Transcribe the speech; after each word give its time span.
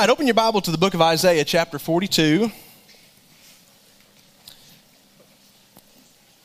right, 0.00 0.08
open 0.08 0.26
your 0.26 0.32
Bible 0.32 0.62
to 0.62 0.70
the 0.70 0.78
book 0.78 0.94
of 0.94 1.02
Isaiah, 1.02 1.44
chapter 1.44 1.78
42. 1.78 2.50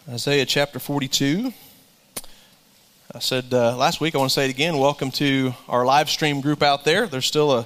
Isaiah 0.09 0.45
chapter 0.45 0.77
42. 0.77 1.53
I 3.13 3.19
said 3.19 3.53
uh, 3.53 3.77
last 3.77 4.01
week, 4.01 4.13
I 4.13 4.17
want 4.17 4.29
to 4.29 4.33
say 4.33 4.43
it 4.43 4.49
again. 4.49 4.77
Welcome 4.77 5.09
to 5.11 5.53
our 5.69 5.85
live 5.85 6.09
stream 6.09 6.41
group 6.41 6.61
out 6.61 6.83
there. 6.83 7.07
There's 7.07 7.27
still 7.27 7.53
a 7.53 7.65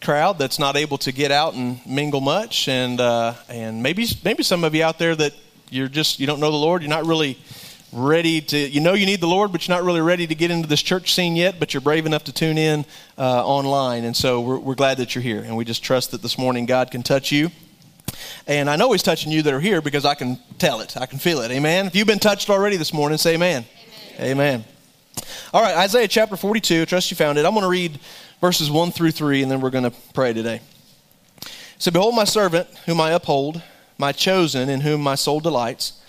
crowd 0.00 0.38
that's 0.38 0.58
not 0.58 0.78
able 0.78 0.96
to 0.96 1.12
get 1.12 1.30
out 1.30 1.52
and 1.52 1.84
mingle 1.86 2.22
much, 2.22 2.66
and 2.66 2.98
uh, 2.98 3.34
and 3.50 3.82
maybe 3.82 4.06
maybe 4.24 4.42
some 4.42 4.64
of 4.64 4.74
you 4.74 4.82
out 4.82 4.98
there 4.98 5.14
that 5.14 5.34
you're 5.68 5.88
just 5.88 6.20
you 6.20 6.26
don't 6.26 6.40
know 6.40 6.50
the 6.50 6.56
Lord. 6.56 6.80
You're 6.80 6.88
not 6.88 7.04
really 7.04 7.36
ready 7.92 8.40
to, 8.40 8.58
you 8.58 8.80
know, 8.80 8.94
you 8.94 9.06
need 9.06 9.20
the 9.20 9.26
Lord, 9.26 9.52
but 9.52 9.66
you're 9.66 9.76
not 9.76 9.84
really 9.84 10.00
ready 10.00 10.26
to 10.26 10.34
get 10.34 10.50
into 10.50 10.68
this 10.68 10.82
church 10.82 11.14
scene 11.14 11.36
yet, 11.36 11.58
but 11.58 11.72
you're 11.72 11.80
brave 11.80 12.06
enough 12.06 12.24
to 12.24 12.32
tune 12.32 12.58
in 12.58 12.84
uh, 13.16 13.46
online. 13.46 14.04
And 14.04 14.16
so 14.16 14.40
we're, 14.40 14.58
we're 14.58 14.74
glad 14.74 14.98
that 14.98 15.14
you're 15.14 15.22
here. 15.22 15.42
And 15.42 15.56
we 15.56 15.64
just 15.64 15.82
trust 15.82 16.10
that 16.10 16.22
this 16.22 16.38
morning 16.38 16.66
God 16.66 16.90
can 16.90 17.02
touch 17.02 17.32
you. 17.32 17.50
And 18.46 18.68
I 18.68 18.76
know 18.76 18.92
He's 18.92 19.02
touching 19.02 19.32
you 19.32 19.42
that 19.42 19.52
are 19.52 19.60
here 19.60 19.80
because 19.80 20.04
I 20.04 20.14
can 20.14 20.38
tell 20.58 20.80
it, 20.80 20.96
I 20.96 21.06
can 21.06 21.18
feel 21.18 21.40
it. 21.40 21.50
Amen. 21.50 21.86
If 21.86 21.96
you've 21.96 22.06
been 22.06 22.18
touched 22.18 22.50
already 22.50 22.76
this 22.76 22.92
morning, 22.92 23.18
say 23.18 23.34
amen. 23.34 23.64
Amen. 24.16 24.30
amen. 24.30 24.64
All 25.52 25.62
right, 25.62 25.76
Isaiah 25.76 26.08
chapter 26.08 26.36
42. 26.36 26.86
Trust 26.86 27.10
you 27.10 27.16
found 27.16 27.38
it. 27.38 27.44
I'm 27.44 27.52
going 27.52 27.62
to 27.62 27.68
read 27.68 27.98
verses 28.40 28.70
1 28.70 28.92
through 28.92 29.10
3, 29.10 29.42
and 29.42 29.50
then 29.50 29.60
we're 29.60 29.70
going 29.70 29.84
to 29.84 29.92
pray 30.14 30.32
today. 30.32 30.60
So, 31.78 31.90
behold, 31.90 32.14
my 32.14 32.24
servant, 32.24 32.68
whom 32.86 33.00
I 33.00 33.12
uphold, 33.12 33.62
my 33.98 34.12
chosen, 34.12 34.68
in 34.68 34.80
whom 34.80 35.00
my 35.00 35.14
soul 35.14 35.40
delights. 35.40 36.00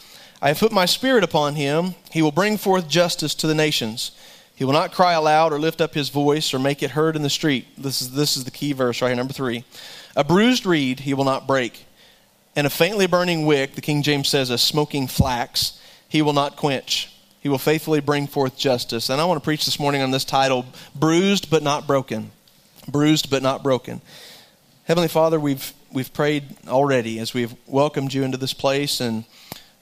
I 0.42 0.50
have 0.50 0.60
put 0.60 0.72
my 0.72 0.86
spirit 0.86 1.24
upon 1.24 1.56
him. 1.56 1.96
He 2.12 2.22
will 2.22 2.32
bring 2.32 2.58
forth 2.58 2.88
justice 2.88 3.36
to 3.36 3.48
the 3.48 3.56
nations. 3.56 4.12
He 4.56 4.64
will 4.64 4.74
not 4.74 4.94
cry 4.94 5.14
aloud 5.14 5.54
or 5.54 5.60
lift 5.60 5.82
up 5.82 5.94
his 5.94 6.10
voice 6.10 6.54
or 6.54 6.60
make 6.60 6.82
it 6.84 6.92
heard 6.92 7.16
in 7.16 7.22
the 7.22 7.30
street. 7.30 7.68
This 7.78 8.02
is, 8.02 8.12
this 8.12 8.38
is 8.38 8.44
the 8.44 8.52
key 8.52 8.74
verse 8.74 9.02
right 9.02 9.10
here, 9.10 9.16
number 9.16 9.34
three. 9.34 9.64
A 10.16 10.24
bruised 10.24 10.66
reed 10.66 11.02
he 11.02 11.14
will 11.14 11.24
not 11.24 11.48
break, 11.48 11.86
and 12.56 12.68
a 12.68 12.70
faintly 12.70 13.08
burning 13.08 13.46
wick, 13.46 13.76
the 13.76 13.82
King 13.82 14.02
James 14.02 14.28
says, 14.28 14.50
a 14.50 14.58
smoking 14.58 15.08
flax, 15.08 15.80
he 16.10 16.22
will 16.22 16.34
not 16.34 16.58
quench. 16.58 17.14
He 17.40 17.48
will 17.48 17.58
faithfully 17.58 18.02
bring 18.02 18.28
forth 18.28 18.58
justice. 18.58 19.10
And 19.10 19.22
I 19.22 19.26
want 19.26 19.40
to 19.40 19.44
preach 19.44 19.64
this 19.64 19.80
morning 19.80 20.02
on 20.02 20.12
this 20.12 20.26
title 20.26 20.66
Bruised 20.94 21.50
but 21.50 21.64
not 21.64 21.88
broken. 21.88 22.32
Bruised 22.88 23.30
but 23.30 23.42
not 23.42 23.64
broken. 23.64 24.02
Heavenly 24.84 25.08
Father, 25.08 25.40
we've, 25.40 25.72
we've 25.94 26.12
prayed 26.12 26.44
already 26.68 27.20
as 27.20 27.34
we've 27.34 27.56
welcomed 27.66 28.14
you 28.14 28.24
into 28.24 28.38
this 28.38 28.54
place 28.54 29.00
and 29.00 29.24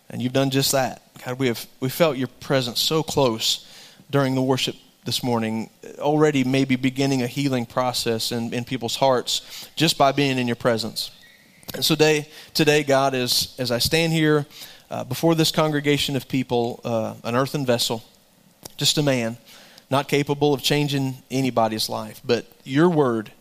and 0.10 0.22
you've 0.22 0.34
done 0.34 0.50
just 0.50 0.72
that. 0.72 1.02
God, 1.26 1.40
we 1.40 1.48
have 1.48 1.66
we 1.80 1.90
felt 1.90 2.18
your 2.18 2.28
presence 2.28 2.82
so 2.82 3.04
close 3.04 3.66
during 4.10 4.36
the 4.36 4.42
worship 4.42 4.76
this 5.06 5.24
morning, 5.24 5.70
already 6.00 6.44
maybe 6.44 6.76
beginning 6.76 7.22
a 7.22 7.28
healing 7.28 7.66
process 7.66 8.32
in, 8.32 8.54
in 8.54 8.66
people's 8.66 8.98
hearts 8.98 9.70
just 9.76 9.98
by 9.98 10.12
being 10.12 10.38
in 10.38 10.48
your 10.48 10.56
presence. 10.58 11.12
And 11.74 11.84
so 11.84 11.96
today, 11.96 12.28
today 12.54 12.84
God, 12.84 13.14
is, 13.14 13.56
as 13.58 13.72
I 13.72 13.80
stand 13.80 14.12
here 14.14 14.46
uh, 14.92 15.04
before 15.06 15.34
this 15.34 15.52
congregation 15.52 16.16
of 16.16 16.28
people, 16.28 16.82
uh, 16.84 17.16
an 17.24 17.36
earthen 17.36 17.66
vessel, 17.66 18.04
just 18.76 18.98
a 18.98 19.04
man, 19.04 19.38
not 19.90 20.10
capable 20.10 20.54
of 20.54 20.62
changing 20.62 21.16
anybody's 21.32 21.88
life, 21.90 22.22
but 22.26 22.46
your 22.64 22.90
word 22.90 23.32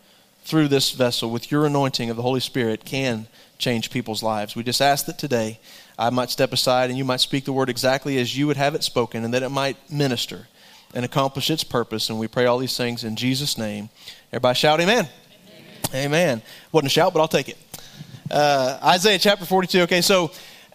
through 0.45 0.69
this 0.69 0.93
vessel 0.93 1.31
with 1.31 1.51
your 1.51 1.67
anointing 1.67 2.11
of 2.11 2.17
the 2.17 2.23
Holy 2.23 2.41
Spirit 2.41 2.85
can 2.85 3.27
change 3.59 3.91
people's 3.91 4.23
lives. 4.23 4.55
We 4.55 4.63
just 4.63 4.81
ask 4.81 5.07
that 5.07 5.19
today 5.19 5.59
I 5.99 6.11
might 6.11 6.31
step 6.31 6.53
aside 6.53 6.91
and 6.91 6.99
you 6.99 7.05
might 7.05 7.21
speak 7.21 7.45
the 7.45 7.53
word 7.53 7.71
exactly 7.71 8.19
as 8.19 8.37
you 8.37 8.47
would 8.47 8.57
have 8.57 8.75
it 8.75 8.85
spoken 8.85 9.25
and 9.25 9.33
that 9.35 9.43
it 9.43 9.49
might 9.49 9.77
minister 9.91 10.49
and 10.95 11.05
accomplish 11.05 11.51
its 11.51 11.65
purpose. 11.65 12.11
And 12.11 12.19
we 12.19 12.29
pray 12.29 12.47
all 12.47 12.59
these 12.59 12.77
things 12.77 13.05
in 13.05 13.17
Jesus' 13.17 13.57
name. 13.57 13.89
Everybody 14.33 14.57
shout 14.57 14.81
amen. 14.81 15.09
Amen. 15.93 16.07
amen. 16.07 16.43
Wasn't 16.73 16.87
a 16.87 16.91
shout, 16.91 17.13
but 17.13 17.21
I'll 17.21 17.29
take 17.29 17.49
it. 17.49 17.59
Uh, 18.31 18.79
Isaiah 18.83 19.19
chapter 19.19 19.45
42. 19.45 19.83
Okay, 19.83 20.01
so 20.01 20.33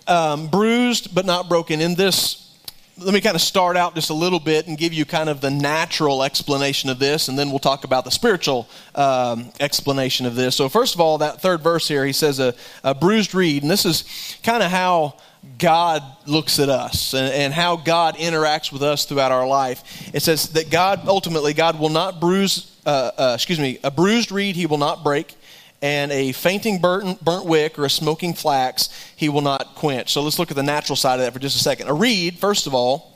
um, 0.07 0.47
bruised 0.47 1.13
but 1.13 1.25
not 1.25 1.49
broken. 1.49 1.81
In 1.81 1.95
this 1.95 2.50
let 2.97 3.13
me 3.13 3.21
kind 3.21 3.35
of 3.35 3.41
start 3.41 3.77
out 3.77 3.95
just 3.95 4.09
a 4.09 4.13
little 4.13 4.39
bit 4.39 4.67
and 4.67 4.77
give 4.77 4.93
you 4.93 5.05
kind 5.05 5.29
of 5.29 5.41
the 5.41 5.49
natural 5.49 6.23
explanation 6.23 6.89
of 6.89 6.99
this, 6.99 7.27
and 7.27 7.37
then 7.37 7.49
we'll 7.49 7.59
talk 7.59 7.83
about 7.83 8.05
the 8.05 8.11
spiritual 8.11 8.67
um, 8.95 9.51
explanation 9.59 10.25
of 10.25 10.35
this. 10.35 10.55
So, 10.55 10.69
first 10.69 10.95
of 10.95 11.01
all, 11.01 11.17
that 11.19 11.41
third 11.41 11.61
verse 11.61 11.87
here, 11.87 12.05
he 12.05 12.13
says, 12.13 12.39
a, 12.39 12.53
a 12.83 12.93
bruised 12.93 13.33
reed, 13.33 13.63
and 13.63 13.71
this 13.71 13.85
is 13.85 14.37
kind 14.43 14.61
of 14.61 14.69
how 14.69 15.15
God 15.57 16.03
looks 16.27 16.59
at 16.59 16.69
us 16.69 17.13
and, 17.13 17.33
and, 17.33 17.53
how 17.53 17.75
God 17.75 18.15
interacts 18.15 18.71
with 18.71 18.83
us 18.83 19.05
throughout 19.05 19.31
our 19.31 19.47
life. 19.47 20.11
It 20.13 20.21
says 20.21 20.49
that 20.49 20.69
God, 20.69 21.07
ultimately, 21.07 21.53
God 21.53 21.79
will 21.79 21.89
not 21.89 22.19
bruise, 22.19 22.77
uh, 22.85 23.11
uh, 23.17 23.31
excuse 23.35 23.59
me, 23.59 23.79
a 23.83 23.89
bruised 23.89 24.31
reed 24.31 24.55
he 24.55 24.67
will 24.67 24.77
not 24.77 25.03
break, 25.03 25.35
and 25.81 26.11
a 26.11 26.31
fainting 26.31 26.79
burnt, 26.79 27.23
burnt 27.23 27.45
wick 27.45 27.79
or 27.79 27.85
a 27.85 27.89
smoking 27.89 28.33
flax 28.33 28.89
he 29.15 29.29
will 29.29 29.41
not 29.41 29.75
quench. 29.75 30.11
So 30.11 30.21
let's 30.21 30.37
look 30.37 30.51
at 30.51 30.57
the 30.57 30.63
natural 30.63 30.95
side 30.95 31.15
of 31.15 31.21
that 31.21 31.33
for 31.33 31.39
just 31.39 31.55
a 31.55 31.59
second. 31.59 31.87
A 31.87 31.93
reed, 31.93 32.37
first 32.37 32.67
of 32.67 32.73
all, 32.73 33.11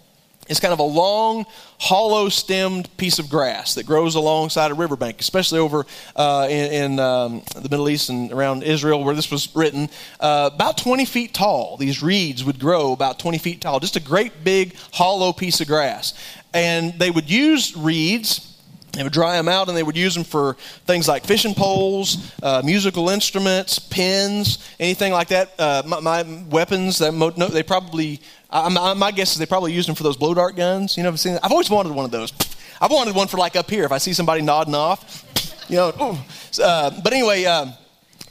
is 0.48 0.60
kind 0.60 0.74
of 0.74 0.80
a 0.80 0.84
long, 0.84 1.46
hollow 1.80 2.30
stemmed 2.30 2.96
piece 2.98 3.18
of 3.18 3.30
grass 3.30 3.74
that 3.76 3.86
grows 3.86 4.16
alongside 4.16 4.72
a 4.72 4.74
riverbank, 4.74 5.20
especially 5.20 5.60
over 5.60 5.86
uh, 6.16 6.48
in, 6.50 6.72
in 6.72 7.00
um, 7.00 7.42
the 7.56 7.70
Middle 7.70 7.90
East 7.90 8.10
and 8.10 8.32
around 8.32 8.64
Israel 8.64 9.04
where 9.04 9.16
this 9.16 9.32
was 9.32 9.54
written. 9.56 9.90
Uh, 10.20 10.50
about 10.54 10.78
20 10.78 11.06
feet 11.06 11.34
tall, 11.34 11.78
these 11.78 12.04
reeds 12.04 12.44
would 12.44 12.60
grow 12.60 12.94
about 12.94 13.18
20 13.20 13.38
feet 13.40 13.62
tall, 13.62 13.80
just 13.80 13.96
a 13.96 14.00
great 14.00 14.44
big, 14.44 14.76
hollow 14.94 15.34
piece 15.34 15.62
of 15.62 15.68
grass. 15.68 16.14
And 16.54 16.98
they 17.00 17.12
would 17.12 17.30
use 17.30 17.76
reeds 17.76 18.55
they 18.96 19.04
would 19.04 19.14
dry 19.14 19.36
them 19.36 19.48
out 19.48 19.68
and 19.68 19.76
they 19.76 19.84
would 19.84 19.98
use 19.98 20.16
them 20.16 20.24
for 20.24 20.54
things 20.86 21.08
like 21.08 21.26
fishing 21.26 21.54
poles, 21.54 22.34
uh, 22.42 22.62
musical 22.64 23.10
instruments, 23.10 23.78
pens, 23.78 24.58
anything 24.80 25.12
like 25.12 25.28
that. 25.28 25.52
Uh, 25.60 25.84
my, 25.86 26.00
my, 26.00 26.44
weapons, 26.50 27.00
that 27.00 27.14
mo- 27.14 27.34
no, 27.36 27.48
they 27.48 27.64
probably, 27.64 28.22
I, 28.50 28.94
my 28.94 29.12
guess 29.12 29.34
is 29.34 29.38
they 29.38 29.46
probably 29.46 29.74
used 29.74 29.90
them 29.90 29.96
for 29.96 30.04
those 30.04 30.18
blow 30.18 30.34
dart 30.34 30.56
guns. 30.56 30.96
You 30.96 31.04
know, 31.04 31.10
I've, 31.10 31.20
seen, 31.20 31.38
I've 31.44 31.52
always 31.52 31.70
wanted 31.70 31.92
one 31.94 32.06
of 32.06 32.12
those. 32.12 32.32
I've 32.80 32.92
wanted 32.92 33.16
one 33.16 33.28
for 33.28 33.38
like 33.38 33.56
up 33.56 33.70
here. 33.70 33.84
If 33.84 33.92
I 33.92 33.98
see 33.98 34.14
somebody 34.14 34.42
nodding 34.42 34.76
off, 34.76 35.24
you 35.70 35.76
know. 35.78 36.18
Uh, 36.62 36.92
but 37.04 37.12
anyway, 37.12 37.44
uh, 37.44 37.68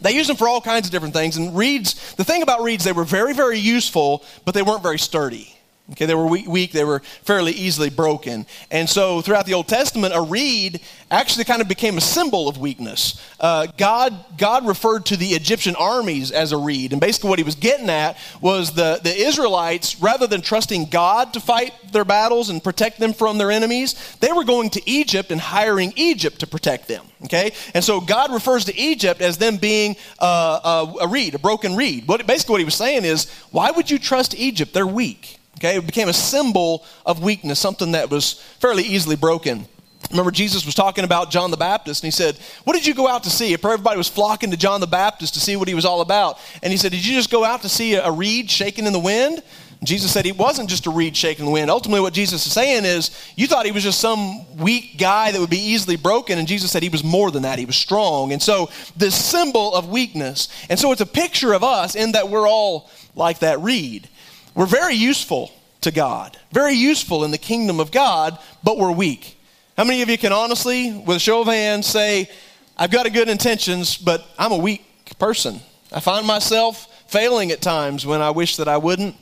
they 0.01 0.13
used 0.13 0.29
them 0.29 0.37
for 0.37 0.49
all 0.49 0.61
kinds 0.61 0.87
of 0.87 0.93
different 0.93 1.15
things. 1.15 1.37
And 1.37 1.57
reeds, 1.57 2.15
the 2.15 2.25
thing 2.25 2.43
about 2.43 2.63
reeds, 2.63 2.85
they 2.85 2.93
were 2.93 3.05
very, 3.05 3.35
very 3.35 3.59
useful, 3.59 4.25
but 4.45 4.55
they 4.55 4.63
weren't 4.63 4.83
very 4.83 4.99
sturdy. 4.99 5.54
Okay, 5.93 6.07
they 6.07 6.15
were 6.15 6.27
weak, 6.27 6.73
they 6.73 6.83
were 6.83 7.01
fairly 7.25 7.53
easily 7.53 7.91
broken. 7.91 8.47
And 8.71 8.89
so 8.89 9.21
throughout 9.21 9.45
the 9.45 9.53
Old 9.53 9.69
Testament, 9.69 10.15
a 10.17 10.23
reed 10.23 10.81
actually 11.11 11.45
kind 11.45 11.61
of 11.61 11.69
became 11.69 11.99
a 11.99 12.01
symbol 12.01 12.49
of 12.49 12.57
weakness. 12.57 13.23
Uh, 13.39 13.67
God, 13.77 14.15
God 14.39 14.67
referred 14.67 15.05
to 15.07 15.17
the 15.19 15.27
Egyptian 15.29 15.77
armies 15.77 16.33
as 16.33 16.53
a 16.53 16.57
reed. 16.57 16.93
And 16.93 17.03
basically, 17.03 17.29
what 17.29 17.39
he 17.39 17.43
was 17.45 17.55
getting 17.55 17.91
at 17.91 18.17
was 18.41 18.73
the, 18.73 18.99
the 19.05 19.15
Israelites, 19.15 20.01
rather 20.01 20.27
than 20.27 20.41
trusting 20.41 20.87
God 20.87 21.35
to 21.35 21.41
fight 21.41 21.75
their 21.93 22.07
battles 22.07 22.49
and 22.49 22.65
protect 22.65 22.99
them 22.99 23.13
from 23.13 23.37
their 23.37 23.51
enemies, 23.51 24.17
they 24.21 24.33
were 24.33 24.45
going 24.45 24.71
to 24.71 24.91
Egypt 24.91 25.31
and 25.31 25.41
hiring 25.41 25.93
Egypt 25.97 26.41
to 26.41 26.47
protect 26.47 26.89
them. 26.89 27.05
Okay? 27.25 27.53
And 27.75 27.85
so 27.85 28.01
God 28.01 28.33
refers 28.33 28.65
to 28.65 28.75
Egypt 28.75 29.21
as 29.21 29.37
them 29.37 29.59
being 29.59 29.97
uh, 30.19 30.87
a, 30.99 31.05
a 31.05 31.09
reed, 31.09 31.35
a 31.35 31.39
broken 31.39 31.77
reed. 31.77 32.09
What, 32.09 32.27
basically, 32.27 32.55
what 32.55 32.61
he 32.61 32.65
was 32.65 32.75
saying 32.75 33.05
is, 33.05 33.31
why 33.51 33.71
would 33.71 33.91
you 33.91 33.99
trust 33.99 34.35
Egypt? 34.35 34.73
They're 34.73 34.87
weak. 34.87 35.41
Okay, 35.59 35.77
it 35.77 35.87
became 35.87 36.09
a 36.09 36.13
symbol 36.13 36.85
of 37.07 37.23
weakness, 37.23 37.59
something 37.59 37.93
that 37.93 38.11
was 38.11 38.35
fairly 38.59 38.83
easily 38.83 39.17
broken. 39.17 39.67
Remember, 40.11 40.31
Jesus 40.31 40.67
was 40.67 40.75
talking 40.75 41.05
about 41.05 41.31
John 41.31 41.51
the 41.51 41.57
Baptist, 41.57 42.03
and 42.03 42.07
he 42.07 42.11
said, 42.11 42.37
What 42.65 42.75
did 42.75 42.87
you 42.87 42.95
go 42.95 43.09
out 43.09 43.25
to 43.25 43.31
see? 43.31 43.55
Everybody 43.55 43.97
was 43.97 44.09
flocking 44.09 44.51
to 44.51 44.57
John 44.57 44.81
the 44.81 44.87
Baptist 44.87 45.35
to 45.35 45.41
see 45.41 45.57
what 45.57 45.69
he 45.69 45.75
was 45.75 45.85
all 45.85 46.01
about. 46.01 46.39
And 46.63 46.71
he 46.71 46.77
said, 46.77 46.93
Did 46.93 47.05
you 47.07 47.15
just 47.15 47.31
go 47.31 47.45
out 47.45 47.63
to 47.63 47.69
see 47.69 47.95
a 47.95 48.11
reed 48.11 48.51
shaking 48.51 48.87
in 48.87 48.93
the 48.93 48.99
wind? 48.99 49.43
And 49.81 49.89
Jesus 49.89 50.13
said 50.13 50.25
he 50.25 50.33
wasn't 50.33 50.71
just 50.71 50.87
a 50.87 50.91
reed 50.91 51.17
shaking 51.17 51.45
in 51.45 51.47
the 51.47 51.53
wind. 51.53 51.71
Ultimately, 51.71 52.01
what 52.01 52.13
Jesus 52.13 52.47
is 52.47 52.53
saying 52.53 52.85
is, 52.85 53.11
You 53.37 53.47
thought 53.47 53.67
he 53.67 53.73
was 53.73 53.83
just 53.83 54.01
some 54.01 54.57
weak 54.57 54.99
guy 54.99 55.33
that 55.33 55.41
would 55.41 55.51
be 55.51 55.59
easily 55.59 55.97
broken. 55.97 56.39
And 56.39 56.47
Jesus 56.47 56.71
said 56.71 56.83
he 56.83 56.89
was 56.89 57.05
more 57.05 57.31
than 57.31 57.43
that. 57.43 57.59
He 57.59 57.67
was 57.67 57.77
strong. 57.77 58.33
And 58.33 58.43
so, 58.43 58.71
this 58.97 59.15
symbol 59.15 59.75
of 59.75 59.89
weakness. 59.89 60.49
And 60.69 60.79
so, 60.79 60.93
it's 60.93 61.01
a 61.01 61.07
picture 61.07 61.55
of 61.55 61.65
us 61.65 61.95
in 61.95 62.13
that 62.13 62.29
we're 62.29 62.49
all 62.49 62.91
like 63.17 63.39
that 63.41 63.61
reed. 63.61 64.09
We're 64.55 64.67
very 64.67 64.95
useful 64.95 65.51
to 65.81 65.91
God, 65.91 66.37
very 66.53 66.75
useful 66.75 67.25
in 67.25 67.31
the 67.31 67.39
kingdom 67.39 67.81
of 67.81 67.91
God, 67.91 68.39
but 68.63 68.79
we're 68.79 68.93
weak. 68.93 69.37
How 69.77 69.85
many 69.85 70.03
of 70.03 70.09
you 70.09 70.17
can 70.17 70.33
honestly, 70.33 71.03
with 71.05 71.17
a 71.17 71.21
show 71.21 71.41
of 71.41 71.49
hands, 71.49 71.87
say, 71.87 72.31
I've 72.77 72.91
got 72.91 73.13
good 73.13 73.29
intentions, 73.29 73.97
but 73.97 74.25
I'm 74.39 74.53
a 74.53 74.57
weak 74.57 74.85
person? 75.19 75.61
I 75.93 76.01
find 76.01 76.27
myself 76.27 76.87
failing 77.09 77.51
at 77.51 77.61
times 77.61 78.07
when 78.07 78.21
I 78.21 78.31
wish 78.31 78.57
that 78.57 78.69
I 78.69 78.77
wouldn't. 78.77 79.17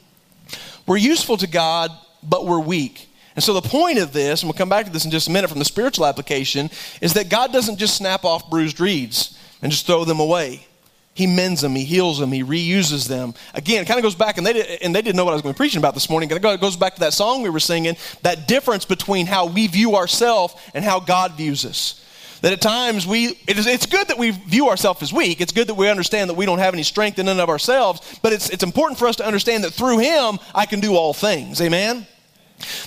We're 0.87 0.99
useful 0.99 1.37
to 1.39 1.47
God, 1.47 1.91
but 2.23 2.47
we're 2.47 2.61
weak. 2.61 3.09
And 3.35 3.43
so 3.43 3.55
the 3.55 3.67
point 3.67 3.99
of 3.99 4.13
this, 4.13 4.43
and 4.43 4.49
we'll 4.49 4.59
come 4.59 4.69
back 4.69 4.85
to 4.85 4.93
this 4.93 5.05
in 5.07 5.11
just 5.11 5.29
a 5.29 5.31
minute 5.31 5.49
from 5.49 5.59
the 5.59 5.65
spiritual 5.65 6.05
application, 6.05 6.71
is 7.01 7.15
that 7.15 7.31
God 7.31 7.53
doesn't 7.53 7.79
just 7.79 7.97
snap 7.97 8.25
off 8.25 8.51
bruised 8.51 8.79
reeds 8.79 9.39
and 9.63 9.73
just 9.73 9.87
throw 9.87 10.05
them 10.05 10.21
away. 10.21 10.67
He 11.15 11.27
mends 11.27 11.61
them, 11.61 11.75
he 11.75 11.85
heals 11.85 12.19
them, 12.19 12.33
he 12.33 12.43
reuses 12.43 13.07
them. 13.07 13.35
Again, 13.53 13.83
it 13.83 13.87
kind 13.87 13.99
of 13.99 14.03
goes 14.03 14.15
back, 14.15 14.39
and 14.39 14.47
they, 14.47 14.55
did, 14.55 14.81
and 14.81 14.95
they 14.95 15.03
didn't 15.03 15.17
know 15.17 15.27
what 15.27 15.33
I 15.33 15.35
was 15.35 15.43
going 15.43 15.53
to 15.53 15.57
be 15.57 15.63
preaching 15.63 15.79
about 15.79 15.93
this 15.93 16.09
morning. 16.09 16.31
It 16.31 16.41
goes 16.41 16.77
back 16.77 16.95
to 16.95 17.01
that 17.01 17.13
song 17.13 17.43
we 17.43 17.51
were 17.51 17.61
singing, 17.61 17.97
that 18.23 18.49
difference 18.49 18.87
between 18.87 19.27
how 19.27 19.47
we 19.47 19.67
view 19.67 19.95
ourselves 19.97 20.55
and 20.73 20.83
how 20.83 21.01
God 21.01 21.33
views 21.33 21.67
us. 21.67 22.03
That 22.41 22.53
at 22.53 22.61
times 22.61 23.07
we, 23.07 23.39
it 23.47 23.59
is, 23.59 23.67
it's 23.67 23.87
good 23.87 24.09
that 24.09 24.19
we 24.19 24.31
view 24.31 24.69
ourselves 24.69 25.03
as 25.03 25.13
weak. 25.13 25.41
It's 25.41 25.53
good 25.53 25.69
that 25.69 25.75
we 25.75 25.89
understand 25.89 26.29
that 26.31 26.35
we 26.35 26.47
don't 26.47 26.59
have 26.59 26.75
any 26.75 26.83
strength 26.83 27.19
in 27.19 27.29
and 27.29 27.41
of 27.41 27.49
ourselves. 27.49 28.19
But 28.21 28.33
it's, 28.33 28.51
it's 28.51 28.65
important 28.65 28.99
for 28.99 29.07
us 29.07 29.17
to 29.17 29.27
understand 29.27 29.65
that 29.65 29.73
through 29.73 29.99
Him, 29.99 30.39
I 30.55 30.67
can 30.67 30.81
do 30.81 30.97
all 30.97 31.15
things. 31.15 31.61
Amen? 31.61 32.07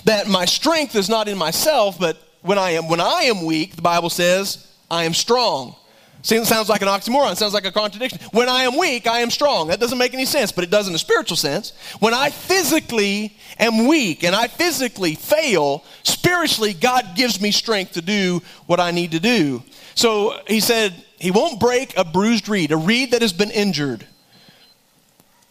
That 0.04 0.28
my 0.28 0.46
strength 0.46 0.96
is 0.96 1.10
not 1.10 1.28
in 1.28 1.38
myself, 1.38 1.98
but 2.00 2.18
when 2.42 2.58
I 2.58 2.72
am, 2.72 2.90
when 2.90 3.00
I 3.00 3.24
am 3.24 3.46
weak, 3.46 3.76
the 3.76 3.82
Bible 3.82 4.10
says, 4.10 4.68
I 4.92 5.06
am 5.06 5.14
strong. 5.14 5.76
See, 6.26 6.38
it 6.38 6.48
sounds 6.48 6.70
like 6.70 6.82
an 6.82 6.88
oxymoron. 6.88 7.34
It 7.34 7.38
sounds 7.38 7.54
like 7.54 7.68
a 7.68 7.72
contradiction. 7.72 8.18
When 8.32 8.50
I 8.50 8.64
am 8.64 8.80
weak, 8.80 9.06
I 9.06 9.20
am 9.20 9.30
strong. 9.30 9.68
That 9.68 9.80
doesn't 9.80 10.00
make 10.00 10.16
any 10.16 10.26
sense, 10.26 10.52
but 10.52 10.64
it 10.64 10.72
does 10.72 10.88
in 10.88 10.96
a 10.96 10.98
spiritual 10.98 11.38
sense. 11.38 11.72
When 12.00 12.16
I 12.16 12.32
physically 12.32 13.38
am 13.60 13.86
weak 13.86 14.24
and 14.24 14.36
I 14.36 14.48
physically 14.48 15.14
fail, 15.14 15.84
spiritually, 16.02 16.74
God 16.74 17.16
gives 17.16 17.40
me 17.40 17.52
strength 17.52 17.92
to 17.92 18.02
do 18.02 18.42
what 18.66 18.80
I 18.80 18.90
need 18.90 19.12
to 19.12 19.20
do. 19.20 19.62
So 19.94 20.40
he 20.48 20.62
said, 20.62 20.96
He 21.20 21.30
won't 21.30 21.60
break 21.60 21.96
a 21.96 22.04
bruised 22.04 22.50
reed, 22.50 22.72
a 22.72 22.78
reed 22.78 23.12
that 23.12 23.22
has 23.22 23.32
been 23.32 23.52
injured. 23.52 24.08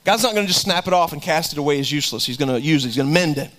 God's 0.04 0.24
not 0.24 0.34
going 0.34 0.44
to 0.44 0.52
just 0.52 0.62
snap 0.62 0.88
it 0.88 0.92
off 0.92 1.12
and 1.12 1.22
cast 1.22 1.52
it 1.52 1.58
away 1.58 1.78
as 1.78 1.92
useless. 1.92 2.26
He's 2.26 2.36
going 2.36 2.52
to 2.52 2.60
use 2.60 2.84
it, 2.84 2.88
He's 2.88 2.96
going 2.96 3.10
to 3.10 3.14
mend 3.14 3.38
it. 3.38 3.52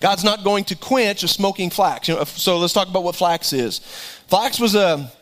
God's 0.00 0.24
not 0.24 0.42
going 0.42 0.64
to 0.64 0.74
quench 0.74 1.22
a 1.22 1.28
smoking 1.28 1.70
flax. 1.70 2.08
You 2.08 2.16
know, 2.16 2.24
so 2.24 2.58
let's 2.58 2.72
talk 2.72 2.88
about 2.88 3.04
what 3.04 3.14
flax 3.14 3.52
is. 3.52 3.78
Flax 4.26 4.58
was 4.58 4.74
a 4.74 5.12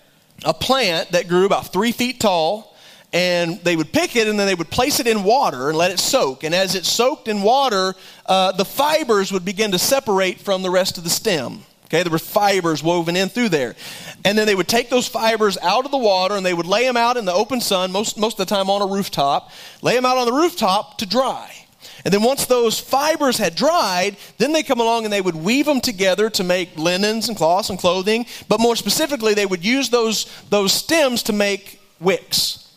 a 0.45 0.55
plant 0.55 1.13
that 1.13 1.29
grew 1.29 1.47
about 1.47 1.73
three 1.73 1.93
feet 1.93 2.21
tall, 2.21 2.77
and 3.13 3.61
they 3.61 3.77
would 3.77 3.93
pick 3.93 4.17
it 4.17 4.27
and 4.27 4.39
then 4.39 4.47
they 4.47 4.55
would 4.55 4.71
place 4.71 4.99
it 4.99 5.07
in 5.07 5.23
water 5.23 5.69
and 5.69 5.77
let 5.77 5.91
it 5.91 5.99
soak. 5.99 6.45
And 6.45 6.55
as 6.55 6.75
it 6.75 6.87
soaked 6.87 7.29
in 7.29 7.43
water, 7.43 7.95
uh, 8.27 8.53
the 8.53 8.65
fibers 8.65 9.31
would 9.33 9.45
begin 9.45 9.73
to 9.73 9.79
separate 9.79 10.41
from 10.41 10.63
the 10.63 10.71
rest 10.71 10.97
of 10.99 11.05
the 11.05 11.11
stem. 11.11 11.63
Okay, 11.87 12.03
there 12.03 12.11
were 12.11 12.19
fibers 12.19 12.83
woven 12.83 13.17
in 13.17 13.29
through 13.29 13.51
there. 13.51 13.77
And 14.25 14.39
then 14.39 14.47
they 14.47 14.55
would 14.55 14.69
take 14.69 14.89
those 14.89 15.07
fibers 15.07 15.59
out 15.59 15.85
of 15.85 15.91
the 15.91 15.99
water 15.99 16.37
and 16.37 16.47
they 16.47 16.55
would 16.55 16.67
lay 16.67 16.87
them 16.87 16.97
out 16.97 17.19
in 17.19 17.27
the 17.27 17.35
open 17.35 17.61
sun, 17.61 17.93
most, 17.93 18.17
most 18.19 18.41
of 18.41 18.49
the 18.49 18.55
time 18.55 18.71
on 18.71 18.81
a 18.81 18.87
rooftop, 18.87 19.51
lay 19.83 19.95
them 19.95 20.07
out 20.07 20.17
on 20.17 20.25
the 20.25 20.33
rooftop 20.33 20.97
to 20.99 21.07
dry. 21.07 21.62
And 22.05 22.13
then 22.13 22.23
once 22.23 22.47
those 22.47 22.79
fibers 22.79 23.39
had 23.39 23.55
dried, 23.55 24.17
then 24.39 24.53
they 24.53 24.63
come 24.63 24.81
along 24.81 25.05
and 25.05 25.13
they 25.13 25.21
would 25.21 25.37
weave 25.37 25.67
them 25.67 25.81
together 25.81 26.31
to 26.31 26.45
make 26.45 26.77
linens 26.77 27.29
and 27.29 27.37
cloths 27.37 27.71
and 27.71 27.79
clothing. 27.79 28.27
But 28.49 28.61
more 28.61 28.77
specifically, 28.77 29.35
they 29.35 29.47
would 29.47 29.65
use 29.65 29.91
those, 29.91 30.27
those 30.51 30.73
stems 30.73 31.23
to 31.25 31.33
make 31.33 31.81
wicks. 32.01 32.71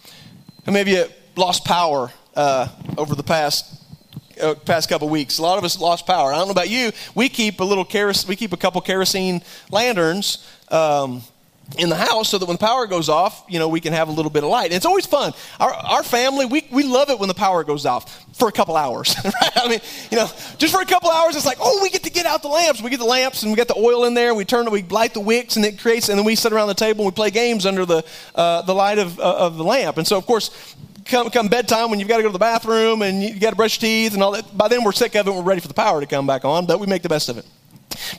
And 0.66 0.74
maybe 0.74 0.92
you 0.92 1.06
lost 1.36 1.66
power 1.66 2.12
uh, 2.36 2.68
over 2.98 3.16
the 3.16 3.24
past 3.24 3.72
uh, 4.42 4.54
past 4.54 4.90
couple 4.90 5.08
weeks. 5.08 5.38
A 5.38 5.42
lot 5.42 5.58
of 5.58 5.64
us 5.64 5.80
lost 5.80 6.06
power. 6.06 6.34
I 6.34 6.38
don't 6.38 6.48
know 6.48 6.52
about 6.52 6.70
you. 6.70 6.92
We 7.14 7.30
keep 7.30 7.62
a 7.62 7.64
little 7.64 7.86
kerosene. 7.86 8.28
We 8.28 8.36
keep 8.36 8.52
a 8.52 8.58
couple 8.58 8.82
kerosene 8.82 9.42
lanterns. 9.72 10.46
Um, 10.70 11.22
in 11.78 11.90
the 11.90 11.96
house 11.96 12.30
so 12.30 12.38
that 12.38 12.46
when 12.46 12.56
the 12.56 12.66
power 12.66 12.88
goes 12.88 13.10
off, 13.10 13.44
you 13.50 13.60
know, 13.60 13.68
we 13.68 13.82
can 13.82 13.92
have 13.92 14.08
a 14.08 14.12
little 14.12 14.30
bit 14.30 14.44
of 14.44 14.50
light. 14.50 14.66
And 14.66 14.74
it's 14.74 14.86
always 14.86 15.06
fun. 15.06 15.34
Our, 15.60 15.74
our 15.74 16.04
family, 16.04 16.46
we, 16.46 16.68
we 16.72 16.84
love 16.84 17.10
it 17.10 17.20
when 17.20 17.28
the 17.28 17.34
power 17.34 17.64
goes 17.64 17.86
off 17.86 18.24
for 18.38 18.48
a 18.48 18.52
couple 18.52 18.76
hours. 18.76 19.16
Right? 19.26 19.58
I 19.58 19.68
mean, 19.68 19.80
you 20.12 20.18
know, 20.18 20.30
just 20.58 20.74
for 20.74 20.82
a 20.82 20.86
couple 20.86 21.10
hours, 21.10 21.36
it's 21.36 21.46
like, 21.46 21.58
oh, 21.60 21.80
we 21.82 21.90
get 21.90 22.04
to 22.04 22.10
get 22.10 22.26
out 22.26 22.42
the 22.42 22.48
lamps. 22.48 22.82
We 22.82 22.90
get 22.90 23.00
the 23.00 23.06
lamps 23.06 23.44
and 23.44 23.52
we 23.52 23.56
get 23.56 23.68
the 23.68 23.78
oil 23.78 24.06
in 24.06 24.14
there. 24.14 24.34
We 24.34 24.46
turn, 24.46 24.68
it, 24.68 24.72
we 24.72 24.84
light 24.84 25.14
the 25.14 25.20
wicks 25.20 25.56
and 25.56 25.66
it 25.66 25.80
creates, 25.80 26.10
and 26.10 26.18
then 26.18 26.26
we 26.26 26.36
sit 26.36 26.54
around 26.54 26.68
the 26.68 26.74
table 26.74 27.02
and 27.02 27.12
we 27.12 27.16
play 27.16 27.32
games 27.32 27.66
under 27.66 27.86
the, 27.86 28.06
uh, 28.36 28.62
the 28.62 28.74
light 28.74 28.98
of, 28.98 29.20
uh, 29.20 29.38
of 29.38 29.58
the 29.58 29.64
lamp. 29.64 29.98
And 29.98 30.08
so, 30.08 30.18
of 30.18 30.26
course, 30.26 30.76
come, 31.06 31.30
come 31.30 31.48
bedtime 31.48 31.90
when 31.90 32.00
you've 32.00 32.08
got 32.08 32.18
to 32.18 32.24
go 32.24 32.30
to 32.30 32.34
the 32.34 32.40
bathroom 32.40 33.02
and 33.02 33.22
you 33.22 33.40
got 33.40 33.50
to 33.50 33.56
brush 33.56 33.82
your 33.82 33.90
teeth 33.90 34.14
and 34.14 34.24
all 34.24 34.32
that. 34.32 34.56
By 34.56 34.68
then, 34.68 34.84
we're 34.84 34.92
sick 34.92 35.16
of 35.16 35.28
it. 35.28 35.34
We're 35.34 35.42
ready 35.42 35.62
for 35.62 35.68
the 35.68 35.74
power 35.74 36.00
to 36.00 36.08
come 36.08 36.28
back 36.28 36.46
on, 36.46 36.66
but 36.66 36.80
we 36.80 36.88
make 36.88 37.02
the 37.02 37.10
best 37.10 37.30
of 37.30 37.38
it. 37.38 37.46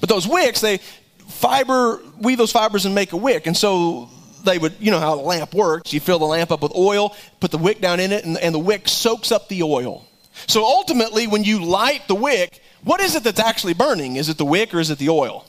But 0.01 0.09
those 0.09 0.27
wicks, 0.27 0.61
they 0.61 0.81
fiber, 1.26 2.00
weave 2.19 2.38
those 2.38 2.52
fibers 2.52 2.87
and 2.87 2.94
make 2.94 3.12
a 3.12 3.17
wick. 3.17 3.46
And 3.46 3.56
so 3.56 4.08
they 4.44 4.58
would, 4.58 4.75
you 4.78 4.90
know 4.90 5.00
how 5.00 5.14
a 5.14 5.20
lamp 5.20 5.55
works. 5.55 5.93
You 5.93 6.00
fill 6.00 6.19
the 6.19 6.26
lamp 6.26 6.50
up 6.50 6.62
with 6.62 6.75
oil, 6.75 7.14
put 7.40 7.50
the 7.50 7.58
wick 7.58 7.81
down 7.81 8.00
in 8.00 8.12
it, 8.12 8.25
and, 8.25 8.38
and 8.38 8.55
the 8.55 8.58
wick 8.58 8.88
soaks 8.88 9.32
up 9.32 9.49
the 9.49 9.62
oil. 9.62 10.06
So 10.46 10.64
ultimately, 10.64 11.26
when 11.26 11.44
you 11.44 11.64
light 11.64 12.06
the 12.08 12.14
wick, 12.14 12.62
what 12.84 13.00
is 13.00 13.17
it 13.17 13.25
that's 13.25 13.40
actually 13.40 13.75
burning? 13.75 14.17
Is 14.17 14.28
it 14.28 14.38
the 14.38 14.44
wick 14.44 14.75
or 14.75 14.81
is 14.81 14.90
it 14.90 14.99
the 14.99 15.08
oil? 15.08 15.44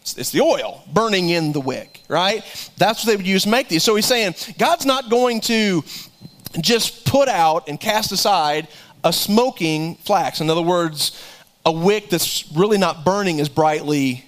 It's, 0.00 0.16
it's 0.16 0.30
the 0.30 0.40
oil 0.40 0.82
burning 0.92 1.28
in 1.30 1.52
the 1.52 1.60
wick, 1.60 2.00
right? 2.08 2.42
That's 2.78 3.04
what 3.04 3.10
they 3.10 3.16
would 3.16 3.26
use 3.26 3.42
to 3.42 3.50
make 3.50 3.68
these. 3.68 3.84
So 3.84 3.94
he's 3.96 4.06
saying 4.06 4.34
God's 4.58 4.86
not 4.86 5.10
going 5.10 5.40
to 5.42 5.84
just 6.60 7.04
put 7.04 7.28
out 7.28 7.68
and 7.68 7.78
cast 7.78 8.12
aside 8.12 8.68
a 9.04 9.12
smoking 9.12 9.96
flax. 9.96 10.40
In 10.40 10.48
other 10.48 10.62
words, 10.62 11.20
a 11.64 11.72
wick 11.72 12.08
that's 12.08 12.50
really 12.52 12.78
not 12.78 13.04
burning 13.04 13.40
as 13.40 13.48
brightly 13.48 14.24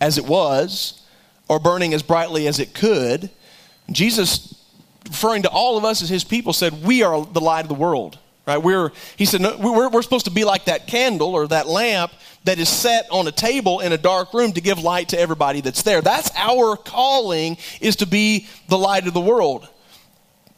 as 0.00 0.18
it 0.18 0.24
was 0.24 1.02
or 1.48 1.58
burning 1.58 1.94
as 1.94 2.02
brightly 2.02 2.46
as 2.46 2.58
it 2.58 2.74
could. 2.74 3.30
Jesus, 3.90 4.62
referring 5.06 5.42
to 5.42 5.50
all 5.50 5.76
of 5.76 5.84
us 5.84 6.02
as 6.02 6.08
his 6.08 6.24
people, 6.24 6.52
said, 6.52 6.84
We 6.84 7.02
are 7.02 7.24
the 7.24 7.40
light 7.40 7.62
of 7.62 7.68
the 7.68 7.74
world. 7.74 8.18
Right? 8.46 8.58
We're, 8.58 8.92
he 9.16 9.24
said, 9.24 9.40
no, 9.40 9.56
we're, 9.56 9.88
we're 9.88 10.02
supposed 10.02 10.26
to 10.26 10.30
be 10.30 10.44
like 10.44 10.66
that 10.66 10.86
candle 10.86 11.34
or 11.34 11.48
that 11.48 11.66
lamp 11.66 12.12
that 12.44 12.58
is 12.58 12.68
set 12.68 13.06
on 13.10 13.26
a 13.26 13.32
table 13.32 13.80
in 13.80 13.92
a 13.92 13.96
dark 13.96 14.34
room 14.34 14.52
to 14.52 14.60
give 14.60 14.78
light 14.80 15.08
to 15.10 15.18
everybody 15.18 15.62
that's 15.62 15.80
there. 15.80 16.02
That's 16.02 16.30
our 16.36 16.76
calling, 16.76 17.56
is 17.80 17.96
to 17.96 18.06
be 18.06 18.46
the 18.68 18.76
light 18.76 19.06
of 19.06 19.14
the 19.14 19.20
world. 19.20 19.66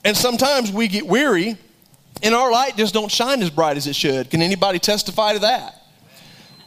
And 0.05 0.17
sometimes 0.17 0.73
we 0.73 0.89
get 0.89 1.07
weary 1.07 1.57
and 2.23 2.35
our 2.35 2.51
light 2.51 2.77
just 2.77 2.95
don't 2.95 3.11
shine 3.11 3.43
as 3.43 3.51
bright 3.51 3.77
as 3.77 3.87
it 3.87 3.95
should. 3.95 4.31
Can 4.31 4.43
anybody 4.43 4.79
testify 4.79 5.35
to 5.35 5.39
that? 5.41 5.83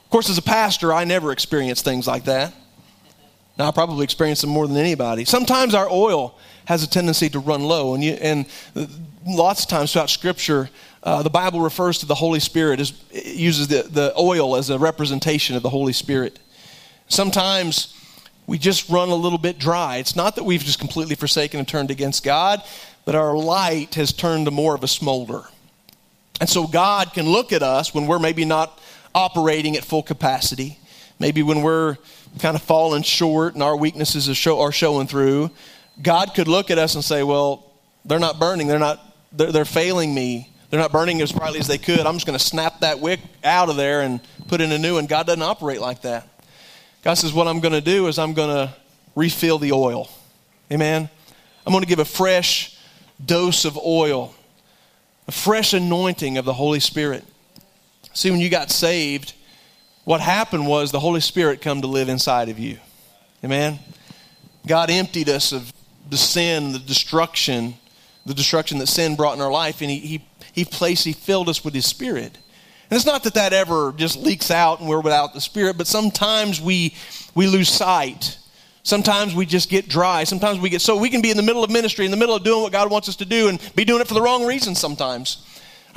Of 0.09 0.11
course, 0.11 0.27
as 0.31 0.39
a 0.39 0.41
pastor, 0.41 0.91
I 0.91 1.03
never 1.03 1.31
experience 1.31 1.83
things 1.83 2.07
like 2.07 2.23
that. 2.23 2.51
Now, 3.59 3.67
I 3.67 3.71
probably 3.71 4.03
experience 4.03 4.41
them 4.41 4.49
more 4.49 4.67
than 4.67 4.75
anybody. 4.75 5.23
Sometimes 5.23 5.75
our 5.75 5.87
oil 5.87 6.35
has 6.65 6.81
a 6.81 6.89
tendency 6.89 7.29
to 7.29 7.37
run 7.37 7.61
low, 7.61 7.93
and, 7.93 8.03
you, 8.03 8.13
and 8.13 8.47
lots 9.27 9.61
of 9.61 9.69
times 9.69 9.93
throughout 9.93 10.09
Scripture, 10.09 10.71
uh, 11.03 11.21
the 11.21 11.29
Bible 11.29 11.61
refers 11.61 11.99
to 11.99 12.07
the 12.07 12.15
Holy 12.15 12.39
Spirit 12.39 12.79
as 12.79 12.91
uses 13.11 13.67
the, 13.67 13.83
the 13.83 14.11
oil 14.17 14.55
as 14.55 14.71
a 14.71 14.79
representation 14.79 15.55
of 15.55 15.61
the 15.61 15.69
Holy 15.69 15.93
Spirit. 15.93 16.39
Sometimes 17.07 17.93
we 18.47 18.57
just 18.57 18.89
run 18.89 19.09
a 19.09 19.15
little 19.15 19.37
bit 19.37 19.59
dry. 19.59 19.97
It's 19.97 20.15
not 20.15 20.37
that 20.37 20.43
we've 20.43 20.63
just 20.63 20.79
completely 20.79 21.13
forsaken 21.13 21.59
and 21.59 21.67
turned 21.67 21.91
against 21.91 22.23
God, 22.23 22.63
but 23.05 23.13
our 23.13 23.37
light 23.37 23.93
has 23.93 24.11
turned 24.11 24.45
to 24.45 24.51
more 24.51 24.73
of 24.73 24.83
a 24.83 24.87
smolder. 24.87 25.43
And 26.39 26.49
so 26.49 26.65
God 26.65 27.13
can 27.13 27.27
look 27.27 27.53
at 27.53 27.61
us 27.61 27.93
when 27.93 28.07
we're 28.07 28.17
maybe 28.17 28.43
not 28.43 28.79
operating 29.13 29.75
at 29.75 29.83
full 29.83 30.03
capacity, 30.03 30.79
maybe 31.19 31.43
when 31.43 31.61
we're 31.61 31.97
kind 32.39 32.55
of 32.55 32.61
falling 32.61 33.03
short 33.03 33.53
and 33.53 33.63
our 33.63 33.75
weaknesses 33.75 34.29
are, 34.29 34.35
show, 34.35 34.61
are 34.61 34.71
showing 34.71 35.07
through, 35.07 35.51
God 36.01 36.33
could 36.33 36.47
look 36.47 36.71
at 36.71 36.77
us 36.77 36.95
and 36.95 37.03
say, 37.03 37.23
well, 37.23 37.71
they're 38.05 38.19
not 38.19 38.39
burning. 38.39 38.67
They're 38.67 38.79
not, 38.79 38.99
they're, 39.31 39.51
they're 39.51 39.65
failing 39.65 40.13
me. 40.13 40.49
They're 40.69 40.79
not 40.79 40.91
burning 40.91 41.21
as 41.21 41.31
brightly 41.31 41.59
as 41.59 41.67
they 41.67 41.79
could. 41.79 42.01
I'm 42.01 42.13
just 42.13 42.27
going 42.27 42.37
to 42.37 42.43
snap 42.43 42.81
that 42.81 42.99
wick 42.99 43.19
out 43.43 43.69
of 43.69 43.75
there 43.75 44.01
and 44.01 44.21
put 44.47 44.61
in 44.61 44.71
a 44.71 44.77
new 44.77 44.95
one. 44.95 45.07
God 45.07 45.25
doesn't 45.25 45.41
operate 45.41 45.81
like 45.81 46.03
that. 46.03 46.27
God 47.01 47.15
says, 47.15 47.33
what 47.33 47.47
I'm 47.47 47.59
going 47.59 47.73
to 47.73 47.81
do 47.81 48.07
is 48.07 48.19
I'm 48.19 48.33
going 48.33 48.49
to 48.49 48.73
refill 49.15 49.57
the 49.57 49.71
oil. 49.71 50.09
Amen. 50.71 51.09
I'm 51.65 51.73
going 51.73 51.83
to 51.83 51.87
give 51.87 51.99
a 51.99 52.05
fresh 52.05 52.77
dose 53.23 53.65
of 53.65 53.77
oil, 53.77 54.33
a 55.27 55.31
fresh 55.31 55.73
anointing 55.73 56.37
of 56.37 56.45
the 56.45 56.53
Holy 56.53 56.79
Spirit. 56.79 57.25
See, 58.19 58.31
when 58.31 58.41
you 58.41 58.49
got 58.49 58.69
saved, 58.69 59.31
what 60.03 60.19
happened 60.19 60.67
was 60.67 60.91
the 60.91 60.99
Holy 60.99 61.21
Spirit 61.21 61.61
come 61.61 61.79
to 61.79 61.87
live 61.87 62.09
inside 62.09 62.49
of 62.49 62.59
you. 62.59 62.77
Amen. 63.45 63.79
God 64.67 64.89
emptied 64.91 65.29
us 65.29 65.53
of 65.53 65.71
the 66.09 66.17
sin, 66.17 66.73
the 66.73 66.79
destruction, 66.79 67.75
the 68.25 68.33
destruction 68.33 68.77
that 68.79 68.87
sin 68.87 69.15
brought 69.15 69.35
in 69.37 69.41
our 69.41 69.49
life, 69.49 69.79
and 69.79 69.89
He 69.89 69.99
He 69.99 70.25
He 70.51 70.65
placed, 70.65 71.05
He 71.05 71.13
filled 71.13 71.47
us 71.47 71.63
with 71.63 71.73
His 71.73 71.85
Spirit. 71.85 72.37
And 72.89 72.97
it's 72.97 73.05
not 73.05 73.23
that 73.23 73.35
that 73.35 73.53
ever 73.53 73.93
just 73.95 74.17
leaks 74.17 74.51
out 74.51 74.81
and 74.81 74.89
we're 74.89 74.99
without 74.99 75.33
the 75.33 75.39
Spirit, 75.39 75.77
but 75.77 75.87
sometimes 75.87 76.59
we 76.59 76.95
we 77.35 77.47
lose 77.47 77.69
sight. 77.69 78.37
Sometimes 78.83 79.33
we 79.33 79.45
just 79.45 79.69
get 79.69 79.87
dry. 79.87 80.25
Sometimes 80.25 80.59
we 80.59 80.69
get 80.69 80.81
so 80.81 80.97
we 80.97 81.09
can 81.09 81.21
be 81.21 81.31
in 81.31 81.37
the 81.37 81.43
middle 81.43 81.63
of 81.63 81.71
ministry, 81.71 82.03
in 82.03 82.11
the 82.11 82.17
middle 82.17 82.35
of 82.35 82.43
doing 82.43 82.63
what 82.63 82.73
God 82.73 82.91
wants 82.91 83.07
us 83.07 83.15
to 83.15 83.25
do, 83.25 83.47
and 83.47 83.61
be 83.77 83.85
doing 83.85 84.01
it 84.01 84.09
for 84.09 84.13
the 84.13 84.21
wrong 84.21 84.45
reasons 84.45 84.77
sometimes. 84.77 85.45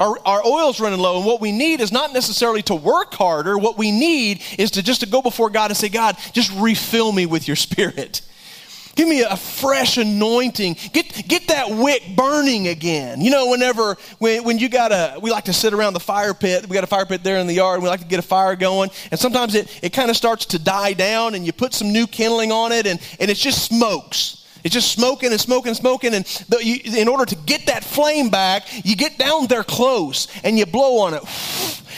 Our, 0.03 0.19
our 0.27 0.45
oil's 0.45 0.81
running 0.81 0.99
low, 0.99 1.19
and 1.19 1.25
what 1.25 1.41
we 1.41 1.53
need 1.53 1.81
is 1.81 1.93
not 1.93 2.13
necessarily 2.13 2.61
to 2.63 2.75
work 2.75 3.15
harder. 3.15 3.57
What 3.57 3.79
we 3.79 3.93
need 3.93 4.43
is 4.59 4.73
to 4.73 4.83
just 4.83 5.03
to 5.03 5.07
go 5.07 5.23
before 5.23 5.49
God 5.49 5.71
and 5.71 5.77
say, 5.77 5.89
God, 5.89 6.17
just 6.33 6.51
refill 6.57 7.13
me 7.13 7.25
with 7.25 7.47
your 7.47 7.55
spirit. 7.55 8.21
Give 8.97 9.07
me 9.07 9.23
a 9.23 9.37
fresh 9.37 9.99
anointing. 9.99 10.77
Get, 10.93 11.29
get 11.29 11.47
that 11.49 11.71
wick 11.71 12.03
burning 12.17 12.67
again. 12.67 13.21
You 13.21 13.31
know, 13.31 13.49
whenever, 13.49 13.97
when, 14.19 14.43
when 14.43 14.59
you 14.59 14.69
got 14.69 14.91
a, 14.91 15.21
we 15.23 15.31
like 15.31 15.45
to 15.45 15.53
sit 15.53 15.73
around 15.73 15.93
the 15.93 16.01
fire 16.01 16.35
pit. 16.35 16.69
We 16.69 16.75
got 16.75 16.85
a 16.85 16.89
fire 16.89 17.07
pit 17.07 17.23
there 17.23 17.39
in 17.39 17.47
the 17.47 17.55
yard. 17.55 17.77
And 17.77 17.85
we 17.85 17.89
like 17.89 18.01
to 18.01 18.07
get 18.07 18.19
a 18.19 18.23
fire 18.23 18.57
going. 18.57 18.91
And 19.13 19.19
sometimes 19.21 19.55
it, 19.55 19.79
it 19.83 19.93
kind 19.95 20.11
of 20.11 20.17
starts 20.17 20.47
to 20.47 20.59
die 20.59 20.95
down 20.95 21.37
and 21.37 21.47
you 21.47 21.53
put 21.53 21.73
some 21.73 21.93
new 21.93 22.07
kindling 22.09 22.51
on 22.51 22.73
it 22.73 22.87
and, 22.87 23.01
and 23.21 23.31
it 23.31 23.37
just 23.37 23.65
smokes. 23.65 24.42
It's 24.65 24.75
just 24.75 24.93
smoking 24.93 25.31
and 25.31 25.41
smoking 25.41 25.69
and 25.69 25.77
smoking. 25.77 26.15
And 26.15 26.25
the, 26.49 26.59
you, 26.63 26.79
in 26.97 27.09
order 27.09 27.25
to 27.27 27.35
get 27.35 27.67
that 27.67 27.83
flame 27.83 28.31
back, 28.31 28.65
you 28.85 28.97
get 28.97 29.19
down 29.19 29.47
there 29.47 29.65
close 29.65 30.29
and 30.45 30.59
you 30.59 30.67
blow 30.67 31.01
on 31.01 31.15
it. 31.15 31.23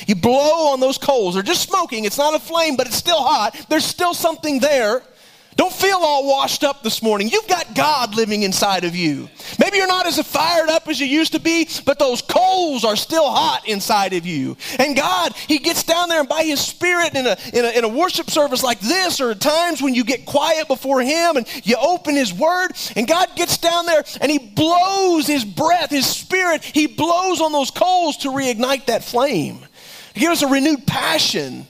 You 0.07 0.15
blow 0.15 0.73
on 0.73 0.81
those 0.81 0.99
coals. 0.99 1.35
They're 1.35 1.43
just 1.43 1.69
smoking. 1.69 2.05
It's 2.05 2.19
not 2.19 2.35
a 2.35 2.39
flame, 2.39 2.77
but 2.77 2.87
it's 2.87 2.97
still 2.97 3.23
hot. 3.23 3.67
There's 3.69 3.85
still 3.85 4.15
something 4.15 4.61
there. 4.61 5.03
Don't 5.57 5.73
feel 5.73 5.99
all 5.99 6.27
washed 6.27 6.65
up 6.65 6.83
this 6.83 7.01
morning. 7.03 7.29
You've 7.29 7.47
got 7.47 7.75
God 7.75 8.17
living 8.17 8.43
inside 8.43 8.85
of 8.85 8.97
you. 8.97 9.29
Maybe 9.59 9.77
you're 9.77 9.87
not 9.87 10.07
as 10.07 10.21
fired 10.27 10.69
up 10.69 10.89
as 10.89 10.99
you 10.99 11.07
used 11.07 11.33
to 11.33 11.41
be, 11.41 11.69
but 11.85 11.99
those 11.99 12.23
coals 12.23 12.85
are 12.85 12.97
still 12.97 13.31
hot 13.31 13.69
inside 13.69 14.15
of 14.15 14.27
you. 14.27 14.57
And 14.79 14.97
God, 14.97 15.33
He 15.35 15.59
gets 15.59 15.85
down 15.85 16.09
there 16.09 16.21
and 16.21 16.29
by 16.29 16.43
His 16.43 16.61
Spirit 16.61 17.15
in 17.15 17.27
a, 17.27 17.37
in 17.53 17.65
a, 17.65 17.79
in 17.79 17.85
a 17.85 17.89
worship 17.89 18.31
service 18.31 18.65
like 18.65 18.81
this, 18.81 19.21
or 19.21 19.31
at 19.31 19.41
times 19.41 19.81
when 19.81 19.95
you 19.95 20.05
get 20.05 20.27
quiet 20.27 20.67
before 20.67 21.01
Him 21.01 21.37
and 21.37 21.47
you 21.65 21.77
open 21.77 22.17
His 22.17 22.33
Word, 22.33 22.73
and 22.97 23.07
God 23.07 23.29
gets 23.37 23.59
down 23.59 23.87
there 23.87 24.03
and 24.21 24.33
He 24.33 24.39
blows 24.39 25.27
His 25.27 25.45
breath, 25.45 25.91
His 25.91 26.07
Spirit, 26.07 26.65
He 26.65 26.89
blows 26.89 27.41
on 27.41 27.53
those 27.53 27.71
coals 27.71 28.17
to 28.19 28.29
reignite 28.29 28.87
that 28.87 29.05
flame, 29.05 29.61
to 30.15 30.21
give 30.21 30.33
us 30.33 30.43
a 30.43 30.49
renewed 30.49 30.85
passion. 30.87 31.67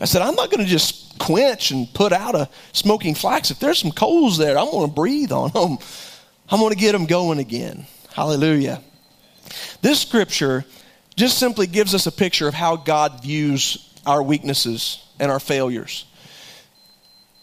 I 0.00 0.06
said, 0.06 0.22
I'm 0.22 0.34
not 0.34 0.50
going 0.50 0.64
to 0.64 0.70
just 0.70 0.99
quench 1.20 1.70
and 1.70 1.92
put 1.94 2.12
out 2.12 2.34
a 2.34 2.48
smoking 2.72 3.14
flax. 3.14 3.52
If 3.52 3.60
there's 3.60 3.78
some 3.78 3.92
coals 3.92 4.38
there, 4.38 4.58
I'm 4.58 4.70
going 4.70 4.88
to 4.88 4.92
breathe 4.92 5.30
on 5.30 5.50
them. 5.52 5.78
I'm 6.48 6.58
going 6.58 6.72
to 6.72 6.78
get 6.78 6.92
them 6.92 7.06
going 7.06 7.38
again. 7.38 7.86
Hallelujah. 8.12 8.82
This 9.82 10.00
scripture 10.00 10.64
just 11.14 11.38
simply 11.38 11.66
gives 11.68 11.94
us 11.94 12.06
a 12.06 12.12
picture 12.12 12.48
of 12.48 12.54
how 12.54 12.76
God 12.76 13.22
views 13.22 13.94
our 14.06 14.22
weaknesses 14.22 15.06
and 15.20 15.30
our 15.30 15.38
failures. 15.38 16.06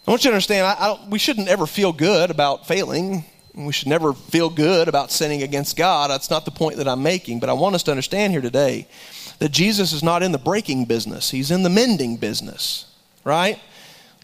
I 0.07 0.11
want 0.11 0.23
you 0.23 0.31
to 0.31 0.35
understand, 0.35 0.65
I, 0.65 0.73
I 0.73 1.07
we 1.09 1.19
shouldn't 1.19 1.47
ever 1.47 1.67
feel 1.67 1.93
good 1.93 2.31
about 2.31 2.67
failing. 2.67 3.23
We 3.53 3.73
should 3.73 3.87
never 3.87 4.13
feel 4.13 4.49
good 4.49 4.87
about 4.87 5.11
sinning 5.11 5.43
against 5.43 5.77
God. 5.77 6.09
That's 6.09 6.29
not 6.29 6.45
the 6.45 6.51
point 6.51 6.77
that 6.77 6.87
I'm 6.87 7.03
making, 7.03 7.39
but 7.39 7.49
I 7.49 7.53
want 7.53 7.75
us 7.75 7.83
to 7.83 7.91
understand 7.91 8.33
here 8.33 8.41
today 8.41 8.87
that 9.39 9.49
Jesus 9.49 9.93
is 9.93 10.03
not 10.03 10.23
in 10.23 10.31
the 10.31 10.37
breaking 10.37 10.85
business, 10.85 11.29
He's 11.29 11.51
in 11.51 11.63
the 11.63 11.69
mending 11.69 12.17
business 12.17 12.85
right? 13.27 13.59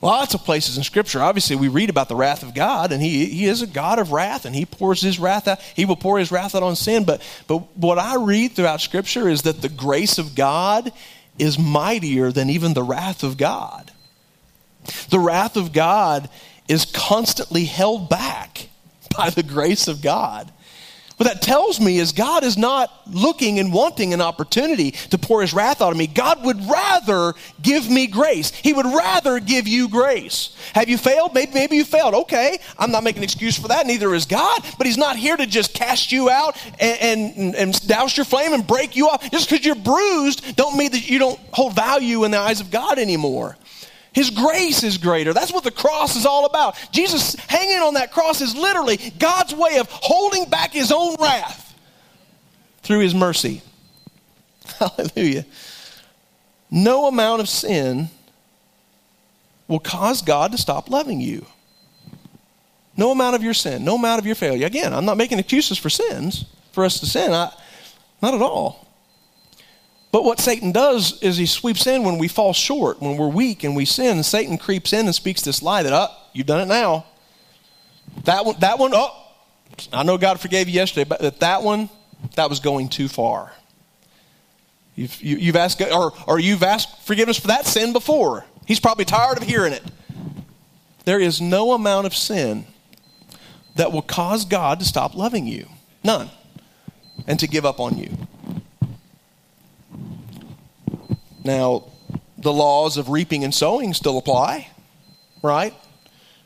Lots 0.02 0.34
of 0.34 0.44
places 0.44 0.78
in 0.78 0.84
Scripture, 0.84 1.22
obviously, 1.22 1.56
we 1.56 1.70
read 1.70 1.90
about 1.90 2.10
the 2.10 2.16
wrath 2.16 2.44
of 2.44 2.54
God, 2.54 2.92
and 2.92 3.02
he, 3.02 3.26
he 3.26 3.46
is 3.46 3.62
a 3.62 3.68
God 3.68 4.00
of 4.00 4.12
wrath, 4.12 4.44
and 4.44 4.54
He 4.54 4.66
pours 4.66 5.00
His 5.00 5.18
wrath 5.18 5.48
out. 5.48 5.62
He 5.62 5.86
will 5.86 5.96
pour 5.96 6.20
His 6.20 6.30
wrath 6.30 6.56
out 6.56 6.64
on 6.64 6.76
sin. 6.76 7.06
But, 7.06 7.22
but 7.48 7.78
what 7.78 7.98
I 7.98 8.16
read 8.18 8.52
throughout 8.52 8.82
Scripture 8.82 9.30
is 9.30 9.44
that 9.44 9.62
the 9.62 9.70
grace 9.70 10.18
of 10.18 10.36
God 10.36 10.92
is 11.40 11.58
mightier 11.58 12.34
than 12.34 12.50
even 12.50 12.74
the 12.74 12.84
wrath 12.84 13.24
of 13.24 13.38
God. 13.38 13.92
The 15.10 15.20
wrath 15.20 15.56
of 15.56 15.72
God 15.72 16.30
is 16.68 16.84
constantly 16.86 17.64
held 17.64 18.10
back 18.10 18.68
by 19.16 19.30
the 19.30 19.44
grace 19.44 19.88
of 19.88 20.02
God. 20.02 20.52
What 21.24 21.36
that 21.36 21.42
tells 21.42 21.80
me 21.80 22.00
is 22.00 22.12
God 22.12 22.44
is 22.44 22.58
not 22.58 22.92
looking 23.10 23.58
and 23.58 23.72
wanting 23.72 24.14
an 24.14 24.20
opportunity 24.20 24.92
to 24.92 25.18
pour 25.18 25.40
his 25.40 25.54
wrath 25.54 25.82
out 25.82 25.92
on 25.92 25.98
me. 25.98 26.06
God 26.06 26.44
would 26.44 26.62
rather 26.70 27.34
give 27.62 27.90
me 27.90 28.08
grace. 28.08 28.50
He 28.50 28.74
would 28.74 28.86
rather 28.86 29.40
give 29.40 29.66
you 29.66 29.88
grace. 29.88 30.54
Have 30.76 30.90
you 30.90 30.98
failed? 30.98 31.34
Maybe, 31.34 31.54
maybe 31.54 31.78
you 31.78 31.86
failed. 31.86 32.14
Okay, 32.14 32.58
I'm 32.78 32.92
not 32.92 33.06
making 33.06 33.20
an 33.20 33.24
excuse 33.24 33.58
for 33.58 33.70
that. 33.70 33.88
Neither 33.88 34.14
is 34.14 34.26
God. 34.26 34.66
But 34.78 34.86
he's 34.86 34.98
not 34.98 35.16
here 35.16 35.38
to 35.38 35.46
just 35.46 35.74
cast 35.74 36.12
you 36.12 36.30
out 36.30 36.58
and, 36.78 37.38
and, 37.38 37.56
and 37.56 37.88
douse 37.88 38.18
your 38.18 38.26
flame 38.26 38.52
and 38.52 38.68
break 38.68 38.98
you 38.98 39.08
off. 39.08 39.32
Just 39.32 39.50
because 39.50 39.66
you're 39.66 39.76
bruised 39.76 40.58
don't 40.58 40.76
mean 40.76 40.92
that 40.92 41.10
you 41.10 41.20
don't 41.20 41.40
hold 41.54 41.74
value 41.74 42.26
in 42.26 42.32
the 42.32 42.38
eyes 42.38 42.60
of 42.60 42.70
God 42.70 43.00
anymore. 43.00 43.56
His 44.14 44.30
grace 44.30 44.84
is 44.84 44.98
greater. 44.98 45.34
That's 45.34 45.52
what 45.52 45.64
the 45.64 45.72
cross 45.72 46.16
is 46.16 46.26
all 46.26 46.46
about. 46.46 46.76
Jesus 46.92 47.36
hanging 47.36 47.80
on 47.80 47.96
that 47.96 48.12
cross 48.12 48.42
is 48.42 48.56
literally 48.56 48.98
God's 49.18 49.56
way 49.56 49.78
of 49.78 49.88
holding 49.90 50.50
back 50.50 50.72
his 50.72 50.92
own 50.92 51.16
wrath 51.20 51.76
through 52.84 53.00
his 53.00 53.16
mercy. 53.16 53.62
Hallelujah. 54.80 55.46
No 56.70 57.08
amount 57.08 57.42
of 57.42 57.50
sin 57.50 58.10
will 59.68 59.80
cause 59.80 60.22
God 60.22 60.52
to 60.52 60.58
stop 60.58 60.90
loving 60.90 61.20
you. 61.20 61.46
No 62.96 63.12
amount 63.12 63.36
of 63.36 63.44
your 63.44 63.56
sin, 63.56 63.84
no 63.84 63.96
amount 63.96 64.20
of 64.20 64.26
your 64.28 64.36
failure. 64.36 64.68
Again, 64.68 64.94
I'm 64.94 65.06
not 65.06 65.18
making 65.18 65.40
excuses 65.40 65.80
for 65.80 65.90
sins, 65.90 66.46
for 66.72 66.86
us 66.86 67.00
to 67.00 67.08
sin. 67.08 67.34
I, 67.34 67.52
not 68.22 68.36
at 68.36 68.42
all. 68.42 68.88
But 70.14 70.26
what 70.26 70.40
Satan 70.40 70.72
does 70.72 71.20
is 71.24 71.38
he 71.38 71.48
sweeps 71.48 71.88
in 71.88 72.04
when 72.04 72.20
we 72.20 72.28
fall 72.28 72.54
short, 72.54 73.02
when 73.02 73.18
we're 73.18 73.30
weak 73.30 73.64
and 73.64 73.76
we 73.76 73.84
sin. 73.84 74.22
Satan 74.22 74.60
creeps 74.60 74.94
in 74.94 75.08
and 75.08 75.16
speaks 75.16 75.42
this 75.42 75.64
lie 75.64 75.82
that, 75.82 75.92
oh, 75.92 76.08
you've 76.34 76.46
done 76.46 76.62
it 76.62 76.68
now. 76.68 77.08
That 78.26 78.46
one, 78.46 78.56
that 78.60 78.78
one, 78.78 78.92
oh, 78.94 79.12
I 79.92 80.04
know 80.04 80.20
God 80.20 80.40
forgave 80.40 80.68
you 80.70 80.76
yesterday, 80.76 81.04
but 81.04 81.20
that, 81.22 81.40
that 81.40 81.64
one, 81.64 81.90
that 82.36 82.48
was 82.48 82.60
going 82.60 82.90
too 82.90 83.08
far. 83.08 83.54
You've, 84.96 85.20
you, 85.20 85.38
you 85.38 85.48
have 85.48 85.56
asked, 85.56 85.82
or, 85.82 86.14
or 86.28 86.40
you've 86.40 86.62
asked 86.62 87.08
forgiveness 87.08 87.40
for 87.40 87.48
that 87.48 87.66
sin 87.66 87.92
before. 87.92 88.46
He's 88.68 88.80
probably 88.80 89.06
tired 89.06 89.38
of 89.38 89.44
hearing 89.44 89.74
it. 89.74 89.84
There 91.06 91.20
is 91.20 91.42
no 91.42 91.72
amount 91.72 92.06
of 92.06 92.14
sin 92.14 92.68
that 93.78 93.92
will 93.92 94.04
cause 94.04 94.46
God 94.46 94.78
to 94.78 94.86
stop 94.86 95.16
loving 95.16 95.48
you. 95.48 95.68
None. 96.04 96.30
And 97.26 97.40
to 97.40 97.48
give 97.48 97.66
up 97.66 97.80
on 97.80 97.98
you. 97.98 98.16
Now, 101.44 101.86
the 102.38 102.54
laws 102.54 102.98
of 102.98 103.10
reaping 103.10 103.44
and 103.44 103.54
sowing 103.54 103.94
still 103.94 104.18
apply, 104.18 104.70
right? 105.42 105.74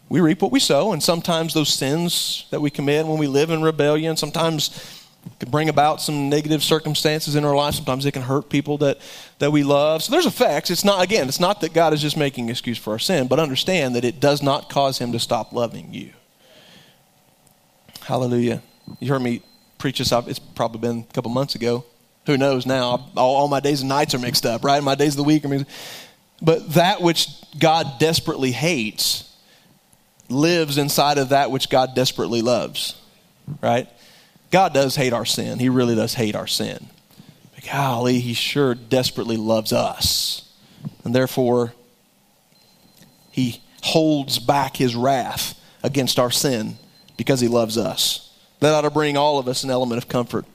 We 0.10 0.22
reap 0.22 0.42
what 0.42 0.52
we 0.52 0.60
sow, 0.60 0.94
and 0.94 1.04
sometimes 1.04 1.54
those 1.54 1.74
sins 1.74 2.46
that 2.52 2.62
we 2.62 2.70
commit 2.70 3.06
when 3.06 3.18
we 3.18 3.28
live 3.28 3.50
in 3.50 3.62
rebellion, 3.62 4.16
sometimes 4.16 4.98
can 5.40 5.50
bring 5.50 5.70
about 5.70 6.02
some 6.02 6.30
negative 6.30 6.64
circumstances 6.64 7.36
in 7.36 7.44
our 7.44 7.56
life. 7.56 7.76
Sometimes 7.76 8.06
it 8.06 8.14
can 8.14 8.22
hurt 8.22 8.50
people 8.50 8.78
that, 8.80 9.00
that 9.40 9.52
we 9.52 9.64
love. 9.64 10.04
So 10.04 10.12
there's 10.12 10.26
effects. 10.26 10.72
It's 10.72 10.86
not, 10.86 11.04
again, 11.04 11.28
it's 11.28 11.40
not 11.40 11.62
that 11.62 11.74
God 11.74 11.94
is 11.94 12.02
just 12.02 12.16
making 12.16 12.50
excuse 12.50 12.78
for 12.78 12.94
our 12.94 13.00
sin, 13.00 13.28
but 13.28 13.40
understand 13.40 13.96
that 13.96 14.06
it 14.06 14.20
does 14.20 14.42
not 14.42 14.70
cause 14.70 15.00
him 15.00 15.12
to 15.12 15.20
stop 15.20 15.52
loving 15.52 15.94
you. 15.94 16.12
Hallelujah. 18.02 18.62
You 19.00 19.12
heard 19.12 19.22
me 19.22 19.42
preach 19.78 20.00
this, 20.00 20.12
it's 20.12 20.40
probably 20.40 20.80
been 20.80 21.06
a 21.10 21.14
couple 21.14 21.30
months 21.30 21.56
ago. 21.56 21.86
Who 22.28 22.38
knows 22.38 22.66
now? 22.66 23.10
All, 23.16 23.36
all 23.36 23.48
my 23.48 23.62
days 23.62 23.82
and 23.82 23.90
nights 23.90 24.14
are 24.14 24.20
mixed 24.20 24.46
up, 24.46 24.64
right? 24.64 24.84
My 24.84 24.96
days 24.96 25.14
of 25.14 25.18
the 25.18 25.24
week 25.24 25.44
are 25.46 25.48
mixed 25.48 25.66
But 26.42 26.74
that 26.74 27.02
which 27.02 27.30
God 27.58 28.00
desperately 28.00 28.52
hates 28.52 29.34
lives 30.30 30.78
inside 30.78 31.18
of 31.18 31.30
that 31.30 31.52
which 31.52 31.70
God 31.70 31.96
desperately 31.96 32.42
loves, 32.42 33.02
right? 33.62 33.88
God 34.52 34.74
does 34.74 34.96
hate 34.96 35.14
our 35.14 35.24
sin. 35.26 35.58
He 35.58 35.70
really 35.70 35.96
does 35.96 36.14
hate 36.14 36.36
our 36.36 36.48
sin. 36.48 36.88
But 37.56 37.66
golly, 37.66 38.20
he 38.20 38.34
sure 38.34 38.76
desperately 38.76 39.38
loves 39.38 39.72
us. 39.72 40.54
And 41.06 41.16
therefore, 41.16 41.74
he 43.32 43.62
holds 43.84 44.38
back 44.38 44.76
his 44.76 44.96
wrath 44.96 45.58
against 45.82 46.20
our 46.20 46.32
sin 46.32 46.78
because 47.16 47.40
he 47.40 47.48
loves 47.48 47.78
us. 47.78 48.34
That 48.60 48.74
ought 48.74 48.82
to 48.82 48.90
bring 48.90 49.16
all 49.16 49.40
of 49.40 49.48
us 49.48 49.64
an 49.64 49.70
element 49.70 50.04
of 50.04 50.10
comfort. 50.10 50.46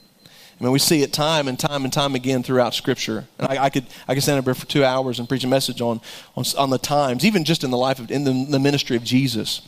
I 0.63 0.65
mean, 0.65 0.73
we 0.73 0.79
see 0.79 1.03
it 1.03 1.13
time 1.13 1.49
and 1.49 1.59
time 1.59 1.83
and 1.83 1.93
time 1.93 2.15
again 2.15 2.45
throughout 2.45 2.73
Scripture. 2.73 3.27
And 3.37 3.49
I, 3.49 3.65
I 3.65 3.69
could 3.69 3.85
I 4.07 4.15
could 4.15 4.23
stand 4.23 4.39
up 4.39 4.45
here 4.45 4.55
for 4.55 4.65
two 4.65 4.85
hours 4.85 5.19
and 5.19 5.29
preach 5.29 5.43
a 5.43 5.49
message 5.49 5.81
on 5.81 6.01
on, 6.37 6.45
on 6.57 6.71
the 6.71 6.79
times, 6.79 7.25
even 7.25 7.43
just 7.43 7.65
in 7.65 7.73
the 7.73 7.77
life 7.77 7.99
of 7.99 8.13
in 8.13 8.23
the, 8.23 8.47
the 8.49 8.61
ministry 8.61 8.97
of 8.97 9.03
Jesus, 9.03 9.63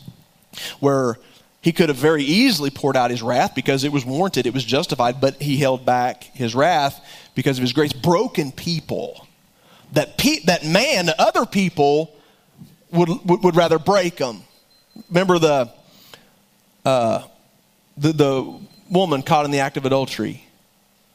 where 0.79 1.17
he 1.61 1.73
could 1.73 1.89
have 1.89 1.99
very 1.99 2.23
easily 2.23 2.71
poured 2.71 2.97
out 2.97 3.11
his 3.11 3.23
wrath 3.23 3.57
because 3.57 3.83
it 3.83 3.91
was 3.91 4.05
warranted, 4.05 4.47
it 4.47 4.55
was 4.55 4.65
justified, 4.65 5.21
but 5.21 5.43
he 5.43 5.57
held 5.57 5.85
back 5.85 6.23
his 6.23 6.55
wrath 6.55 7.05
because 7.35 7.59
of 7.59 7.63
his 7.63 7.73
grace. 7.73 7.93
Broken 7.93 8.53
people, 8.53 9.27
that 9.95 10.17
pe- 10.17 10.45
that 10.45 10.65
man, 10.65 11.11
other 11.19 11.45
people 11.45 12.15
would, 12.93 13.09
would, 13.25 13.57
rather 13.57 13.81
break 13.81 14.19
them. 14.19 14.43
Remember 15.09 15.41
the, 15.41 15.73
uh, 16.85 17.23
the 17.97 18.13
the 18.13 18.61
woman 18.91 19.23
caught 19.23 19.45
in 19.45 19.51
the 19.51 19.59
act 19.59 19.77
of 19.77 19.87
adultery 19.87 20.44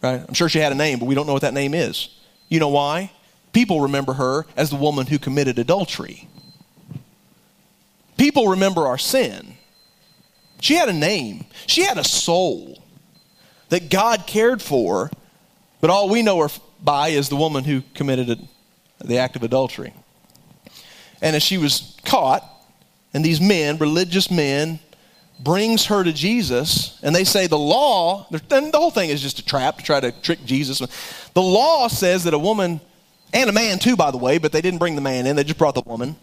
Right? 0.01 0.23
I'm 0.25 0.33
sure 0.33 0.49
she 0.49 0.59
had 0.59 0.71
a 0.71 0.75
name, 0.75 0.99
but 0.99 1.05
we 1.05 1.15
don't 1.15 1.27
know 1.27 1.33
what 1.33 1.41
that 1.41 1.53
name 1.53 1.73
is. 1.73 2.09
You 2.47 2.59
know 2.59 2.69
why? 2.69 3.11
People 3.51 3.81
remember 3.81 4.13
her 4.13 4.45
as 4.55 4.69
the 4.69 4.75
woman 4.75 5.07
who 5.07 5.19
committed 5.19 5.59
adultery. 5.59 6.27
People 8.17 8.49
remember 8.49 8.87
our 8.87 8.97
sin. 8.97 9.55
She 10.61 10.75
had 10.75 10.89
a 10.89 10.93
name, 10.93 11.45
she 11.67 11.83
had 11.83 11.97
a 11.97 12.03
soul 12.03 12.83
that 13.69 13.89
God 13.89 14.27
cared 14.27 14.61
for, 14.61 15.09
but 15.79 15.89
all 15.89 16.09
we 16.09 16.21
know 16.21 16.41
her 16.41 16.49
by 16.81 17.09
is 17.09 17.29
the 17.29 17.35
woman 17.35 17.63
who 17.63 17.81
committed 17.93 18.47
the 18.99 19.17
act 19.17 19.35
of 19.35 19.43
adultery. 19.43 19.93
And 21.21 21.35
as 21.35 21.43
she 21.43 21.57
was 21.57 21.95
caught, 22.03 22.43
and 23.13 23.23
these 23.23 23.39
men, 23.41 23.77
religious 23.77 24.29
men, 24.29 24.79
brings 25.39 25.85
her 25.85 26.03
to 26.03 26.11
Jesus, 26.11 26.99
and 27.01 27.15
they 27.15 27.23
say 27.23 27.47
the 27.47 27.57
law, 27.57 28.27
and 28.31 28.73
the 28.73 28.77
whole 28.77 28.91
thing 28.91 29.09
is 29.09 29.21
just 29.21 29.39
a 29.39 29.45
trap 29.45 29.77
to 29.77 29.83
try 29.83 29.99
to 29.99 30.11
trick 30.11 30.43
Jesus. 30.45 30.79
The 31.33 31.41
law 31.41 31.87
says 31.87 32.25
that 32.25 32.33
a 32.33 32.39
woman, 32.39 32.81
and 33.33 33.49
a 33.49 33.53
man 33.53 33.79
too, 33.79 33.95
by 33.95 34.11
the 34.11 34.17
way, 34.17 34.37
but 34.37 34.51
they 34.51 34.61
didn't 34.61 34.79
bring 34.79 34.95
the 34.95 35.01
man 35.01 35.25
in, 35.25 35.35
they 35.35 35.43
just 35.43 35.57
brought 35.57 35.75
the 35.75 35.81
woman. 35.81 36.15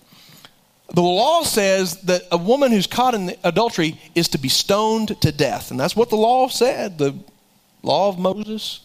The 0.94 1.02
law 1.02 1.42
says 1.42 2.00
that 2.02 2.23
a 2.30 2.37
woman 2.37 2.70
who's 2.70 2.87
caught 2.87 3.14
in 3.14 3.35
adultery 3.42 4.00
is 4.14 4.28
to 4.28 4.38
be 4.38 4.49
stoned 4.49 5.20
to 5.20 5.32
death. 5.32 5.73
And 5.73 5.80
that's 5.80 5.96
what 5.96 6.11
the 6.11 6.16
law 6.16 6.46
said, 6.49 6.99
the 6.99 7.16
law 7.82 8.08
of 8.08 8.18
Moses. 8.18 8.80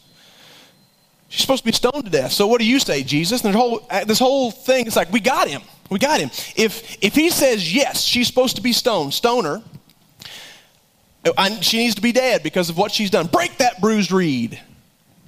She's 1.29 1.41
supposed 1.41 1.63
to 1.63 1.67
be 1.67 1.73
stoned 1.73 2.05
to 2.05 2.11
death. 2.11 2.31
So 2.31 2.47
what 2.47 2.59
do 2.59 2.65
you 2.65 2.79
say, 2.79 3.03
Jesus? 3.03 3.43
And 3.43 3.55
whole, 3.55 3.85
uh, 3.89 4.03
this 4.05 4.17
whole 4.17 4.49
thing, 4.49 4.87
it's 4.87 4.95
like, 4.95 5.11
we 5.11 5.19
got 5.19 5.47
him. 5.47 5.61
We 5.91 5.99
got 5.99 6.19
him. 6.19 6.29
If, 6.55 6.97
if 7.03 7.13
he 7.13 7.29
says, 7.29 7.73
yes, 7.73 8.01
she's 8.01 8.27
supposed 8.27 8.55
to 8.55 8.61
be 8.61 8.73
stoned, 8.73 9.13
stone 9.13 9.45
her, 9.45 9.61
and 11.37 11.63
she 11.63 11.77
needs 11.77 11.95
to 11.95 12.01
be 12.01 12.11
dead 12.11 12.43
because 12.43 12.69
of 12.69 12.77
what 12.77 12.91
she's 12.91 13.09
done. 13.09 13.27
Break 13.27 13.57
that 13.57 13.79
bruised 13.79 14.11
reed. 14.11 14.59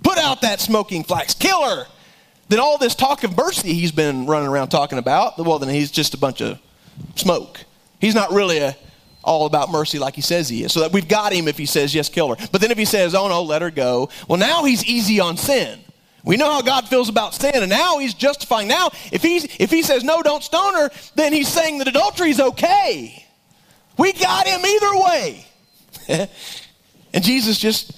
Put 0.04 0.18
out 0.18 0.42
that 0.42 0.60
smoking 0.60 1.04
flax. 1.04 1.34
Kill 1.34 1.64
her. 1.64 1.86
Then 2.50 2.60
all 2.60 2.78
this 2.78 2.96
talk 2.96 3.24
of 3.24 3.38
mercy 3.38 3.74
he's 3.74 3.92
been 3.92 4.26
running 4.26 4.50
around 4.50 4.70
talking 4.70 4.98
about, 4.98 5.38
well, 5.40 5.60
then 5.60 5.70
he's 5.70 5.92
just 5.92 6.14
a 6.14 6.18
bunch 6.18 6.42
of 6.42 6.60
smoke. 7.16 7.62
He's 8.00 8.16
not 8.16 8.32
really 8.32 8.58
a, 8.58 8.76
all 9.24 9.46
about 9.46 9.72
mercy 9.72 9.98
like 9.98 10.16
he 10.16 10.22
says 10.22 10.50
he 10.50 10.64
is. 10.64 10.74
So 10.74 10.82
that 10.82 10.92
we've 10.92 11.08
got 11.08 11.32
him 11.32 11.48
if 11.48 11.58
he 11.58 11.66
says, 11.66 11.96
yes, 11.96 12.10
kill 12.10 12.36
her. 12.36 12.48
But 12.52 12.62
then 12.62 12.72
if 12.72 12.78
he 12.78 12.86
says, 12.86 13.16
oh 13.16 13.28
no, 13.30 13.44
let 13.44 13.62
her 13.62 13.72
go, 13.72 14.10
well, 14.28 14.38
now 14.38 14.66
he's 14.66 14.86
easy 14.86 15.20
on 15.20 15.38
sin. 15.38 15.80
We 16.26 16.38
know 16.38 16.52
how 16.52 16.62
God 16.62 16.88
feels 16.88 17.10
about 17.10 17.34
sin, 17.34 17.56
and 17.56 17.70
now 17.70 17.98
he's 17.98 18.14
justifying. 18.14 18.70
Now, 18.70 18.92
if, 19.12 19.22
he's, 19.22 19.44
if 19.60 19.70
he 19.70 19.82
says, 19.84 20.06
no, 20.06 20.22
don't 20.22 20.42
stone 20.42 20.74
her, 20.74 20.90
then 21.16 21.34
he's 21.34 21.50
saying 21.50 21.80
that 21.80 21.88
adultery 21.88 22.30
is 22.30 22.40
okay. 22.40 23.26
We 23.98 24.14
got 24.14 24.48
him 24.48 24.66
either 24.66 25.04
way. 25.04 25.46
and 27.14 27.24
Jesus 27.24 27.58
just, 27.58 27.92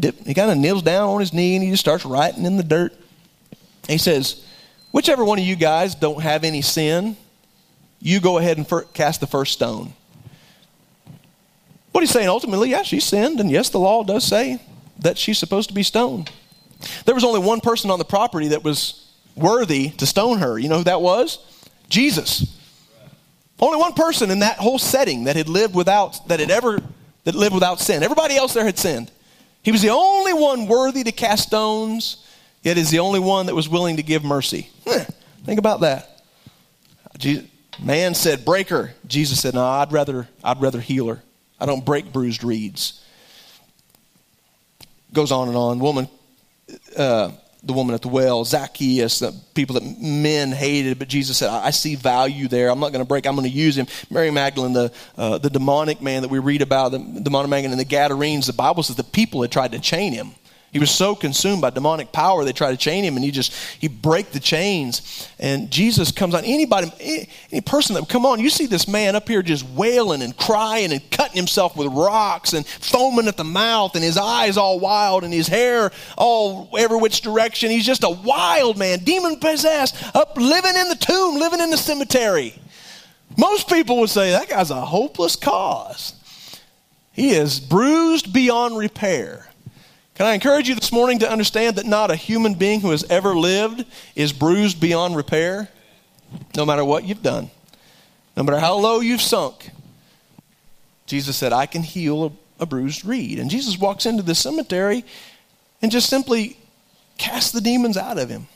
he 0.00 0.34
kind 0.34 0.50
of 0.50 0.58
kneels 0.58 0.82
down 0.82 1.08
on 1.08 1.20
his 1.20 1.32
knee 1.32 1.56
and 1.56 1.64
he 1.64 1.70
just 1.70 1.82
starts 1.82 2.04
writing 2.04 2.44
in 2.44 2.56
the 2.56 2.62
dirt. 2.62 2.92
And 2.92 3.90
he 3.90 3.98
says, 3.98 4.44
whichever 4.92 5.24
one 5.24 5.38
of 5.38 5.44
you 5.44 5.56
guys 5.56 5.94
don't 5.94 6.22
have 6.22 6.44
any 6.44 6.62
sin, 6.62 7.16
you 8.00 8.20
go 8.20 8.38
ahead 8.38 8.58
and 8.58 8.66
cast 8.92 9.20
the 9.20 9.26
first 9.26 9.52
stone. 9.52 9.92
What 11.92 12.02
he's 12.02 12.10
saying 12.10 12.28
ultimately, 12.28 12.70
yeah, 12.70 12.82
she 12.82 13.00
sinned, 13.00 13.40
and 13.40 13.50
yes, 13.50 13.70
the 13.70 13.78
law 13.78 14.04
does 14.04 14.24
say 14.24 14.60
that 14.98 15.16
she's 15.16 15.38
supposed 15.38 15.68
to 15.70 15.74
be 15.74 15.82
stoned. 15.82 16.30
There 17.06 17.14
was 17.14 17.24
only 17.24 17.40
one 17.40 17.60
person 17.60 17.90
on 17.90 17.98
the 17.98 18.04
property 18.04 18.48
that 18.48 18.62
was 18.62 19.10
worthy 19.34 19.90
to 19.90 20.06
stone 20.06 20.38
her. 20.38 20.58
You 20.58 20.68
know 20.68 20.78
who 20.78 20.84
that 20.84 21.00
was? 21.00 21.38
Jesus. 21.88 22.54
Only 23.58 23.78
one 23.78 23.94
person 23.94 24.30
in 24.30 24.40
that 24.40 24.58
whole 24.58 24.78
setting 24.78 25.24
that 25.24 25.36
had 25.36 25.48
lived 25.48 25.74
without, 25.74 26.28
that 26.28 26.40
had 26.40 26.50
ever 26.50 26.80
that 27.26 27.34
lived 27.34 27.54
without 27.54 27.80
sin. 27.80 28.04
Everybody 28.04 28.36
else 28.36 28.54
there 28.54 28.64
had 28.64 28.78
sinned. 28.78 29.10
He 29.64 29.72
was 29.72 29.82
the 29.82 29.90
only 29.90 30.32
one 30.32 30.68
worthy 30.68 31.02
to 31.02 31.10
cast 31.10 31.48
stones, 31.48 32.24
yet 32.62 32.78
is 32.78 32.90
the 32.90 33.00
only 33.00 33.18
one 33.18 33.46
that 33.46 33.54
was 33.54 33.68
willing 33.68 33.96
to 33.96 34.04
give 34.04 34.22
mercy. 34.22 34.70
Think 35.44 35.58
about 35.58 35.80
that. 35.80 36.22
Man 37.82 38.14
said, 38.14 38.44
break 38.44 38.68
her. 38.68 38.92
Jesus 39.08 39.40
said, 39.40 39.54
no, 39.54 39.64
I'd 39.64 39.90
rather, 39.90 40.28
I'd 40.44 40.62
rather 40.62 40.80
heal 40.80 41.08
her. 41.08 41.20
I 41.58 41.66
don't 41.66 41.84
break 41.84 42.12
bruised 42.12 42.44
reeds. 42.44 43.04
Goes 45.12 45.32
on 45.32 45.48
and 45.48 45.56
on. 45.56 45.80
Woman, 45.80 46.08
uh, 46.96 47.32
the 47.66 47.72
woman 47.72 47.94
at 47.94 48.02
the 48.02 48.08
well, 48.08 48.44
Zacchaeus, 48.44 49.18
the 49.18 49.34
people 49.54 49.74
that 49.74 50.00
men 50.00 50.52
hated, 50.52 50.98
but 50.98 51.08
Jesus 51.08 51.36
said, 51.38 51.50
I 51.50 51.70
see 51.70 51.96
value 51.96 52.48
there. 52.48 52.70
I'm 52.70 52.80
not 52.80 52.92
going 52.92 53.04
to 53.04 53.08
break, 53.08 53.26
I'm 53.26 53.34
going 53.34 53.48
to 53.48 53.54
use 53.54 53.76
him. 53.76 53.86
Mary 54.10 54.30
Magdalene, 54.30 54.72
the, 54.72 54.92
uh, 55.16 55.38
the 55.38 55.50
demonic 55.50 56.00
man 56.00 56.22
that 56.22 56.28
we 56.28 56.38
read 56.38 56.62
about, 56.62 56.92
the 56.92 56.98
demonic 56.98 57.50
man 57.50 57.64
and 57.64 57.78
the 57.78 57.84
Gadarenes, 57.84 58.46
the 58.46 58.52
Bible 58.52 58.82
says 58.82 58.96
the 58.96 59.04
people 59.04 59.42
had 59.42 59.50
tried 59.50 59.72
to 59.72 59.78
chain 59.78 60.12
him. 60.12 60.32
He 60.72 60.78
was 60.78 60.90
so 60.90 61.14
consumed 61.14 61.62
by 61.62 61.70
demonic 61.70 62.12
power, 62.12 62.44
they 62.44 62.52
tried 62.52 62.72
to 62.72 62.76
chain 62.76 63.02
him, 63.02 63.16
and 63.16 63.24
he 63.24 63.30
just, 63.30 63.52
he 63.80 63.88
break 63.88 64.32
the 64.32 64.40
chains. 64.40 65.26
And 65.38 65.70
Jesus 65.70 66.12
comes 66.12 66.34
on. 66.34 66.44
Anybody, 66.44 66.92
any, 67.50 67.60
person 67.62 67.94
that, 67.94 68.08
come 68.08 68.26
on, 68.26 68.40
you 68.40 68.50
see 68.50 68.66
this 68.66 68.86
man 68.86 69.16
up 69.16 69.26
here 69.28 69.42
just 69.42 69.66
wailing 69.70 70.20
and 70.20 70.36
crying 70.36 70.92
and 70.92 71.10
cutting 71.10 71.36
himself 71.36 71.76
with 71.76 71.88
rocks 71.92 72.52
and 72.52 72.66
foaming 72.66 73.26
at 73.26 73.36
the 73.36 73.44
mouth, 73.44 73.94
and 73.94 74.04
his 74.04 74.18
eyes 74.18 74.56
all 74.56 74.78
wild, 74.78 75.24
and 75.24 75.32
his 75.32 75.48
hair 75.48 75.92
all 76.18 76.68
every 76.76 76.98
which 76.98 77.22
direction. 77.22 77.70
He's 77.70 77.86
just 77.86 78.04
a 78.04 78.10
wild 78.10 78.76
man, 78.76 78.98
demon 78.98 79.40
possessed, 79.40 80.14
up 80.14 80.36
living 80.36 80.76
in 80.76 80.88
the 80.88 80.96
tomb, 80.96 81.38
living 81.38 81.60
in 81.60 81.70
the 81.70 81.78
cemetery. 81.78 82.54
Most 83.38 83.68
people 83.68 83.98
would 84.00 84.10
say 84.10 84.30
that 84.32 84.48
guy's 84.48 84.70
a 84.70 84.80
hopeless 84.80 85.36
cause. 85.36 86.14
He 87.12 87.30
is 87.30 87.60
bruised 87.60 88.32
beyond 88.32 88.76
repair. 88.76 89.48
Can 90.16 90.24
I 90.24 90.32
encourage 90.32 90.66
you 90.66 90.74
this 90.74 90.92
morning 90.92 91.18
to 91.18 91.30
understand 91.30 91.76
that 91.76 91.84
not 91.84 92.10
a 92.10 92.16
human 92.16 92.54
being 92.54 92.80
who 92.80 92.90
has 92.90 93.04
ever 93.10 93.36
lived 93.36 93.84
is 94.14 94.32
bruised 94.32 94.80
beyond 94.80 95.14
repair, 95.14 95.68
no 96.56 96.64
matter 96.64 96.82
what 96.82 97.04
you've 97.04 97.22
done, 97.22 97.50
no 98.34 98.42
matter 98.42 98.58
how 98.58 98.76
low 98.76 99.00
you've 99.00 99.20
sunk? 99.20 99.70
Jesus 101.04 101.36
said, 101.36 101.52
I 101.52 101.66
can 101.66 101.82
heal 101.82 102.24
a, 102.24 102.62
a 102.62 102.66
bruised 102.66 103.04
reed. 103.04 103.38
And 103.38 103.50
Jesus 103.50 103.78
walks 103.78 104.06
into 104.06 104.22
the 104.22 104.34
cemetery 104.34 105.04
and 105.82 105.92
just 105.92 106.08
simply 106.08 106.56
casts 107.18 107.52
the 107.52 107.60
demons 107.60 107.98
out 107.98 108.16
of 108.16 108.30
him. 108.30 108.48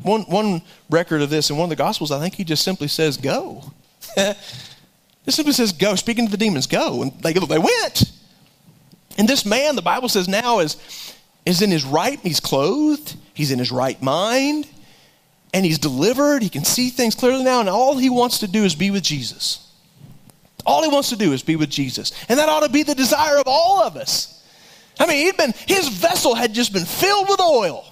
One, 0.00 0.22
one 0.22 0.62
record 0.90 1.22
of 1.22 1.30
this 1.30 1.50
in 1.50 1.56
one 1.56 1.64
of 1.64 1.70
the 1.70 1.76
Gospels, 1.76 2.12
I 2.12 2.20
think 2.20 2.34
he 2.34 2.44
just 2.44 2.62
simply 2.62 2.86
says, 2.86 3.16
Go. 3.16 3.64
it 4.16 4.36
simply 5.28 5.52
says, 5.52 5.72
Go. 5.72 5.96
Speaking 5.96 6.26
to 6.26 6.30
the 6.30 6.36
demons, 6.36 6.68
go. 6.68 7.02
And 7.02 7.12
they, 7.20 7.32
they 7.32 7.58
went. 7.58 8.12
And 9.16 9.28
this 9.28 9.46
man, 9.46 9.76
the 9.76 9.82
Bible 9.82 10.08
says 10.08 10.28
now, 10.28 10.58
is, 10.58 10.76
is 11.46 11.62
in 11.62 11.70
his 11.70 11.84
right, 11.84 12.18
he's 12.20 12.40
clothed, 12.40 13.16
he's 13.32 13.50
in 13.50 13.58
his 13.58 13.70
right 13.70 14.00
mind, 14.02 14.66
and 15.52 15.64
he's 15.64 15.78
delivered. 15.78 16.42
He 16.42 16.48
can 16.48 16.64
see 16.64 16.90
things 16.90 17.14
clearly 17.14 17.44
now, 17.44 17.60
and 17.60 17.68
all 17.68 17.96
he 17.96 18.10
wants 18.10 18.40
to 18.40 18.48
do 18.48 18.64
is 18.64 18.74
be 18.74 18.90
with 18.90 19.02
Jesus. 19.02 19.70
All 20.66 20.82
he 20.82 20.88
wants 20.88 21.10
to 21.10 21.16
do 21.16 21.32
is 21.32 21.42
be 21.42 21.56
with 21.56 21.70
Jesus. 21.70 22.12
And 22.28 22.38
that 22.38 22.48
ought 22.48 22.64
to 22.64 22.72
be 22.72 22.82
the 22.82 22.94
desire 22.94 23.36
of 23.36 23.44
all 23.46 23.82
of 23.82 23.96
us. 23.96 24.42
I 24.98 25.06
mean, 25.06 25.26
he'd 25.26 25.36
been, 25.36 25.52
his 25.66 25.88
vessel 25.88 26.34
had 26.34 26.54
just 26.54 26.72
been 26.72 26.84
filled 26.84 27.28
with 27.28 27.40
oil. 27.40 27.84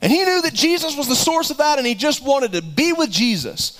And 0.00 0.12
he 0.12 0.24
knew 0.24 0.42
that 0.42 0.54
Jesus 0.54 0.96
was 0.96 1.08
the 1.08 1.16
source 1.16 1.50
of 1.50 1.58
that, 1.58 1.78
and 1.78 1.86
he 1.86 1.94
just 1.94 2.24
wanted 2.24 2.52
to 2.52 2.62
be 2.62 2.92
with 2.92 3.10
Jesus. 3.10 3.78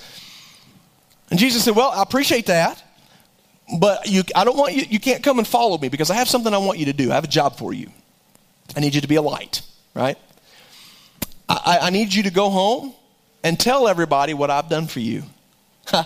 And 1.29 1.39
Jesus 1.39 1.63
said, 1.63 1.75
Well, 1.75 1.91
I 1.91 2.01
appreciate 2.01 2.45
that. 2.47 2.82
But 3.79 4.07
you, 4.07 4.23
I 4.35 4.43
don't 4.43 4.57
want 4.57 4.73
you, 4.73 4.83
you 4.89 4.99
can't 4.99 5.23
come 5.23 5.39
and 5.39 5.47
follow 5.47 5.77
me 5.77 5.89
because 5.89 6.11
I 6.11 6.15
have 6.15 6.27
something 6.27 6.53
I 6.53 6.57
want 6.57 6.79
you 6.79 6.85
to 6.85 6.93
do. 6.93 7.11
I 7.11 7.15
have 7.15 7.23
a 7.23 7.27
job 7.27 7.57
for 7.57 7.73
you. 7.73 7.89
I 8.75 8.79
need 8.79 8.95
you 8.95 9.01
to 9.01 9.07
be 9.07 9.15
a 9.15 9.21
light, 9.21 9.61
right? 9.93 10.17
I, 11.47 11.79
I 11.83 11.89
need 11.89 12.13
you 12.13 12.23
to 12.23 12.31
go 12.31 12.49
home 12.49 12.93
and 13.43 13.59
tell 13.59 13.87
everybody 13.87 14.33
what 14.33 14.49
I've 14.49 14.69
done 14.69 14.87
for 14.87 14.99
you. 14.99 15.23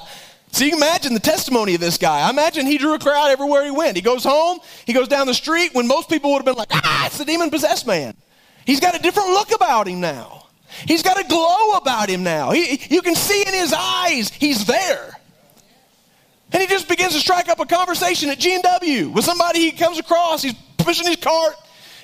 So 0.52 0.63
you 0.63 0.72
can 0.72 0.80
imagine 0.80 1.13
the 1.13 1.20
testimony 1.20 1.76
of 1.76 1.82
this 1.82 1.98
guy. 1.98 2.22
I 2.22 2.30
imagine 2.30 2.65
he 2.65 2.78
drew 2.78 2.93
a 2.93 3.00
crowd 3.00 3.30
everywhere 3.30 3.65
he 3.65 3.72
went. 3.72 3.96
He 3.96 4.02
goes 4.02 4.24
home, 4.24 4.60
he 4.86 4.93
goes 4.93 5.08
down 5.08 5.28
the 5.28 5.34
street 5.34 5.74
when 5.74 5.88
most 5.88 6.10
people 6.10 6.32
would 6.32 6.38
have 6.38 6.46
been 6.46 6.56
like, 6.56 6.70
ah, 6.72 7.06
it's 7.06 7.17
the 7.17 7.26
demon 7.26 7.50
possessed 7.50 7.86
man. 7.86 8.15
He's 8.65 8.80
got 8.80 8.96
a 8.96 9.00
different 9.00 9.30
look 9.30 9.54
about 9.54 9.88
him 9.88 10.00
now. 10.00 10.48
He's 10.86 11.04
got 11.04 11.20
a 11.20 11.28
glow 11.28 11.74
about 11.74 12.10
him 12.10 12.24
now. 12.24 12.52
He, 12.52 12.82
you 12.89 13.02
can 13.02 13.15
see 13.15 13.41
in 13.41 13.54
his 13.54 13.74
eyes 13.78 14.30
he's 14.30 14.65
there. 14.65 15.17
And 16.52 16.62
he 16.62 16.67
just 16.67 16.87
begins 16.98 17.14
to 17.14 17.20
strike 17.20 17.48
up 17.48 17.60
a 17.60 17.66
conversation 17.66 18.30
at 18.30 18.40
G&W 18.40 19.10
with 19.10 19.24
somebody 19.24 19.60
he 19.60 19.72
comes 19.72 20.00
across. 20.00 20.42
He's 20.42 20.56
pushing 20.78 21.06
his 21.06 21.18
cart. 21.18 21.54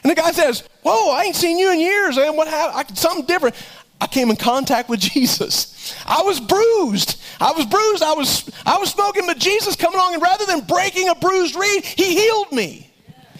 And 0.03 0.11
the 0.11 0.15
guy 0.15 0.31
says, 0.31 0.67
Whoa, 0.83 1.11
I 1.11 1.23
ain't 1.23 1.35
seen 1.35 1.57
you 1.57 1.71
in 1.71 1.79
years. 1.79 2.17
And 2.17 2.37
what 2.37 2.47
happened? 2.47 2.97
something 2.97 3.25
different. 3.25 3.55
I 3.99 4.05
came 4.05 4.29
in 4.29 4.35
contact 4.35 4.89
with 4.89 4.99
Jesus. 5.13 5.95
I 6.05 6.21
was 6.21 6.39
bruised. 6.39 7.21
I 7.39 7.53
was 7.53 7.65
bruised. 7.65 8.03
I 8.03 8.13
was, 8.13 8.49
I 8.65 8.77
was 8.77 8.91
smoking, 8.91 9.25
but 9.25 9.39
Jesus 9.39 9.75
come 9.75 9.95
along 9.95 10.13
and 10.13 10.21
rather 10.21 10.45
than 10.45 10.61
breaking 10.61 11.09
a 11.09 11.15
bruised 11.15 11.55
reed, 11.55 11.83
he 11.83 12.13
healed 12.13 12.51
me. 12.51 12.89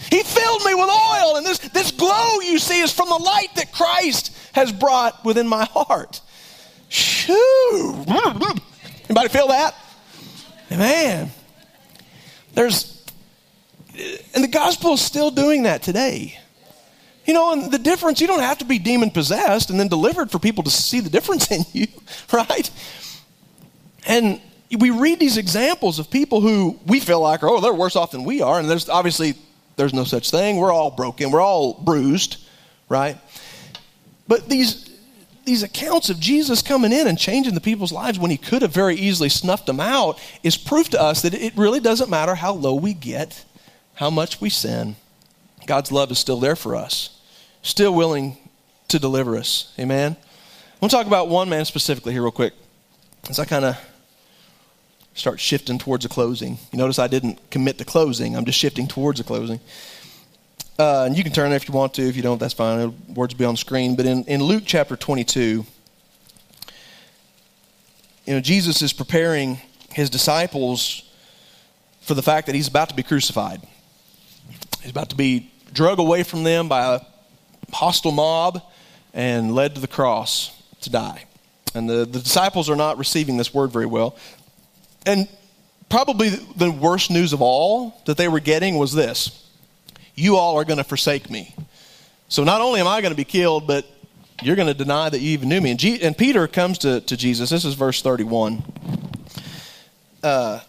He 0.10 0.24
filled 0.24 0.66
me 0.66 0.74
with 0.74 0.89
oil. 0.89 1.36
And 1.38 1.46
this, 1.46 1.60
this 1.60 1.92
glow 1.92 2.39
you 2.42 2.58
see 2.58 2.82
is 2.82 2.92
from 2.92 3.10
the 3.10 3.16
light 3.16 3.50
that 3.56 3.72
Christ 3.72 4.36
has 4.54 4.72
brought 4.72 5.24
within 5.24 5.48
my 5.48 5.66
heart. 5.66 6.20
Shoo. 6.89 8.06
Anybody 9.06 9.30
feel 9.30 9.48
that? 9.50 9.76
Man, 10.70 11.30
there's, 12.54 13.04
and 14.34 14.44
the 14.44 14.50
gospel 14.50 14.94
is 14.94 15.02
still 15.02 15.32
doing 15.32 15.63
that 15.63 15.84
today. 15.84 16.39
You 17.26 17.34
know, 17.34 17.54
and 17.54 17.72
the 17.72 17.80
difference, 17.80 18.20
you 18.20 18.28
don't 18.28 18.42
have 18.42 18.58
to 18.60 18.66
be 18.66 18.80
demon 18.80 19.10
possessed 19.10 19.70
and 19.70 19.80
then 19.80 19.88
delivered 19.88 20.30
for 20.30 20.39
people 20.39 20.63
to 20.63 20.70
see 20.70 21.00
the 21.00 21.10
difference 21.10 21.50
in 21.52 21.63
you, 21.72 21.88
right? 22.32 22.70
And 24.06 24.42
we 24.78 24.89
read 24.89 25.20
these 25.20 25.38
examples 25.38 26.00
of 26.00 26.10
people 26.10 26.42
who 26.42 26.80
we 26.86 27.00
feel 27.00 27.22
like, 27.22 27.44
oh, 27.44 27.62
they're 27.62 27.74
worse 27.74 27.96
off 27.96 28.12
than 28.12 28.24
we 28.24 28.42
are. 28.42 28.60
And 28.60 28.70
there's 28.70 28.89
obviously, 28.89 29.36
there's 29.78 29.94
no 29.94 30.04
such 30.04 30.32
thing. 30.32 30.58
We're 30.58 30.72
all 30.72 30.92
broken, 30.92 31.32
we're 31.32 31.42
all 31.42 31.74
bruised, 31.74 32.38
right? 32.89 33.18
But 34.28 34.50
these 34.50 34.89
these 35.45 35.63
accounts 35.63 36.10
of 36.10 36.19
Jesus 36.19 36.62
coming 36.62 36.91
in 36.91 37.08
and 37.08 37.17
changing 37.17 37.53
the 37.53 37.62
people's 37.62 37.91
lives 37.91 38.19
when 38.19 38.32
he 38.32 38.38
could 38.38 38.62
have 38.62 38.73
very 38.73 38.95
easily 38.95 39.29
snuffed 39.29 39.65
them 39.65 39.79
out 39.79 40.19
is 40.41 40.58
proof 40.58 40.89
to 40.89 41.01
us 41.01 41.21
that 41.21 41.34
it 41.34 41.56
really 41.56 41.79
doesn't 41.79 42.10
matter 42.10 42.36
how 42.36 42.53
low 42.53 42.75
we 42.75 42.93
get, 42.93 43.43
how 43.95 44.10
much 44.10 44.39
we 44.39 44.49
sin. 44.49 44.95
God's 45.65 45.91
love 45.91 46.12
is 46.12 46.19
still 46.19 46.39
there 46.39 46.56
for 46.56 46.75
us, 46.75 47.19
still 47.62 47.93
willing 47.93 48.38
to 48.89 48.99
deliver 48.99 49.38
us. 49.38 49.73
Amen. 49.79 50.15
I 50.15 50.75
want 50.79 50.91
to 50.91 50.97
talk 50.97 51.08
about 51.08 51.29
one 51.29 51.49
man 51.49 51.65
specifically 51.65 52.13
here, 52.13 52.21
real 52.21 52.32
quick, 52.32 52.53
as 53.29 53.39
I 53.39 53.45
kind 53.45 53.65
of 53.65 53.77
start 55.13 55.39
shifting 55.39 55.77
towards 55.77 56.06
a 56.06 56.10
closing. 56.10 56.58
You 56.71 56.77
notice 56.77 56.99
I 56.99 57.08
didn't 57.08 57.49
commit 57.49 57.77
to 57.77 57.86
closing, 57.86 58.36
I'm 58.36 58.45
just 58.45 58.60
shifting 58.60 58.88
towards 58.88 59.19
a 59.19 59.23
closing. 59.23 59.60
Uh, 60.78 61.04
and 61.06 61.16
you 61.16 61.24
can 61.24 61.32
turn 61.32 61.52
it 61.52 61.56
if 61.56 61.68
you 61.68 61.74
want 61.74 61.94
to. 61.94 62.02
If 62.02 62.16
you 62.16 62.24
don't, 62.24 62.40
that's 62.40 62.54
fine. 62.54 62.80
The 62.80 63.14
words 63.14 63.34
will 63.34 63.40
be 63.40 63.46
on 63.46 63.54
the 63.54 63.60
screen. 63.60 63.96
But 63.96 64.06
in, 64.08 64.24
in 64.26 64.42
Luke 64.42 64.64
chapter 64.66 64.96
22, 64.96 65.66
you 68.26 68.34
know, 68.34 68.40
Jesus 68.40 68.82
is 68.82 68.92
preparing 68.92 69.60
his 69.92 70.10
disciples 70.10 71.04
for 72.02 72.16
the 72.16 72.24
fact 72.24 72.48
that 72.48 72.56
he's 72.56 72.68
about 72.68 72.90
to 72.90 72.96
be 72.96 73.04
crucified. 73.04 73.62
He's 74.82 74.92
about 74.92 75.10
to 75.12 75.16
be 75.16 75.52
drug 75.74 76.00
away 76.00 76.24
from 76.24 76.44
them 76.44 76.68
by 76.68 76.96
a 76.96 77.02
hostile 77.72 78.12
mob 78.12 78.62
and 79.14 79.54
led 79.54 79.76
to 79.76 79.82
the 79.82 79.88
cross 79.88 80.60
to 80.82 80.90
die. 80.90 81.26
And 81.76 81.90
the, 81.90 82.06
the 82.06 82.20
disciples 82.20 82.70
are 82.70 82.76
not 82.76 82.98
receiving 82.98 83.38
this 83.38 83.54
word 83.54 83.72
very 83.72 83.86
well. 83.86 84.18
And 85.06 85.28
probably 85.90 86.30
the 86.30 86.72
worst 86.72 87.12
news 87.12 87.32
of 87.32 87.42
all 87.42 88.02
that 88.06 88.18
they 88.18 88.28
were 88.28 88.40
getting 88.40 88.78
was 88.78 88.94
this 88.94 89.42
You 90.15 90.38
all 90.38 90.58
are 90.58 90.65
going 90.65 90.78
to 90.78 90.84
forsake 90.84 91.30
me. 91.30 91.56
So 92.30 92.43
not 92.43 92.62
only 92.62 92.80
am 92.80 92.88
I 92.88 93.02
going 93.02 93.12
to 93.12 93.17
be 93.17 93.26
killed, 93.26 93.67
but 93.67 93.86
you're 94.41 94.56
going 94.56 94.67
to 94.67 94.73
deny 94.73 95.10
that 95.10 95.19
you 95.19 95.32
even 95.32 95.49
knew 95.49 95.62
me. 95.62 95.71
And, 95.71 95.80
G- 95.80 96.02
and 96.02 96.17
Peter 96.17 96.47
comes 96.47 96.80
to, 96.80 97.02
to 97.02 97.17
Jesus. 97.17 97.49
This 97.49 97.65
is 97.65 97.76
verse 97.76 98.02
31. 98.02 98.63
Uh, 100.21 100.60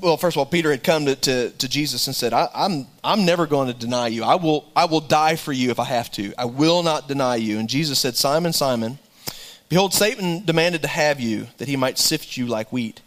well, 0.00 0.16
first 0.16 0.36
of 0.36 0.38
all, 0.38 0.46
Peter 0.46 0.70
had 0.70 0.82
come 0.82 1.06
to, 1.06 1.14
to, 1.16 1.50
to 1.50 1.68
Jesus 1.68 2.06
and 2.06 2.16
said, 2.16 2.32
I, 2.32 2.48
I'm, 2.54 2.86
I'm 3.04 3.24
never 3.24 3.46
going 3.46 3.68
to 3.68 3.74
deny 3.74 4.08
you. 4.08 4.24
I 4.24 4.36
will, 4.36 4.70
I 4.74 4.86
will 4.86 5.00
die 5.00 5.36
for 5.36 5.52
you 5.52 5.70
if 5.70 5.78
I 5.78 5.84
have 5.84 6.10
to. 6.12 6.32
I 6.38 6.46
will 6.46 6.82
not 6.82 7.08
deny 7.08 7.36
you. 7.36 7.58
And 7.58 7.68
Jesus 7.68 7.98
said, 7.98 8.16
Simon, 8.16 8.52
Simon, 8.52 8.98
behold, 9.68 9.92
Satan 9.92 10.44
demanded 10.44 10.82
to 10.82 10.88
have 10.88 11.20
you 11.20 11.48
that 11.58 11.68
he 11.68 11.76
might 11.76 11.98
sift 11.98 12.36
you 12.36 12.46
like 12.46 12.72
wheat. 12.72 13.00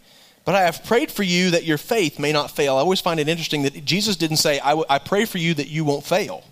But 0.45 0.53
I 0.55 0.61
have 0.61 0.85
prayed 0.85 1.11
for 1.11 1.23
you 1.23 1.51
that 1.51 1.63
your 1.63 1.79
faith 1.79 2.19
may 2.19 2.31
not 2.31 2.51
fail. 2.51 2.75
I 2.75 2.79
always 2.79 3.01
find 3.01 3.19
it 3.19 3.27
interesting 3.27 3.63
that 3.63 3.83
Jesus 3.83 4.15
didn't 4.15 4.37
say, 4.37 4.59
I, 4.59 4.69
w- 4.69 4.85
I 4.87 4.99
pray 4.99 5.25
for 5.25 5.39
you 5.39 5.55
that 5.55 5.67
you 5.67 5.83
won't 5.83 6.05
fail. 6.05 6.43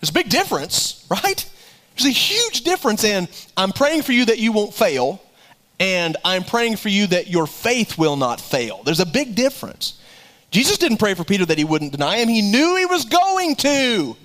There's 0.00 0.10
a 0.10 0.14
big 0.14 0.28
difference, 0.28 1.06
right? 1.10 1.48
There's 1.96 2.06
a 2.06 2.10
huge 2.10 2.62
difference 2.62 3.04
in 3.04 3.28
I'm 3.56 3.70
praying 3.70 4.02
for 4.02 4.12
you 4.12 4.24
that 4.26 4.38
you 4.38 4.50
won't 4.50 4.74
fail 4.74 5.22
and 5.78 6.16
I'm 6.24 6.44
praying 6.44 6.76
for 6.76 6.88
you 6.88 7.06
that 7.08 7.28
your 7.28 7.46
faith 7.46 7.96
will 7.98 8.16
not 8.16 8.40
fail. 8.40 8.82
There's 8.84 9.00
a 9.00 9.06
big 9.06 9.34
difference. 9.34 9.98
Jesus 10.50 10.78
didn't 10.78 10.98
pray 10.98 11.14
for 11.14 11.24
Peter 11.24 11.44
that 11.46 11.58
he 11.58 11.64
wouldn't 11.64 11.92
deny 11.92 12.18
him, 12.18 12.28
he 12.28 12.42
knew 12.42 12.76
he 12.76 12.86
was 12.86 13.04
going 13.04 13.56
to. 13.56 14.16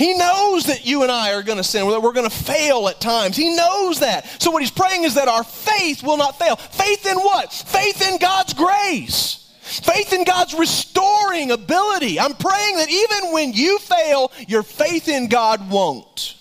He 0.00 0.14
knows 0.14 0.64
that 0.64 0.86
you 0.86 1.02
and 1.02 1.12
I 1.12 1.34
are 1.34 1.42
going 1.42 1.58
to 1.58 1.62
sin, 1.62 1.86
that 1.90 2.00
we're 2.00 2.14
going 2.14 2.28
to 2.28 2.34
fail 2.34 2.88
at 2.88 3.02
times. 3.02 3.36
He 3.36 3.54
knows 3.54 4.00
that. 4.00 4.24
So, 4.40 4.50
what 4.50 4.62
he's 4.62 4.70
praying 4.70 5.04
is 5.04 5.16
that 5.16 5.28
our 5.28 5.44
faith 5.44 6.02
will 6.02 6.16
not 6.16 6.38
fail. 6.38 6.56
Faith 6.56 7.04
in 7.04 7.18
what? 7.18 7.52
Faith 7.52 8.00
in 8.00 8.16
God's 8.16 8.54
grace. 8.54 9.54
Faith 9.60 10.14
in 10.14 10.24
God's 10.24 10.54
restoring 10.54 11.50
ability. 11.50 12.18
I'm 12.18 12.32
praying 12.32 12.78
that 12.78 12.88
even 12.88 13.34
when 13.34 13.52
you 13.52 13.78
fail, 13.78 14.32
your 14.48 14.62
faith 14.62 15.06
in 15.06 15.28
God 15.28 15.70
won't. 15.70 16.34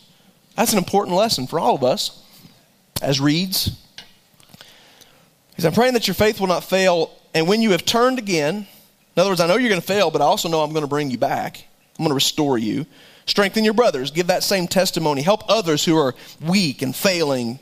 That's 0.55 0.71
an 0.71 0.77
important 0.77 1.17
lesson 1.17 1.45
for 1.45 1.59
all 1.59 1.75
of 1.75 1.83
us 1.83 2.25
as 3.01 3.19
reeds. 3.19 3.77
He 5.57 5.61
said, 5.61 5.67
I'm 5.67 5.73
praying 5.73 5.95
that 5.95 6.07
your 6.07 6.15
faith 6.15 6.39
will 6.39 6.47
not 6.47 6.63
fail, 6.63 7.11
and 7.33 7.45
when 7.45 7.61
you 7.61 7.71
have 7.71 7.83
turned 7.83 8.19
again, 8.19 8.55
in 8.55 9.19
other 9.19 9.31
words, 9.31 9.41
I 9.41 9.47
know 9.47 9.57
you're 9.57 9.67
going 9.67 9.81
to 9.81 9.85
fail, 9.85 10.11
but 10.11 10.21
I 10.21 10.25
also 10.25 10.47
know 10.47 10.61
I'm 10.61 10.71
going 10.71 10.83
to 10.83 10.87
bring 10.87 11.11
you 11.11 11.17
back. 11.17 11.65
I'm 11.97 12.03
going 12.03 12.11
to 12.11 12.15
restore 12.15 12.57
you. 12.57 12.85
Strengthen 13.29 13.63
your 13.63 13.75
brothers. 13.75 14.09
Give 14.09 14.25
that 14.25 14.41
same 14.41 14.67
testimony. 14.67 15.21
Help 15.21 15.43
others 15.47 15.85
who 15.85 15.95
are 15.95 16.15
weak 16.41 16.81
and 16.81 16.95
failing. 16.95 17.59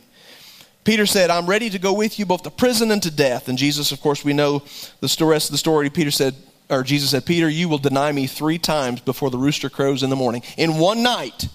Peter 0.85 1.05
said, 1.05 1.29
I'm 1.29 1.45
ready 1.45 1.69
to 1.69 1.77
go 1.77 1.91
with 1.91 2.17
you 2.17 2.25
both 2.25 2.43
to 2.43 2.49
prison 2.49 2.89
and 2.89 3.03
to 3.03 3.11
death. 3.11 3.49
And 3.49 3.57
Jesus, 3.57 3.91
of 3.91 3.99
course, 3.99 4.23
we 4.23 4.31
know 4.31 4.63
the 5.01 5.25
rest 5.25 5.49
of 5.49 5.51
the 5.51 5.57
story. 5.57 5.89
Peter 5.89 6.09
said, 6.09 6.35
or 6.69 6.83
Jesus 6.83 7.09
said, 7.11 7.25
Peter, 7.25 7.49
you 7.49 7.67
will 7.67 7.79
deny 7.79 8.13
me 8.13 8.27
three 8.27 8.57
times 8.57 9.01
before 9.01 9.29
the 9.29 9.37
rooster 9.37 9.69
crows 9.69 10.03
in 10.03 10.09
the 10.09 10.15
morning. 10.15 10.41
In 10.55 10.77
one 10.77 11.03
night, 11.03 11.49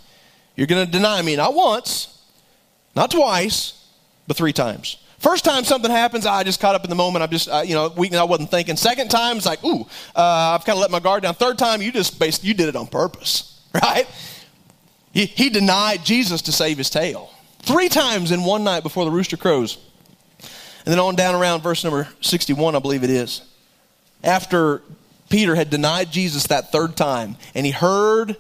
you're 0.57 0.67
going 0.67 0.85
to 0.85 0.93
deny 0.93 1.23
me, 1.23 1.35
not 1.35 1.55
once, 1.55 2.23
not 2.95 3.11
twice, 3.11 3.83
but 4.27 4.37
three 4.37 4.53
times. 4.53 4.99
First 5.21 5.47
time 5.47 5.65
something 5.65 5.91
happens, 5.91 6.27
I 6.27 6.43
just 6.43 6.61
caught 6.61 6.75
up 6.75 6.85
in 6.85 6.91
the 6.91 6.97
moment. 6.97 7.23
I'm 7.23 7.31
just, 7.31 7.47
you 7.67 7.75
know, 7.75 7.89
weak. 7.97 8.13
I 8.13 8.25
wasn't 8.25 8.51
thinking. 8.51 8.77
Second 8.77 9.11
time, 9.11 9.39
it's 9.39 9.47
like, 9.47 9.65
ooh, 9.65 9.87
uh, 10.15 10.55
I've 10.55 10.67
kind 10.67 10.77
of 10.77 10.81
let 10.81 10.91
my 10.91 11.01
guard 11.01 11.23
down. 11.23 11.35
Third 11.35 11.57
time, 11.57 11.81
you 11.81 11.93
just 11.93 12.19
based, 12.19 12.45
you 12.45 12.53
did 12.53 12.69
it 12.69 12.77
on 12.77 12.89
purpose, 12.89 13.52
right? 13.83 14.07
He, 15.13 15.27
he 15.27 15.51
denied 15.51 16.05
Jesus 16.05 16.43
to 16.43 16.53
save 16.53 16.79
his 16.79 16.91
tail. 16.91 17.31
Three 17.61 17.89
times 17.89 18.33
in 18.33 18.45
one 18.45 18.65
night 18.65 18.83
before 18.83 19.05
the 19.05 19.11
rooster 19.11 19.37
crows. 19.37 19.79
And 20.85 20.93
then 20.93 20.99
on 20.99 21.15
down 21.15 21.35
around 21.35 21.63
verse 21.63 21.85
number 21.85 22.09
61, 22.21 22.75
I 22.75 22.81
believe 22.81 23.05
it 23.05 23.11
is. 23.11 23.43
After 24.25 24.83
Peter 25.29 25.55
had 25.55 25.71
denied 25.71 26.11
Jesus 26.11 26.49
that 26.49 26.73
third 26.73 26.97
time, 26.97 27.37
and 27.55 27.65
he 27.65 27.73
heard 27.73 28.37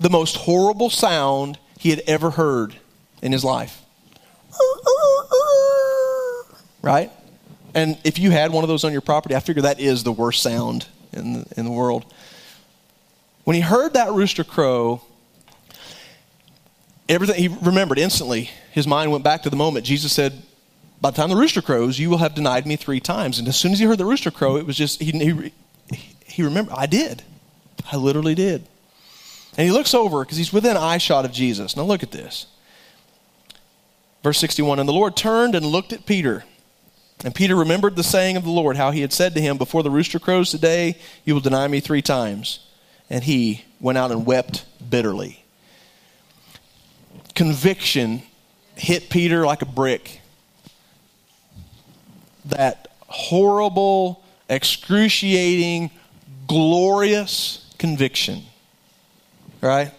the 0.00 0.10
most 0.10 0.36
horrible 0.36 0.90
sound 0.90 1.58
he 1.78 1.90
had 1.90 2.02
ever 2.06 2.30
heard 2.30 2.74
in 3.22 3.32
his 3.32 3.44
life. 3.44 3.82
Right? 6.80 7.10
And 7.74 7.98
if 8.04 8.18
you 8.18 8.30
had 8.30 8.50
one 8.50 8.64
of 8.64 8.68
those 8.68 8.84
on 8.84 8.92
your 8.92 9.00
property, 9.00 9.34
I 9.34 9.40
figure 9.40 9.62
that 9.62 9.78
is 9.78 10.04
the 10.04 10.12
worst 10.12 10.42
sound 10.42 10.86
in 11.12 11.34
the, 11.34 11.46
in 11.56 11.64
the 11.64 11.70
world. 11.70 12.04
When 13.48 13.54
he 13.54 13.62
heard 13.62 13.94
that 13.94 14.12
rooster 14.12 14.44
crow, 14.44 15.00
everything 17.08 17.36
he 17.36 17.48
remembered 17.48 17.98
instantly. 17.98 18.50
His 18.72 18.86
mind 18.86 19.10
went 19.10 19.24
back 19.24 19.42
to 19.44 19.48
the 19.48 19.56
moment 19.56 19.86
Jesus 19.86 20.12
said, 20.12 20.42
"By 21.00 21.12
the 21.12 21.16
time 21.16 21.30
the 21.30 21.36
rooster 21.36 21.62
crows, 21.62 21.98
you 21.98 22.10
will 22.10 22.18
have 22.18 22.34
denied 22.34 22.66
me 22.66 22.76
three 22.76 23.00
times." 23.00 23.38
And 23.38 23.48
as 23.48 23.56
soon 23.56 23.72
as 23.72 23.78
he 23.78 23.86
heard 23.86 23.96
the 23.96 24.04
rooster 24.04 24.30
crow, 24.30 24.58
it 24.58 24.66
was 24.66 24.76
just 24.76 25.00
he 25.00 25.12
he, 25.12 25.52
he 26.26 26.42
remembered. 26.42 26.74
I 26.76 26.84
did. 26.84 27.22
I 27.90 27.96
literally 27.96 28.34
did. 28.34 28.66
And 29.56 29.66
he 29.66 29.72
looks 29.72 29.94
over 29.94 30.26
because 30.26 30.36
he's 30.36 30.52
within 30.52 30.76
eye 30.76 30.98
shot 30.98 31.24
of 31.24 31.32
Jesus. 31.32 31.74
Now 31.74 31.84
look 31.84 32.02
at 32.02 32.10
this. 32.10 32.48
Verse 34.22 34.36
61 34.36 34.78
And 34.78 34.86
the 34.86 34.92
Lord 34.92 35.16
turned 35.16 35.54
and 35.54 35.64
looked 35.64 35.94
at 35.94 36.04
Peter. 36.04 36.44
And 37.24 37.34
Peter 37.34 37.56
remembered 37.56 37.96
the 37.96 38.04
saying 38.04 38.36
of 38.36 38.44
the 38.44 38.50
Lord, 38.50 38.76
how 38.76 38.90
he 38.90 39.00
had 39.00 39.14
said 39.14 39.34
to 39.36 39.40
him, 39.40 39.56
Before 39.56 39.82
the 39.82 39.90
rooster 39.90 40.18
crows 40.18 40.50
today, 40.50 40.98
you 41.24 41.32
will 41.32 41.40
deny 41.40 41.66
me 41.66 41.80
three 41.80 42.02
times. 42.02 42.60
And 43.10 43.24
he 43.24 43.64
went 43.80 43.98
out 43.98 44.10
and 44.10 44.26
wept 44.26 44.64
bitterly. 44.88 45.44
Conviction 47.34 48.22
hit 48.76 49.10
Peter 49.10 49.44
like 49.46 49.62
a 49.62 49.66
brick. 49.66 50.20
That 52.46 52.88
horrible, 53.06 54.22
excruciating, 54.48 55.90
glorious 56.46 57.72
conviction. 57.78 58.42
Right? 59.60 59.92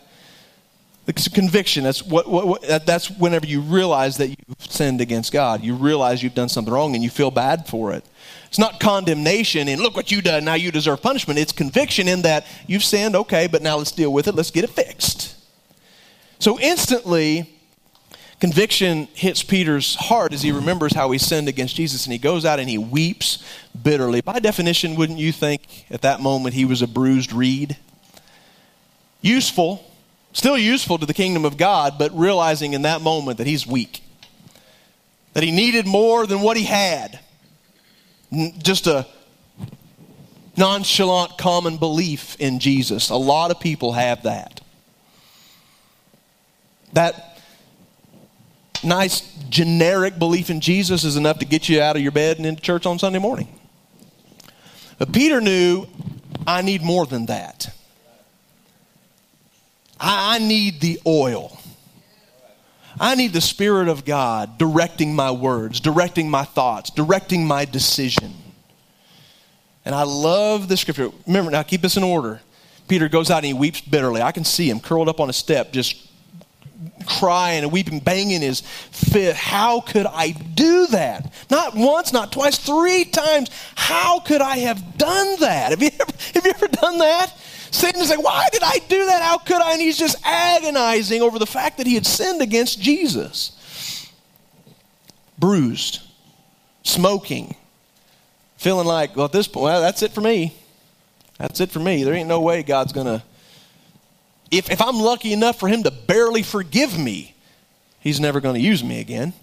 It's 1.08 1.26
a 1.26 1.32
conviction. 1.32 1.86
That's 1.86 2.04
what, 2.04 2.30
what, 2.30 2.48
what, 2.48 2.86
that's 2.86 3.10
whenever 3.10 3.48
you 3.48 3.62
realize 3.62 4.18
that 4.18 4.28
you've 4.28 4.38
sinned 4.60 5.02
against 5.02 5.34
God. 5.34 5.64
You 5.64 5.74
realize 5.74 6.22
you've 6.22 6.36
done 6.36 6.50
something 6.50 6.72
wrong 6.72 6.94
and 6.94 7.04
you 7.04 7.10
feel 7.10 7.32
bad 7.32 7.68
for 7.68 7.94
it. 7.94 8.06
It's 8.50 8.60
not 8.60 8.80
condemnation 8.80 9.68
and 9.68 9.80
look 9.80 9.96
what 9.96 10.12
you 10.12 10.22
done, 10.22 10.44
now 10.44 10.56
you 10.56 10.72
deserve 10.72 11.02
punishment. 11.02 11.40
It's 11.40 11.52
conviction 11.52 12.08
in 12.08 12.24
that 12.24 12.46
you've 12.68 12.84
sinned, 12.84 13.16
okay, 13.16 13.48
but 13.48 13.62
now 13.62 13.78
let's 13.78 13.92
deal 13.92 14.12
with 14.12 14.28
it, 14.28 14.36
let's 14.36 14.52
get 14.52 14.64
it 14.64 14.72
fixed. 14.72 15.36
So 16.40 16.60
instantly, 16.60 17.50
conviction 18.40 19.08
hits 19.14 19.44
Peter's 19.44 19.96
heart 19.96 20.34
as 20.34 20.42
he 20.42 20.52
remembers 20.52 20.94
how 20.94 21.12
he 21.12 21.18
sinned 21.18 21.48
against 21.48 21.76
Jesus 21.76 22.06
and 22.06 22.12
he 22.14 22.20
goes 22.20 22.44
out 22.44 22.60
and 22.60 22.70
he 22.70 22.78
weeps 22.78 23.44
bitterly. 23.82 24.22
By 24.22 24.40
definition, 24.40 24.96
wouldn't 24.96 25.20
you 25.20 25.32
think 25.32 25.86
at 25.92 26.02
that 26.02 26.20
moment 26.20 26.56
he 26.56 26.66
was 26.66 26.82
a 26.82 26.88
bruised 26.88 27.32
reed? 27.32 27.78
Useful, 29.22 29.90
Still 30.32 30.58
useful 30.58 30.98
to 31.00 31.06
the 31.06 31.14
kingdom 31.14 31.44
of 31.44 31.58
God, 31.58 31.98
but 31.98 32.18
realizing 32.18 32.74
in 32.74 32.84
that 32.84 33.02
moment 33.02 33.40
that 33.40 33.48
he's 33.48 33.66
weak. 33.66 34.02
That 35.34 35.44
he 35.44 35.52
needed 35.52 35.88
more 35.88 36.28
than 36.28 36.42
what 36.42 36.58
he 36.58 36.64
had. 36.64 37.20
Just 38.32 38.88
a 38.88 39.08
nonchalant 40.56 41.38
common 41.38 41.78
belief 41.78 42.36
in 42.40 42.60
Jesus. 42.60 43.10
A 43.10 43.16
lot 43.16 43.50
of 43.52 43.60
people 43.60 43.94
have 43.94 44.24
that. 44.24 44.62
That 46.94 47.42
nice 48.84 49.22
generic 49.50 50.20
belief 50.20 50.50
in 50.50 50.62
Jesus 50.62 51.04
is 51.04 51.16
enough 51.18 51.40
to 51.40 51.46
get 51.46 51.70
you 51.70 51.82
out 51.82 51.96
of 51.96 52.02
your 52.02 52.12
bed 52.12 52.38
and 52.38 52.46
into 52.46 52.62
church 52.62 52.86
on 52.86 53.00
Sunday 53.00 53.20
morning. 53.20 53.48
But 54.98 55.14
Peter 55.14 55.42
knew 55.42 55.88
I 56.46 56.62
need 56.62 56.82
more 56.82 57.06
than 57.06 57.28
that. 57.28 57.74
I, 60.00 60.40
need 60.40 60.80
the 60.80 61.00
oil. 61.06 61.59
I 63.00 63.16
need 63.16 63.34
the 63.34 63.42
Spirit 63.42 63.88
of 63.88 64.04
God 64.06 64.58
directing 64.58 65.16
my 65.16 65.32
words, 65.32 65.80
directing 65.80 66.30
my 66.30 66.44
thoughts, 66.44 66.90
directing 66.90 67.46
my 67.46 67.66
decision. 67.66 68.34
And 69.86 69.96
I 69.96 70.04
love 70.04 70.68
the 70.68 70.78
scripture. 70.78 71.10
Remember, 71.26 71.50
now 71.52 71.64
keep 71.64 71.82
this 71.82 71.98
in 71.98 72.04
order. 72.04 72.42
Peter 72.88 73.08
goes 73.08 73.32
out 73.32 73.38
and 73.38 73.46
he 73.46 73.54
weeps 73.54 73.82
bitterly. 73.82 74.22
I 74.22 74.32
can 74.32 74.44
see 74.44 74.70
him 74.70 74.80
curled 74.80 75.08
up 75.08 75.20
on 75.20 75.30
a 75.30 75.34
step, 75.34 75.72
just 75.72 76.10
crying 77.06 77.64
and 77.64 77.72
weeping, 77.72 78.00
banging 78.00 78.42
his 78.42 78.62
fist. 78.62 79.38
How 79.38 79.82
could 79.82 80.06
I 80.06 80.32
do 80.32 80.88
that? 80.88 81.32
Not 81.50 81.76
once, 81.76 82.12
not 82.12 82.32
twice, 82.32 82.58
three 82.58 83.06
times. 83.06 83.50
How 83.76 84.20
could 84.20 84.42
I 84.42 84.58
have 84.60 84.98
done 84.98 85.40
that? 85.40 85.70
Have 85.70 85.82
you 85.82 85.92
ever, 86.00 86.12
have 86.34 86.46
you 86.46 86.52
ever 86.52 86.68
done 86.68 86.98
that? 87.00 87.34
Satan 87.72 88.02
is 88.02 88.10
like, 88.10 88.24
why 88.24 88.48
did 88.52 88.64
I 88.64 88.80
do 88.88 89.06
that? 89.06 89.22
How 89.22 89.38
could 89.38 89.62
I? 89.62 89.74
And 89.74 89.82
he's 89.82 89.98
just 89.98 90.18
agonizing 90.26 91.22
over 91.22 91.40
the 91.40 91.46
fact 91.46 91.78
that 91.78 91.88
he 91.88 91.96
had 91.96 92.06
sinned 92.06 92.42
against 92.42 92.82
Jesus. 92.82 94.12
bruised, 95.38 96.02
smoking, 96.84 97.56
feeling 98.58 98.88
like, 98.88 99.16
well, 99.16 99.26
at 99.26 99.32
this 99.32 99.48
point, 99.48 99.64
well, 99.66 99.82
that's 99.82 100.02
it 100.02 100.12
for 100.12 100.22
me. 100.22 100.54
That's 101.38 101.62
it 101.62 101.72
for 101.72 101.80
me. 101.80 102.04
There 102.04 102.14
ain't 102.14 102.28
no 102.28 102.42
way 102.42 102.64
God's 102.64 102.92
going 102.92 103.08
to. 103.08 103.24
If, 104.52 104.70
if 104.70 104.82
I'm 104.82 104.98
lucky 104.98 105.32
enough 105.32 105.60
for 105.60 105.70
Him 105.70 105.84
to 105.84 105.92
barely 105.92 106.44
forgive 106.44 106.98
me, 106.98 107.36
He's 108.02 108.20
never 108.20 108.42
going 108.42 108.56
to 108.56 108.62
use 108.62 108.84
me 108.84 109.00
again. 109.00 109.34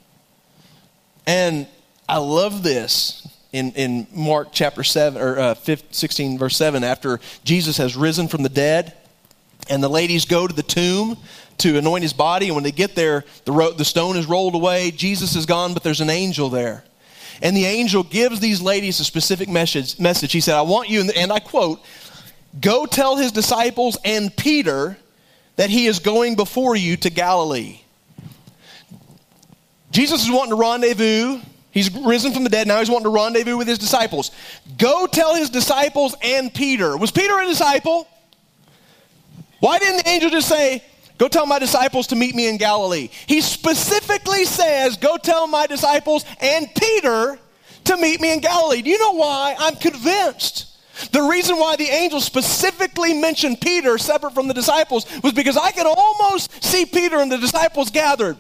And 1.27 1.67
I 2.09 2.19
love 2.19 2.63
this 2.63 3.27
in, 3.57 3.73
in 3.73 4.07
Mark 4.15 4.49
chapter 4.53 4.85
7 4.85 5.21
or 5.21 5.39
uh, 5.39 5.55
15, 5.55 5.93
16 5.93 6.39
verse 6.39 6.57
7 6.57 6.85
after 6.85 7.21
Jesus 7.43 7.79
has 7.79 7.97
risen 7.97 8.29
from 8.29 8.43
the 8.43 8.49
dead 8.49 8.93
and 9.71 9.83
the 9.83 9.89
ladies 9.89 10.27
go 10.27 10.47
to 10.47 10.55
the 10.55 10.63
tomb 10.63 11.17
to 11.59 11.79
anoint 11.79 12.03
his 12.03 12.13
body 12.13 12.47
and 12.47 12.55
when 12.55 12.65
they 12.65 12.73
get 12.73 12.95
there 12.95 13.25
the, 13.47 13.53
ro- 13.53 13.73
the 13.73 13.85
stone 13.85 14.17
is 14.17 14.27
rolled 14.27 14.55
away 14.55 14.91
Jesus 14.91 15.35
is 15.35 15.47
gone 15.47 15.73
but 15.73 15.83
there's 15.83 16.03
an 16.03 16.11
angel 16.11 16.51
there. 16.51 16.85
And 17.43 17.57
the 17.57 17.67
angel 17.67 18.03
gives 18.03 18.41
these 18.41 18.63
ladies 18.63 19.01
a 19.01 19.05
specific 19.05 19.49
message 19.49 19.99
message. 19.99 20.33
He 20.33 20.41
said 20.41 20.55
I 20.55 20.63
want 20.63 20.91
you 20.91 21.09
and 21.17 21.33
I 21.33 21.39
quote 21.39 21.81
go 22.61 22.85
tell 22.87 23.17
his 23.17 23.33
disciples 23.33 23.97
and 24.05 24.35
Peter 24.37 24.99
that 25.57 25.71
he 25.71 25.87
is 25.87 25.99
going 25.99 26.37
before 26.37 26.77
you 26.77 26.97
to 26.99 27.11
Galilee. 27.11 27.81
Jesus 29.91 30.25
is 30.25 30.31
wanting 30.31 30.51
to 30.51 30.57
rendezvous. 30.57 31.41
He's 31.77 31.95
risen 31.95 32.33
from 32.33 32.43
the 32.43 32.49
dead. 32.49 32.67
Now 32.67 32.79
he's 32.79 32.89
wanting 32.89 33.05
to 33.05 33.11
rendezvous 33.11 33.59
with 33.59 33.69
his 33.69 33.77
disciples. 33.77 34.31
Go 34.79 35.07
tell 35.07 35.35
his 35.35 35.51
disciples 35.51 36.17
and 36.23 36.53
Peter. 36.53 36.97
Was 36.97 37.11
Peter 37.11 37.39
a 37.39 37.45
disciple? 37.45 38.09
Why 39.61 39.79
didn't 39.79 40.03
the 40.03 40.09
angel 40.09 40.31
just 40.31 40.49
say, 40.49 40.83
Go 41.19 41.29
tell 41.29 41.45
my 41.45 41.59
disciples 41.59 42.07
to 42.07 42.17
meet 42.17 42.35
me 42.35 42.49
in 42.49 42.57
Galilee? 42.57 43.11
He 43.27 43.43
specifically 43.43 44.47
says, 44.47 44.97
Go 44.97 45.19
tell 45.19 45.47
my 45.49 45.67
disciples 45.67 46.25
and 46.41 46.67
Peter 46.75 47.39
to 47.85 47.97
meet 47.99 48.23
me 48.23 48.33
in 48.33 48.41
Galilee. 48.41 48.81
Do 48.81 48.89
you 48.89 48.99
know 48.99 49.13
why? 49.13 49.55
I'm 49.59 49.77
convinced. 49.77 50.79
The 51.13 51.21
reason 51.21 51.59
why 51.59 51.77
the 51.77 51.89
angel 51.89 52.23
specifically 52.23 53.13
mentioned 53.13 53.61
Peter 53.61 53.99
separate 53.99 54.33
from 54.33 54.49
the 54.49 54.55
disciples 54.55 55.05
was 55.23 55.35
because 55.35 55.59
I 55.59 55.73
could 55.73 55.87
almost 55.87 56.65
see 56.65 56.87
Peter 56.87 57.19
and 57.19 57.31
the 57.31 57.37
disciples 57.37 57.91
gathered. 57.91 58.39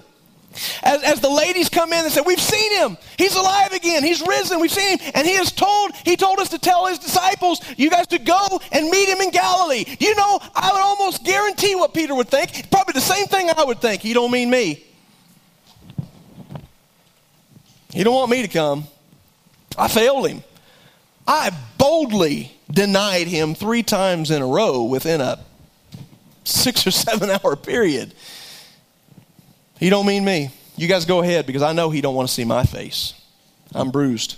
As, 0.82 1.02
as 1.02 1.20
the 1.20 1.28
ladies 1.28 1.68
come 1.68 1.92
in 1.92 2.04
and 2.04 2.12
say, 2.12 2.22
We've 2.24 2.40
seen 2.40 2.72
him. 2.72 2.96
He's 3.18 3.34
alive 3.34 3.72
again. 3.72 4.02
He's 4.02 4.20
risen. 4.26 4.60
We've 4.60 4.70
seen 4.70 4.98
him. 4.98 5.12
And 5.14 5.26
he 5.26 5.34
has 5.34 5.52
told, 5.52 5.94
he 6.04 6.16
told 6.16 6.38
us 6.38 6.50
to 6.50 6.58
tell 6.58 6.86
his 6.86 6.98
disciples, 6.98 7.60
you 7.76 7.90
guys 7.90 8.06
to 8.08 8.18
go 8.18 8.60
and 8.72 8.88
meet 8.90 9.08
him 9.08 9.20
in 9.20 9.30
Galilee. 9.30 9.84
You 10.00 10.14
know, 10.14 10.40
I 10.54 10.70
would 10.72 10.80
almost 10.80 11.24
guarantee 11.24 11.74
what 11.74 11.94
Peter 11.94 12.14
would 12.14 12.28
think. 12.28 12.70
Probably 12.70 12.92
the 12.92 13.00
same 13.00 13.26
thing 13.26 13.50
I 13.50 13.64
would 13.64 13.80
think. 13.80 14.02
He 14.02 14.12
don't 14.12 14.30
mean 14.30 14.50
me. 14.50 14.84
He 17.92 18.04
don't 18.04 18.14
want 18.14 18.30
me 18.30 18.42
to 18.42 18.48
come. 18.48 18.84
I 19.78 19.88
failed 19.88 20.28
him. 20.28 20.42
I 21.26 21.50
boldly 21.78 22.52
denied 22.70 23.26
him 23.26 23.54
three 23.54 23.82
times 23.82 24.30
in 24.30 24.42
a 24.42 24.46
row 24.46 24.82
within 24.82 25.20
a 25.20 25.38
six 26.44 26.86
or 26.86 26.90
seven 26.90 27.30
hour 27.44 27.56
period. 27.56 28.14
He 29.78 29.90
don't 29.90 30.06
mean 30.06 30.24
me. 30.24 30.50
You 30.76 30.88
guys 30.88 31.04
go 31.04 31.20
ahead 31.20 31.46
because 31.46 31.62
I 31.62 31.72
know 31.72 31.90
he 31.90 32.00
don't 32.00 32.14
want 32.14 32.28
to 32.28 32.34
see 32.34 32.44
my 32.44 32.64
face. 32.64 33.14
I'm 33.74 33.90
bruised. 33.90 34.36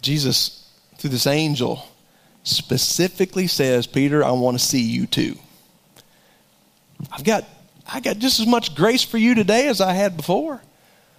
Jesus, 0.00 0.70
through 0.98 1.10
this 1.10 1.26
angel, 1.26 1.86
specifically 2.44 3.46
says, 3.46 3.86
Peter, 3.86 4.24
I 4.24 4.30
want 4.32 4.58
to 4.58 4.64
see 4.64 4.82
you 4.82 5.06
too. 5.06 5.36
I've 7.12 7.24
got, 7.24 7.44
I 7.86 8.00
got 8.00 8.18
just 8.18 8.40
as 8.40 8.46
much 8.46 8.74
grace 8.74 9.02
for 9.02 9.18
you 9.18 9.34
today 9.34 9.68
as 9.68 9.80
I 9.80 9.92
had 9.92 10.16
before. 10.16 10.62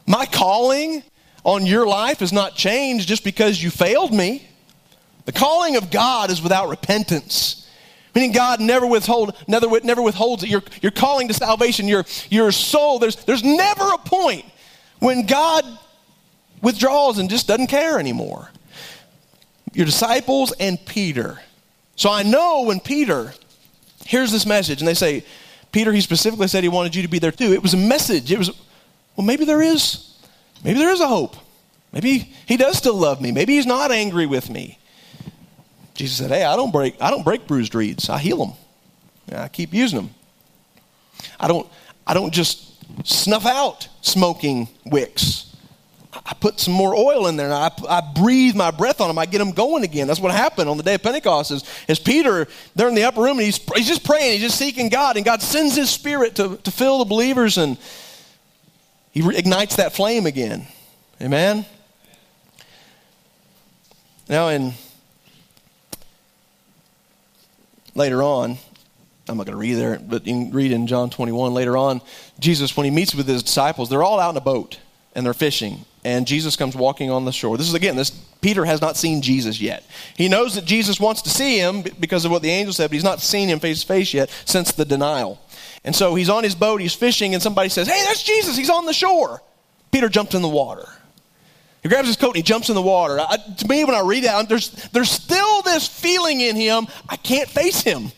My 0.06 0.26
calling 0.26 1.04
on 1.44 1.66
your 1.66 1.88
life 1.88 2.20
has 2.20 2.34
not 2.34 2.56
changed 2.56 3.08
just 3.08 3.24
because 3.24 3.62
you 3.62 3.70
failed 3.70 4.14
me. 4.14 4.48
The 5.26 5.32
calling 5.32 5.76
of 5.76 5.92
God 5.92 6.32
is 6.32 6.42
without 6.42 6.70
repentance. 6.70 7.59
Meaning 8.16 8.32
God 8.32 8.60
never 8.60 8.88
withhold, 8.88 9.36
never, 9.48 9.80
never 9.82 10.02
withholds 10.02 10.44
it. 10.44 10.50
Your, 10.50 10.64
your 10.82 10.92
calling 10.92 11.28
to 11.28 11.34
salvation, 11.34 11.88
your, 11.88 12.06
your 12.30 12.52
soul, 12.52 13.00
there's, 13.00 13.16
there's 13.26 13.44
never 13.44 13.94
a 13.94 13.98
point 14.00 14.46
when 15.00 15.26
God 15.26 15.64
withdraws 16.62 17.20
and 17.20 17.30
just 17.30 17.48
doesn't 17.48 17.68
care 17.68 18.00
anymore. 18.00 18.50
Your 19.74 19.86
disciples 19.86 20.52
and 20.60 20.84
Peter. 20.86 21.40
So 21.96 22.10
I 22.10 22.24
know 22.24 22.64
when 22.64 22.80
Peter 22.80 23.34
hears 24.06 24.32
this 24.32 24.46
message 24.46 24.82
and 24.82 24.88
they 24.88 24.96
say, 24.96 25.24
Peter, 25.72 25.94
he 25.94 26.02
specifically 26.02 26.48
said 26.48 26.64
he 26.64 26.70
wanted 26.70 26.96
you 26.96 27.04
to 27.04 27.08
be 27.08 27.20
there 27.20 27.32
too. 27.32 27.54
It 27.54 27.62
was 27.62 27.76
a 27.76 27.78
message. 27.78 28.32
It 28.32 28.40
was, 28.40 28.50
well, 29.16 29.26
maybe 29.26 29.46
there 29.46 29.62
is, 29.62 30.18
maybe 30.64 30.80
there 30.80 30.90
is 30.90 31.02
a 31.02 31.08
hope. 31.08 31.36
Maybe 31.92 32.34
he 32.48 32.58
does 32.58 32.78
still 32.78 32.96
love 32.96 33.22
me. 33.22 33.32
Maybe 33.32 33.56
he's 33.56 33.68
not 33.68 33.92
angry 33.92 34.26
with 34.26 34.50
me. 34.50 34.79
Jesus 36.00 36.18
said, 36.18 36.32
Hey, 36.32 36.46
I 36.46 36.56
don't 36.56 36.72
break, 36.72 36.96
I 37.02 37.12
don't 37.12 37.26
break 37.26 37.46
bruised 37.46 37.76
reeds. 37.76 38.10
I 38.10 38.20
heal 38.20 38.38
them. 38.38 38.54
I 39.38 39.50
keep 39.50 39.74
using 39.74 40.00
them. 40.00 40.10
I 41.38 41.50
don't, 41.50 41.68
I 42.08 42.14
don't 42.14 42.34
just 42.34 42.74
snuff 43.06 43.46
out 43.46 43.90
smoking 44.00 44.70
wicks. 44.86 45.54
I 46.14 46.34
put 46.40 46.58
some 46.62 46.74
more 46.74 46.96
oil 46.96 47.28
in 47.28 47.36
there 47.36 47.48
and 47.48 47.54
I, 47.54 47.70
I 47.90 48.02
breathe 48.16 48.56
my 48.56 48.72
breath 48.72 49.02
on 49.02 49.10
them. 49.10 49.20
I 49.20 49.26
get 49.26 49.40
them 49.40 49.52
going 49.52 49.84
again. 49.84 50.08
That's 50.08 50.22
what 50.22 50.32
happened 50.32 50.70
on 50.70 50.78
the 50.78 50.84
day 50.84 50.96
of 50.96 51.04
Pentecost. 51.04 51.52
Is, 51.52 51.64
is 51.90 52.00
Peter, 52.00 52.48
they're 52.76 52.88
in 52.88 52.96
the 52.96 53.04
upper 53.04 53.22
room 53.22 53.38
and 53.38 53.46
he's, 53.46 53.58
he's 53.76 53.88
just 53.88 54.06
praying. 54.06 54.32
He's 54.32 54.42
just 54.42 54.58
seeking 54.58 54.88
God. 54.88 55.18
And 55.18 55.26
God 55.26 55.42
sends 55.42 55.76
his 55.76 55.90
spirit 55.90 56.36
to, 56.36 56.56
to 56.56 56.72
fill 56.72 57.00
the 57.00 57.06
believers 57.06 57.58
and 57.58 57.78
he 59.12 59.20
ignites 59.38 59.76
that 59.76 59.92
flame 59.92 60.26
again. 60.26 60.66
Amen? 61.22 61.66
Now, 64.30 64.48
in 64.48 64.74
later 67.96 68.24
on, 68.24 68.58
I'm 69.28 69.38
not 69.38 69.46
going 69.46 69.56
to 69.56 69.60
read 69.60 69.76
there, 69.76 70.00
but 70.00 70.26
you 70.26 70.34
can 70.34 70.52
read 70.52 70.72
in 70.72 70.88
John 70.88 71.10
21 71.10 71.54
later 71.54 71.78
on, 71.78 72.02
Jesus, 72.40 72.76
when 72.76 72.86
he 72.86 72.92
meets 72.92 73.14
with 73.14 73.28
his 73.28 73.44
disciples, 73.44 73.90
they're 73.90 74.04
all 74.04 74.20
out 74.20 74.32
in 74.32 74.38
a 74.38 74.42
boat 74.42 74.80
and 75.14 75.26
they're 75.26 75.34
fishing. 75.34 75.86
And 76.04 76.26
Jesus 76.26 76.56
comes 76.56 76.76
walking 76.76 77.12
on 77.12 77.26
the 77.26 77.32
shore. 77.32 77.58
This 77.58 77.68
is 77.68 77.74
again, 77.74 77.96
this 77.96 78.10
Peter 78.42 78.64
has 78.66 78.82
not 78.82 78.96
seen 78.96 79.22
Jesus 79.22 79.60
yet. 79.60 79.84
He 80.16 80.30
knows 80.30 80.56
that 80.56 80.66
Jesus 80.66 81.00
wants 81.00 81.22
to 81.24 81.30
see 81.30 81.60
him 81.60 81.84
because 82.00 82.26
of 82.26 82.32
what 82.32 82.42
the 82.42 82.50
angel 82.50 82.74
said, 82.74 82.90
but 82.90 82.94
he's 82.94 83.04
not 83.04 83.20
seen 83.20 83.50
him 83.50 83.60
face 83.60 83.82
to 83.82 83.88
face 83.88 84.14
yet 84.14 84.30
since 84.46 84.72
the 84.72 84.86
denial. 84.86 85.42
And 85.84 85.96
so 85.96 86.16
he's 86.16 86.30
on 86.30 86.44
his 86.44 86.56
boat, 86.56 86.82
he's 86.82 86.94
fishing, 86.94 87.34
and 87.34 87.44
somebody 87.44 87.70
says, 87.70 87.88
Hey, 87.88 88.02
that's 88.06 88.24
Jesus, 88.24 88.56
he's 88.56 88.70
on 88.70 88.86
the 88.86 88.94
shore. 88.94 89.42
Peter 89.92 90.08
jumped 90.10 90.34
in 90.34 90.42
the 90.42 90.48
water. 90.48 90.88
He 91.82 91.90
grabs 91.90 92.08
his 92.08 92.18
coat 92.18 92.30
and 92.30 92.38
he 92.38 92.44
jumps 92.44 92.70
in 92.70 92.76
the 92.76 92.82
water. 92.82 93.20
I, 93.20 93.38
to 93.38 93.68
me, 93.68 93.84
when 93.86 93.96
I 93.96 94.02
read 94.02 94.26
that, 94.26 94.50
there's, 94.50 94.70
there's 94.90 95.10
still 95.10 95.62
this 95.62 95.88
feeling 95.88 96.42
in 96.42 96.56
him, 96.56 96.88
I 97.08 97.16
can't 97.16 97.50
face 97.50 97.82
him. 97.82 98.12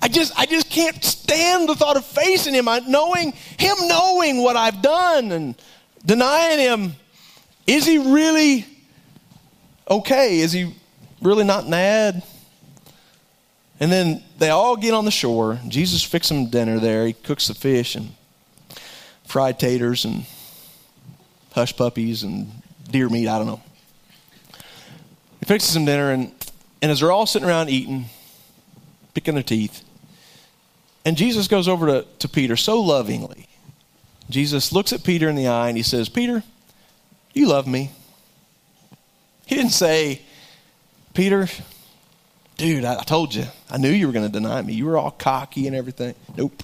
I 0.00 0.08
just, 0.08 0.36
I 0.38 0.46
just 0.46 0.70
can't 0.70 1.02
stand 1.02 1.68
the 1.68 1.74
thought 1.74 1.96
of 1.96 2.04
facing 2.04 2.54
him. 2.54 2.68
I, 2.68 2.80
knowing 2.80 3.32
him, 3.32 3.76
knowing 3.82 4.42
what 4.42 4.56
I've 4.56 4.82
done 4.82 5.32
and 5.32 5.54
denying 6.04 6.58
him. 6.58 6.94
Is 7.66 7.86
he 7.86 7.98
really 7.98 8.66
okay? 9.88 10.40
Is 10.40 10.52
he 10.52 10.74
really 11.20 11.44
not 11.44 11.68
mad? 11.68 12.22
And 13.78 13.90
then 13.90 14.22
they 14.38 14.50
all 14.50 14.76
get 14.76 14.94
on 14.94 15.04
the 15.04 15.10
shore. 15.10 15.60
Jesus 15.68 16.02
fixes 16.02 16.36
them 16.36 16.50
dinner 16.50 16.78
there. 16.78 17.06
He 17.06 17.12
cooks 17.12 17.48
the 17.48 17.54
fish 17.54 17.94
and 17.94 18.12
fried 19.24 19.58
taters 19.58 20.04
and 20.04 20.24
hush 21.52 21.76
puppies 21.76 22.22
and 22.22 22.61
deer 22.92 23.08
meat, 23.08 23.28
I 23.28 23.38
don't 23.38 23.46
know. 23.46 23.60
He 25.40 25.46
fixes 25.46 25.74
them 25.74 25.84
dinner, 25.84 26.12
and, 26.12 26.32
and 26.80 26.92
as 26.92 27.00
they're 27.00 27.10
all 27.10 27.26
sitting 27.26 27.48
around 27.48 27.68
eating, 27.68 28.06
picking 29.14 29.34
their 29.34 29.42
teeth, 29.42 29.82
and 31.04 31.16
Jesus 31.16 31.48
goes 31.48 31.68
over 31.68 31.86
to, 31.86 32.06
to 32.20 32.28
Peter 32.28 32.56
so 32.56 32.80
lovingly. 32.80 33.48
Jesus 34.30 34.72
looks 34.72 34.92
at 34.92 35.02
Peter 35.04 35.28
in 35.28 35.34
the 35.34 35.48
eye 35.48 35.68
and 35.68 35.76
he 35.76 35.82
says, 35.82 36.08
Peter, 36.08 36.42
you 37.34 37.48
love 37.48 37.66
me. 37.66 37.90
He 39.46 39.56
didn't 39.56 39.72
say, 39.72 40.22
Peter, 41.12 41.48
dude, 42.56 42.84
I, 42.84 43.00
I 43.00 43.02
told 43.02 43.34
you. 43.34 43.44
I 43.68 43.78
knew 43.78 43.90
you 43.90 44.06
were 44.06 44.12
going 44.12 44.26
to 44.26 44.32
deny 44.32 44.62
me. 44.62 44.74
You 44.74 44.86
were 44.86 44.96
all 44.96 45.10
cocky 45.10 45.66
and 45.66 45.74
everything. 45.74 46.14
Nope. 46.36 46.62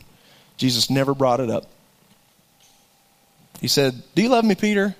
Jesus 0.56 0.88
never 0.88 1.14
brought 1.14 1.40
it 1.40 1.50
up. 1.50 1.66
He 3.60 3.68
said, 3.68 4.02
Do 4.14 4.22
you 4.22 4.28
love 4.28 4.44
me, 4.44 4.54
Peter? 4.54 4.94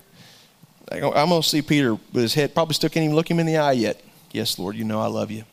I'm 0.90 1.28
going 1.28 1.42
to 1.42 1.48
see 1.48 1.62
Peter 1.62 1.94
with 1.94 2.22
his 2.22 2.34
head 2.34 2.54
probably 2.54 2.74
still 2.74 2.90
can't 2.90 3.04
even 3.04 3.16
look 3.16 3.30
him 3.30 3.38
in 3.38 3.46
the 3.46 3.58
eye 3.58 3.72
yet. 3.72 4.02
Yes, 4.32 4.58
Lord, 4.58 4.76
you 4.76 4.84
know 4.84 5.00
I 5.00 5.06
love 5.06 5.30
you. 5.30 5.44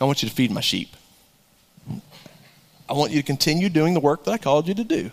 I 0.00 0.04
want 0.04 0.22
you 0.22 0.28
to 0.28 0.34
feed 0.34 0.50
my 0.50 0.60
sheep. 0.60 0.94
I 2.88 2.92
want 2.92 3.12
you 3.12 3.20
to 3.20 3.26
continue 3.26 3.68
doing 3.68 3.94
the 3.94 4.00
work 4.00 4.24
that 4.24 4.32
I 4.32 4.38
called 4.38 4.68
you 4.68 4.74
to 4.74 4.84
do. 4.84 5.10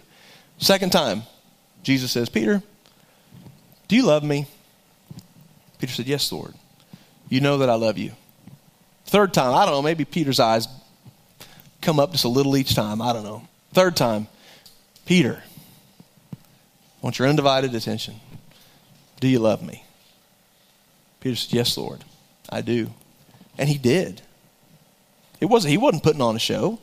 Second 0.57 0.91
time, 0.91 1.23
Jesus 1.83 2.11
says, 2.11 2.29
Peter, 2.29 2.61
do 3.87 3.95
you 3.95 4.03
love 4.03 4.23
me? 4.23 4.47
Peter 5.79 5.93
said, 5.93 6.07
Yes, 6.07 6.31
Lord. 6.31 6.53
You 7.29 7.39
know 7.39 7.59
that 7.59 7.69
I 7.69 7.75
love 7.75 7.97
you. 7.97 8.11
Third 9.05 9.33
time, 9.33 9.53
I 9.53 9.65
don't 9.65 9.73
know, 9.73 9.81
maybe 9.81 10.05
Peter's 10.05 10.39
eyes 10.39 10.67
come 11.81 11.99
up 11.99 12.11
just 12.11 12.25
a 12.25 12.29
little 12.29 12.55
each 12.55 12.75
time. 12.75 13.01
I 13.01 13.13
don't 13.13 13.23
know. 13.23 13.47
Third 13.73 13.95
time, 13.95 14.27
Peter, 15.05 15.41
I 16.33 16.37
want 17.01 17.17
your 17.17 17.27
undivided 17.27 17.73
attention. 17.73 18.15
Do 19.21 19.27
you 19.27 19.39
love 19.39 19.61
me? 19.61 19.83
Peter 21.19 21.35
said, 21.35 21.53
Yes, 21.53 21.77
Lord, 21.77 22.03
I 22.49 22.61
do. 22.61 22.89
And 23.57 23.69
he 23.69 23.77
did. 23.77 24.23
It 25.39 25.45
wasn't, 25.45 25.71
he 25.71 25.77
wasn't 25.77 26.03
putting 26.03 26.21
on 26.21 26.35
a 26.35 26.39
show. 26.39 26.79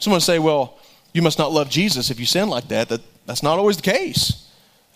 Someone 0.00 0.20
say, 0.20 0.40
Well, 0.40 0.76
you 1.12 1.22
must 1.22 1.38
not 1.38 1.52
love 1.52 1.70
Jesus 1.70 2.10
if 2.10 2.18
you 2.18 2.26
sin 2.26 2.48
like 2.50 2.68
that. 2.68 2.88
that. 2.88 3.00
That's 3.24 3.42
not 3.42 3.58
always 3.58 3.76
the 3.76 3.82
case. 3.82 4.48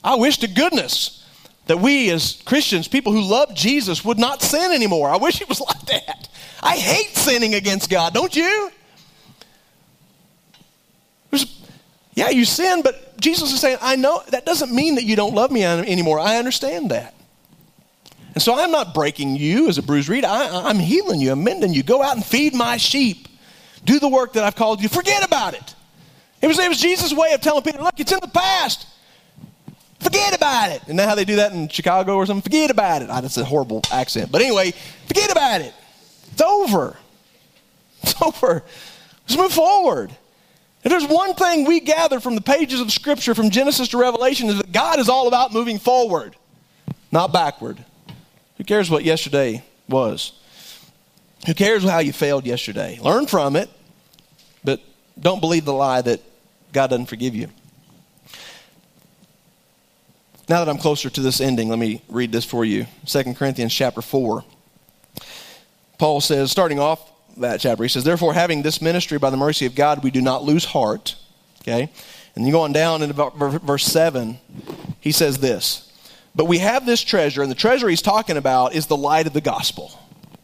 I 0.03 0.17
wish 0.17 0.39
to 0.39 0.49
goodness 0.49 1.25
that 1.67 1.79
we 1.79 2.11
as 2.11 2.43
Christians, 2.45 2.89
people 2.89 3.13
who 3.13 3.23
love 3.23 3.55
Jesus, 3.55 4.05
would 4.05 4.19
not 4.19 4.43
sin 4.43 4.73
anymore. 4.73 5.09
I 5.09 5.17
wish 5.17 5.41
it 5.41 5.49
was 5.49 5.61
like 5.69 5.81
that. 5.87 6.29
I 6.61 6.77
hate 6.77 7.15
sinning 7.17 7.55
against 7.55 7.89
God, 7.89 8.13
don't 8.13 8.35
you? 8.35 8.71
Yeah, 12.15 12.31
you 12.31 12.45
sin, 12.45 12.83
but 12.83 13.14
Jesus 13.25 13.55
is 13.55 13.61
saying, 13.61 13.79
I 13.81 13.97
know 13.97 14.23
that 14.29 14.45
doesn't 14.45 14.71
mean 14.71 14.97
that 14.97 15.05
you 15.05 15.17
don't 15.17 15.35
love 15.35 15.51
me 15.51 15.65
anymore. 15.65 16.21
I 16.21 16.37
understand 16.37 16.91
that. 16.91 17.15
And 18.35 18.43
so 18.43 18.55
I'm 18.55 18.71
not 18.71 18.93
breaking 18.93 19.37
you 19.37 19.67
as 19.69 19.79
a 19.79 19.83
bruised 19.83 20.11
reed. 20.11 20.27
I, 20.27 20.69
am 20.69 20.79
healing 20.79 21.21
you, 21.21 21.33
I'm 21.33 21.43
mending 21.43 21.73
you. 21.73 21.83
Go 21.83 22.03
out 22.03 22.17
and 22.17 22.25
feed 22.25 22.55
my 22.55 22.77
sheep. 22.77 23.29
Do 23.87 23.99
the 23.99 24.09
work 24.09 24.35
that 24.35 24.45
I've 24.45 24.57
called 24.57 24.83
you. 24.83 24.91
Forget 24.91 25.25
about 25.25 25.55
it. 25.55 25.75
It 26.43 26.49
was, 26.49 26.59
it 26.59 26.69
was 26.69 26.79
Jesus' 26.79 27.15
way 27.15 27.33
of 27.33 27.41
telling 27.41 27.63
Peter, 27.63 27.79
look, 27.79 27.99
it's 27.99 28.13
in 28.13 28.19
the 28.21 28.29
past. 28.29 28.87
Forget 30.01 30.37
about 30.37 30.73
it. 30.73 30.83
And 30.89 30.99
now 30.99 31.09
how 31.09 31.15
they 31.15 31.25
do 31.25 31.37
that 31.37 31.53
in 31.53 31.69
Chicago 31.69 32.17
or 32.17 32.27
something? 32.27 32.43
Forget 32.43 32.71
about 32.71 33.01
it. 33.01 33.09
Oh, 33.11 33.23
that's 33.23 33.39
a 33.39 33.45
horrible 33.45 33.81
accent. 33.91 34.31
But 34.31 34.43
anyway, 34.43 34.73
forget 35.07 35.33
about 35.33 35.63
it. 35.63 35.73
It's 36.33 36.43
over. 36.43 36.97
It's 38.03 38.21
over. 38.21 38.63
Let's 39.23 39.39
move 39.39 39.53
forward. 39.53 40.15
If 40.85 40.91
there's 40.91 41.07
one 41.07 41.35
thing 41.35 41.65
we 41.65 41.81
gather 41.81 42.21
from 42.21 42.35
the 42.35 42.43
pages 42.43 42.79
of 42.79 42.93
Scripture 42.93 43.35
from 43.35 43.49
Genesis 43.49 43.89
to 43.89 43.99
Revelation 43.99 44.51
is 44.51 44.59
that 44.59 44.71
God 44.71 44.99
is 44.99 45.09
all 45.09 45.29
about 45.29 45.53
moving 45.53 45.79
forward, 45.79 46.37
not 47.11 47.33
backward. 47.33 47.83
Who 48.59 48.65
cares 48.65 48.91
what 48.91 49.03
yesterday 49.03 49.65
was? 49.89 50.33
Who 51.47 51.55
cares 51.55 51.85
how 51.85 52.01
you 52.01 52.13
failed 52.13 52.45
yesterday? 52.45 52.99
Learn 53.03 53.27
from 53.27 53.57
it, 53.57 53.71
but 54.63 54.81
don't 55.19 55.41
believe 55.41 55.65
the 55.65 55.73
lie 55.73 56.03
that 56.03 56.21
God 56.73 56.91
doesn't 56.91 57.07
forgive 57.07 57.35
you. 57.35 57.49
Now 60.47 60.63
that 60.63 60.69
I'm 60.69 60.79
closer 60.79 61.09
to 61.09 61.21
this 61.23 61.41
ending, 61.41 61.71
let 61.71 61.79
me 61.79 62.03
read 62.09 62.31
this 62.31 62.45
for 62.45 62.63
you. 62.63 62.87
2 63.07 63.33
Corinthians 63.33 63.73
chapter 63.73 64.03
4. 64.03 64.45
Paul 65.97 66.21
says, 66.21 66.51
starting 66.51 66.79
off 66.79 67.11
that 67.37 67.61
chapter, 67.61 67.83
he 67.83 67.89
says, 67.89 68.05
Therefore, 68.05 68.35
having 68.35 68.63
this 68.63 68.81
ministry 68.81 69.19
by 69.19 69.31
the 69.31 69.37
mercy 69.37 69.67
of 69.67 69.75
God, 69.75 70.03
we 70.03 70.11
do 70.11 70.21
not 70.21 70.45
lose 70.45 70.65
heart. 70.65 71.17
Okay? 71.63 71.91
And 72.35 72.47
you 72.47 72.53
go 72.53 72.63
on 72.63 72.73
down 72.73 73.03
in 73.03 73.11
about 73.11 73.37
verse 73.37 73.85
7, 73.85 74.39
he 75.01 75.13
says 75.13 75.39
this. 75.39 75.91
But 76.35 76.47
we 76.47 76.59
have 76.59 76.85
this 76.85 77.03
treasure, 77.03 77.43
and 77.43 77.51
the 77.51 77.57
treasure 77.57 77.89
he's 77.89 78.03
talking 78.03 78.37
about 78.37 78.75
is 78.75 78.87
the 78.87 78.97
light 78.97 79.27
of 79.27 79.33
the 79.33 79.41
gospel. 79.41 79.93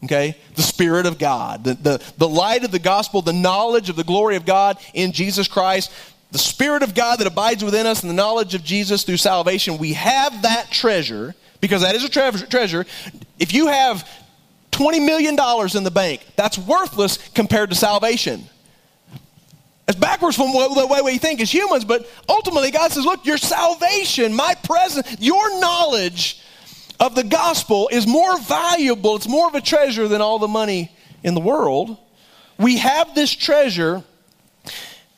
Okay? 0.05 0.37
The 0.55 0.62
Spirit 0.62 1.07
of 1.07 1.18
God. 1.18 1.64
The, 1.64 1.74
the, 1.74 2.12
the 2.16 2.29
light 2.29 2.64
of 2.64 2.70
the 2.70 2.79
gospel, 2.79 3.22
the 3.22 3.33
knowledge 3.33 3.90
of 3.90 3.96
the 3.96 4.05
glory 4.05 4.37
of 4.37 4.46
God 4.46 4.79
in 4.94 5.12
Jesus 5.12 5.48
Christ 5.48 5.90
the 6.33 6.38
Spirit 6.38 6.83
of 6.83 6.94
God 6.94 7.18
that 7.18 7.26
abides 7.26 7.64
within 7.64 7.87
us 7.87 8.03
and 8.03 8.11
the 8.11 8.14
knowledge 8.14 8.55
of 8.55 8.62
Jesus 8.62 9.03
through 9.03 9.16
salvation, 9.16 9.79
we 9.79 9.94
have 9.94 10.42
that 10.42 10.70
treasure 10.70 11.35
because 11.61 11.83
that 11.83 11.94
is 11.94 12.05
a 12.05 12.09
tre- 12.09 12.31
treasure. 12.48 12.87
If 13.38 13.53
you 13.53 13.66
have 13.66 14.09
$20 14.81 15.05
million 15.05 15.37
in 15.77 15.85
the 15.85 15.90
bank, 15.90 16.27
that's 16.37 16.57
worthless 16.57 17.19
compared 17.35 17.69
to 17.71 17.77
salvation. 17.77 18.45
It's 19.87 19.99
backwards 19.99 20.37
from 20.37 20.53
the 20.53 20.87
way 20.88 21.01
we 21.03 21.19
think 21.19 21.40
as 21.40 21.53
humans, 21.53 21.85
but 21.85 22.09
ultimately 22.29 22.71
God 22.71 22.93
says, 22.93 23.05
look, 23.05 23.27
your 23.27 23.37
salvation, 23.37 24.33
my 24.35 24.55
presence, 24.62 25.16
your 25.21 25.61
knowledge 25.61 26.40
of 26.99 27.14
the 27.14 27.25
gospel 27.25 27.88
is 27.93 28.07
more 28.07 28.38
valuable, 28.38 29.16
it's 29.16 29.29
more 29.29 29.49
of 29.49 29.55
a 29.55 29.61
treasure 29.61 30.09
than 30.09 30.21
all 30.21 30.38
the 30.38 30.49
money 30.49 30.93
in 31.23 31.35
the 31.35 31.40
world. 31.40 31.99
We 32.59 32.79
have 32.79 33.14
this 33.14 33.35
treasure 33.35 34.05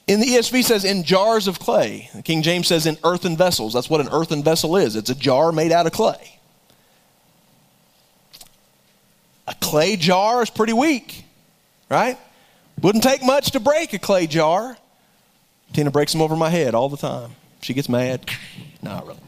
in 0.09 0.21
the 0.21 0.27
ESV 0.27 0.65
says 0.65 0.85
in 0.85 1.05
jars 1.05 1.47
of 1.47 1.59
clay. 1.59 2.11
King 2.25 2.43
James 2.43 2.67
says 2.67 2.87
in 2.87 2.97
earthen 3.05 3.37
vessels. 3.37 3.75
That's 3.75 3.91
what 3.91 4.01
an 4.01 4.09
earthen 4.11 4.43
vessel 4.43 4.77
is. 4.77 4.97
It's 4.97 5.11
a 5.11 5.15
jar 5.15 5.53
made 5.53 5.71
out 5.71 5.87
of 5.87 5.93
clay. 5.93 6.41
A 9.53 9.55
clay 9.61 9.97
jar 9.97 10.43
is 10.43 10.51
pretty 10.51 10.73
weak, 10.73 11.25
right? 11.89 12.19
Wouldn't 12.81 13.05
take 13.05 13.23
much 13.23 13.53
to 13.53 13.61
break 13.61 13.93
a 13.93 13.99
clay 13.99 14.27
jar. 14.27 14.77
Tina 15.73 15.91
breaks 15.91 16.13
them 16.13 16.21
over 16.21 16.37
my 16.37 16.51
head 16.51 16.75
all 16.75 16.89
the 16.89 16.97
time. 16.97 17.31
She 17.61 17.75
gets 17.75 17.89
mad. 17.89 18.29
Not 18.83 19.07
really. 19.07 19.21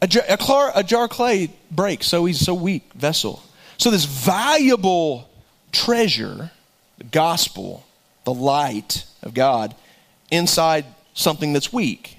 A 0.00 0.06
jar, 0.06 0.22
a, 0.28 0.36
jar, 0.36 0.72
a 0.74 0.82
jar 0.84 1.04
of 1.04 1.10
clay 1.10 1.50
breaks 1.70 2.06
so 2.06 2.28
easy, 2.28 2.44
so 2.44 2.54
weak 2.54 2.92
vessel. 2.92 3.42
So 3.78 3.90
this 3.90 4.04
valuable 4.04 5.28
treasure, 5.72 6.50
the 6.98 7.04
gospel, 7.04 7.84
the 8.24 8.34
light 8.34 9.04
of 9.22 9.34
God 9.34 9.74
inside 10.30 10.84
something 11.14 11.52
that's 11.52 11.72
weak, 11.72 12.18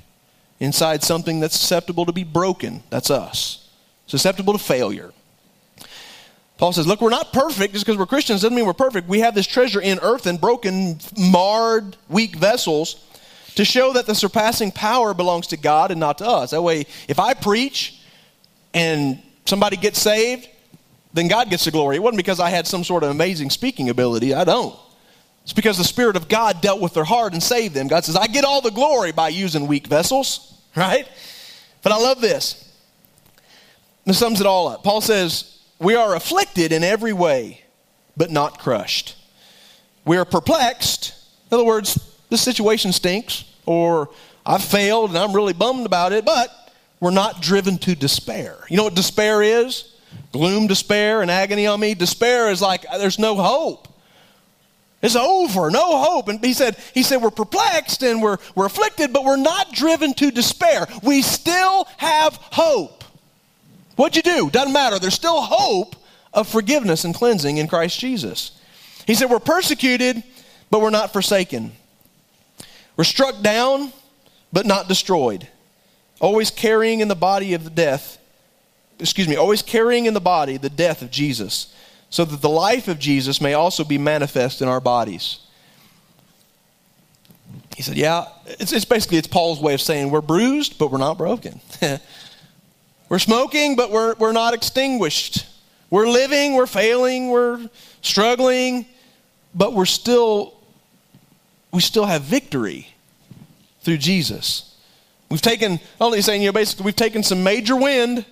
inside 0.60 1.04
something 1.04 1.40
that's 1.40 1.58
susceptible 1.58 2.06
to 2.06 2.12
be 2.12 2.24
broken. 2.24 2.84
That's 2.90 3.12
us. 3.12 3.70
Susceptible 4.08 4.54
to 4.54 4.60
failure. 4.60 5.12
Paul 6.58 6.74
says, 6.74 6.88
Look, 6.88 7.02
we're 7.02 7.10
not 7.10 7.34
perfect. 7.34 7.74
Just 7.74 7.86
because 7.86 7.98
we're 7.98 8.06
Christians 8.06 8.41
doesn't 8.41 8.56
mean 8.56 8.65
we're 8.65 8.74
perfect. 8.74 9.08
We 9.08 9.20
have 9.20 9.36
this 9.36 9.48
treasure 9.48 9.82
in 9.82 10.00
earth 10.00 10.26
and 10.26 10.41
broken, 10.41 11.00
marred, 11.17 11.98
weak 12.10 12.36
vessels 12.36 13.04
to 13.56 13.65
show 13.65 13.93
that 13.93 14.06
the 14.06 14.15
surpassing 14.15 14.72
power 14.72 15.13
belongs 15.13 15.48
to 15.48 15.58
God 15.58 15.91
and 15.91 16.00
not 16.00 16.20
to 16.20 16.28
us. 16.28 16.52
That 16.52 16.62
way, 16.62 16.86
if 17.08 17.20
I 17.20 17.34
preach 17.34 18.02
and 18.74 19.22
somebody 19.46 19.78
gets 19.78 20.00
saved, 20.00 20.48
then 21.13 21.28
God 21.28 21.50
gets 21.50 21.65
the 21.65 21.72
glory. 21.72 21.96
It 21.96 22.04
wasn't 22.04 22.17
because 22.17 22.39
I 22.39 22.50
had 22.50 22.67
some 22.67 22.84
sort 22.84 23.04
of 23.04 23.10
amazing 23.10 23.50
speaking 23.50 23.89
ability. 23.89 24.34
I 24.34 24.43
don't. 24.43 24.78
It's 25.43 25.54
because 25.54 25.78
the 25.78 25.84
Spirit 25.84 26.15
of 26.15 26.28
God 26.28 26.62
dealt 26.62 26.82
with 26.82 26.93
their 26.93 27.04
heart 27.04 27.34
and 27.34 27.41
saved 27.41 27.74
them. 27.74 27.88
God 27.88 28.04
says, 28.04 28.15
I 28.15 28.28
get 28.28 28.43
all 28.43 28.62
the 28.62 28.70
glory 28.72 29.12
by 29.12 29.30
using 29.30 29.65
weak 29.65 29.88
vessels, 29.88 30.62
right? 30.76 31.08
But 31.82 31.93
I 31.93 31.98
love 31.98 32.22
this. 32.22 32.63
This 34.06 34.20
sums 34.20 34.41
it 34.41 34.46
all 34.48 34.67
up. 34.67 34.84
Paul 34.84 35.02
says, 35.02 35.57
We 35.80 35.96
are 35.96 36.16
afflicted 36.16 36.72
in 36.72 36.84
every 36.84 37.13
way, 37.13 37.62
but 38.16 38.32
not 38.32 38.60
crushed. 38.60 39.16
We 40.06 40.18
are 40.18 40.26
perplexed. 40.26 41.13
In 41.52 41.56
other 41.56 41.66
words, 41.66 42.16
this 42.30 42.42
situation 42.42 42.92
stinks, 42.92 43.46
or 43.66 44.10
I've 44.46 44.63
failed 44.63 45.12
and 45.12 45.20
I'm 45.20 45.34
really 45.34 45.54
bummed 45.54 45.86
about 45.86 46.13
it, 46.13 46.26
but 46.26 46.50
we're 47.00 47.12
not 47.12 47.42
driven 47.42 47.78
to 47.80 47.96
despair. 47.96 48.58
You 48.70 48.78
know 48.78 48.84
what 48.84 48.96
despair 48.96 49.42
is? 49.44 49.94
Gloom, 50.32 50.68
despair, 50.68 51.22
and 51.22 51.30
agony 51.30 51.68
on 51.68 51.80
me. 51.80 51.94
Despair 51.94 52.50
is 52.50 52.62
like 52.62 52.86
uh, 52.90 52.98
there's 52.98 53.20
no 53.20 53.36
hope. 53.36 53.88
It's 55.02 55.16
over, 55.16 55.70
no 55.70 56.02
hope. 56.02 56.28
And 56.28 56.44
he 56.44 56.54
said, 56.54 56.76
he 56.94 57.04
said, 57.04 57.22
we're 57.22 57.30
perplexed 57.30 58.02
and 58.02 58.22
we're, 58.22 58.38
we're 58.56 58.66
afflicted, 58.66 59.13
but 59.13 59.24
we're 59.24 59.38
not 59.38 59.72
driven 59.72 60.13
to 60.16 60.32
despair. 60.32 60.88
We 61.04 61.22
still 61.22 61.88
have 61.98 62.36
hope. 62.36 62.97
What'd 63.98 64.16
you 64.16 64.22
do? 64.22 64.50
Doesn't 64.50 64.72
matter. 64.72 65.00
There's 65.00 65.14
still 65.14 65.42
hope 65.42 65.96
of 66.34 66.48
forgiveness 66.48 67.04
and 67.04 67.14
cleansing 67.14 67.58
in 67.58 67.68
Christ 67.68 68.00
Jesus. 68.00 68.52
He 69.06 69.16
said, 69.16 69.30
we're 69.30 69.40
persecuted, 69.40 70.24
but 70.70 70.82
we're 70.82 70.92
not 70.92 71.12
forsaken. 71.12 71.72
We're 72.96 73.04
struck 73.04 73.42
down, 73.42 73.92
but 74.54 74.66
not 74.66 74.88
destroyed. 74.88 75.48
Always 76.20 76.52
carrying 76.52 77.00
in 77.00 77.08
the 77.08 77.16
body 77.16 77.54
of 77.54 77.64
the 77.64 77.70
death, 77.70 78.20
excuse 79.00 79.28
me, 79.28 79.36
always 79.36 79.62
carrying 79.62 80.06
in 80.06 80.14
the 80.14 80.22
body 80.22 80.58
the 80.58 80.70
death 80.70 81.02
of 81.02 81.12
Jesus 81.12 81.74
so 82.10 82.24
that 82.24 82.42
the 82.42 82.50
life 82.50 82.88
of 82.88 83.00
Jesus 83.00 83.42
may 83.42 83.54
also 83.54 83.84
be 83.84 83.98
manifest 83.98 84.62
in 84.62 84.68
our 84.68 84.80
bodies. 84.80 85.40
He 87.76 87.84
said, 87.84 87.98
Yeah, 87.98 88.26
it's, 88.46 88.74
it's 88.74 88.86
basically 88.86 89.18
it's 89.18 89.28
Paul's 89.28 89.60
way 89.60 89.74
of 89.74 89.82
saying 89.82 90.10
we're 90.10 90.22
bruised, 90.22 90.78
but 90.78 90.92
we're 90.92 90.98
not 90.98 91.18
broken. 91.18 91.60
we're 93.10 93.20
smoking, 93.20 93.76
but 93.76 93.91
we're, 93.91 94.16
we're 94.16 94.34
not 94.34 94.53
extinguished. 94.53 95.45
We're 95.89 96.10
living, 96.10 96.55
we're 96.55 96.68
failing, 96.68 97.30
we're 97.30 97.70
struggling, 98.01 98.86
but 99.53 99.74
we're 99.74 99.86
still 99.86 100.58
we 101.72 101.82
still 101.82 102.05
have 102.05 102.24
victory 102.24 102.88
through 103.82 103.97
Jesus. 103.97 104.76
We've 105.30 105.41
taken, 105.41 105.80
only 105.99 106.22
saying, 106.22 106.41
you 106.41 106.47
know, 106.47 106.53
basically 106.53 106.86
we've 106.86 106.95
taken 106.95 107.24
some 107.24 107.43
major 107.43 107.76
wind, 107.76 108.26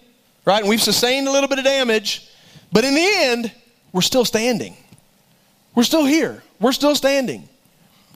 right? 0.45 0.61
And 0.61 0.69
we've 0.69 0.81
sustained 0.81 1.27
a 1.27 1.31
little 1.31 1.49
bit 1.49 1.59
of 1.59 1.65
damage, 1.65 2.27
but 2.71 2.83
in 2.85 2.95
the 2.95 3.05
end, 3.05 3.51
we're 3.91 4.01
still 4.01 4.25
standing. 4.25 4.75
We're 5.75 5.83
still 5.83 6.05
here. 6.05 6.41
We're 6.59 6.71
still 6.71 6.95
standing. 6.95 7.47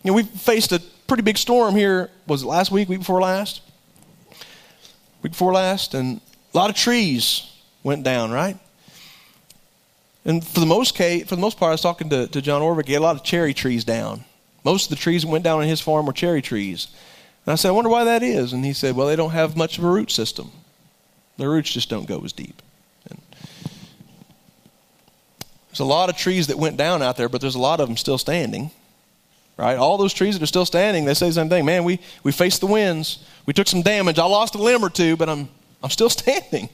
You 0.03 0.11
know, 0.11 0.13
we 0.13 0.23
faced 0.23 0.71
a 0.71 0.81
pretty 1.07 1.23
big 1.23 1.37
storm 1.37 1.75
here, 1.75 2.09
was 2.25 2.43
it 2.43 2.47
last 2.47 2.71
week, 2.71 2.87
week 2.87 2.99
before 2.99 3.21
last? 3.21 3.61
Week 5.21 5.33
before 5.33 5.51
last, 5.51 5.93
and 5.93 6.21
a 6.53 6.57
lot 6.57 6.69
of 6.69 6.75
trees 6.75 7.51
went 7.83 8.03
down, 8.03 8.31
right? 8.31 8.57
And 10.25 10.45
for 10.45 10.59
the 10.59 10.65
most 10.65 10.95
case, 10.95 11.27
for 11.27 11.35
the 11.35 11.41
most 11.41 11.57
part, 11.57 11.69
I 11.69 11.73
was 11.73 11.81
talking 11.81 12.09
to, 12.09 12.27
to 12.27 12.41
John 12.41 12.61
Orvik, 12.61 12.87
he 12.87 12.93
had 12.93 12.99
a 12.99 13.03
lot 13.03 13.15
of 13.15 13.23
cherry 13.23 13.53
trees 13.53 13.83
down. 13.83 14.25
Most 14.63 14.85
of 14.85 14.89
the 14.89 15.01
trees 15.01 15.23
that 15.23 15.29
went 15.29 15.43
down 15.43 15.59
on 15.59 15.67
his 15.67 15.79
farm 15.79 16.05
were 16.05 16.13
cherry 16.13 16.41
trees. 16.41 16.87
And 17.45 17.53
I 17.53 17.55
said, 17.55 17.69
I 17.69 17.71
wonder 17.71 17.89
why 17.89 18.03
that 18.03 18.21
is. 18.21 18.53
And 18.53 18.65
he 18.65 18.73
said, 18.73 18.95
Well, 18.95 19.07
they 19.07 19.15
don't 19.15 19.31
have 19.31 19.55
much 19.55 19.77
of 19.77 19.83
a 19.83 19.89
root 19.89 20.11
system. 20.11 20.51
Their 21.37 21.49
roots 21.49 21.71
just 21.71 21.89
don't 21.89 22.05
go 22.05 22.19
as 22.25 22.33
deep. 22.33 22.61
And 23.09 23.19
there's 25.69 25.79
a 25.79 25.85
lot 25.85 26.09
of 26.09 26.17
trees 26.17 26.47
that 26.47 26.57
went 26.57 26.75
down 26.75 27.01
out 27.01 27.15
there, 27.15 27.29
but 27.29 27.39
there's 27.39 27.55
a 27.55 27.59
lot 27.59 27.79
of 27.79 27.87
them 27.87 27.95
still 27.95 28.17
standing. 28.17 28.71
Right? 29.55 29.77
All 29.77 29.97
those 29.97 30.13
trees 30.13 30.37
that 30.37 30.43
are 30.43 30.47
still 30.47 30.65
standing, 30.65 31.05
they 31.05 31.13
say 31.13 31.27
the 31.27 31.33
same 31.33 31.49
thing. 31.49 31.65
Man, 31.65 31.83
we, 31.83 31.99
we 32.23 32.31
faced 32.31 32.61
the 32.61 32.67
winds. 32.67 33.25
We 33.45 33.53
took 33.53 33.67
some 33.67 33.81
damage. 33.81 34.19
I 34.19 34.25
lost 34.25 34.55
a 34.55 34.57
limb 34.57 34.83
or 34.83 34.89
two, 34.89 35.17
but 35.17 35.27
I'm, 35.27 35.49
I'm 35.83 35.89
still 35.89 36.09
standing. 36.09 36.69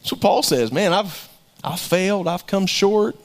That's 0.00 0.12
what 0.12 0.20
Paul 0.20 0.42
says. 0.42 0.72
Man, 0.72 0.92
I've, 0.92 1.28
I've 1.62 1.80
failed. 1.80 2.26
I've 2.26 2.46
come 2.46 2.66
short, 2.66 3.16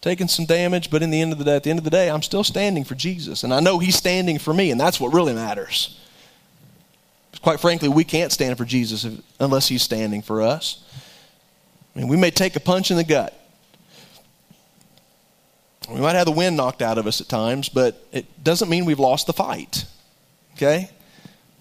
taken 0.00 0.28
some 0.28 0.46
damage, 0.46 0.90
but 0.90 1.02
in 1.02 1.10
the 1.10 1.20
end 1.20 1.32
of 1.32 1.38
the 1.38 1.44
day, 1.44 1.56
at 1.56 1.64
the 1.64 1.70
end 1.70 1.78
of 1.78 1.84
the 1.84 1.90
day, 1.90 2.10
I'm 2.10 2.22
still 2.22 2.44
standing 2.44 2.84
for 2.84 2.94
Jesus. 2.94 3.44
And 3.44 3.52
I 3.52 3.60
know 3.60 3.78
he's 3.78 3.96
standing 3.96 4.38
for 4.38 4.54
me, 4.54 4.70
and 4.70 4.80
that's 4.80 4.98
what 4.98 5.12
really 5.12 5.34
matters. 5.34 6.00
Quite 7.42 7.60
frankly, 7.60 7.88
we 7.88 8.04
can't 8.04 8.32
stand 8.32 8.56
for 8.56 8.64
Jesus 8.64 9.04
if, 9.04 9.20
unless 9.38 9.68
he's 9.68 9.82
standing 9.82 10.22
for 10.22 10.40
us. 10.40 10.82
I 11.94 11.98
mean, 11.98 12.08
we 12.08 12.16
may 12.16 12.30
take 12.30 12.56
a 12.56 12.60
punch 12.60 12.90
in 12.90 12.96
the 12.96 13.04
gut. 13.04 13.38
We 15.90 16.00
might 16.00 16.14
have 16.14 16.24
the 16.24 16.32
wind 16.32 16.56
knocked 16.56 16.80
out 16.80 16.96
of 16.96 17.06
us 17.06 17.20
at 17.20 17.28
times, 17.28 17.68
but 17.68 18.02
it 18.12 18.42
doesn't 18.42 18.70
mean 18.70 18.86
we've 18.86 18.98
lost 18.98 19.26
the 19.26 19.34
fight. 19.34 19.84
Okay? 20.54 20.90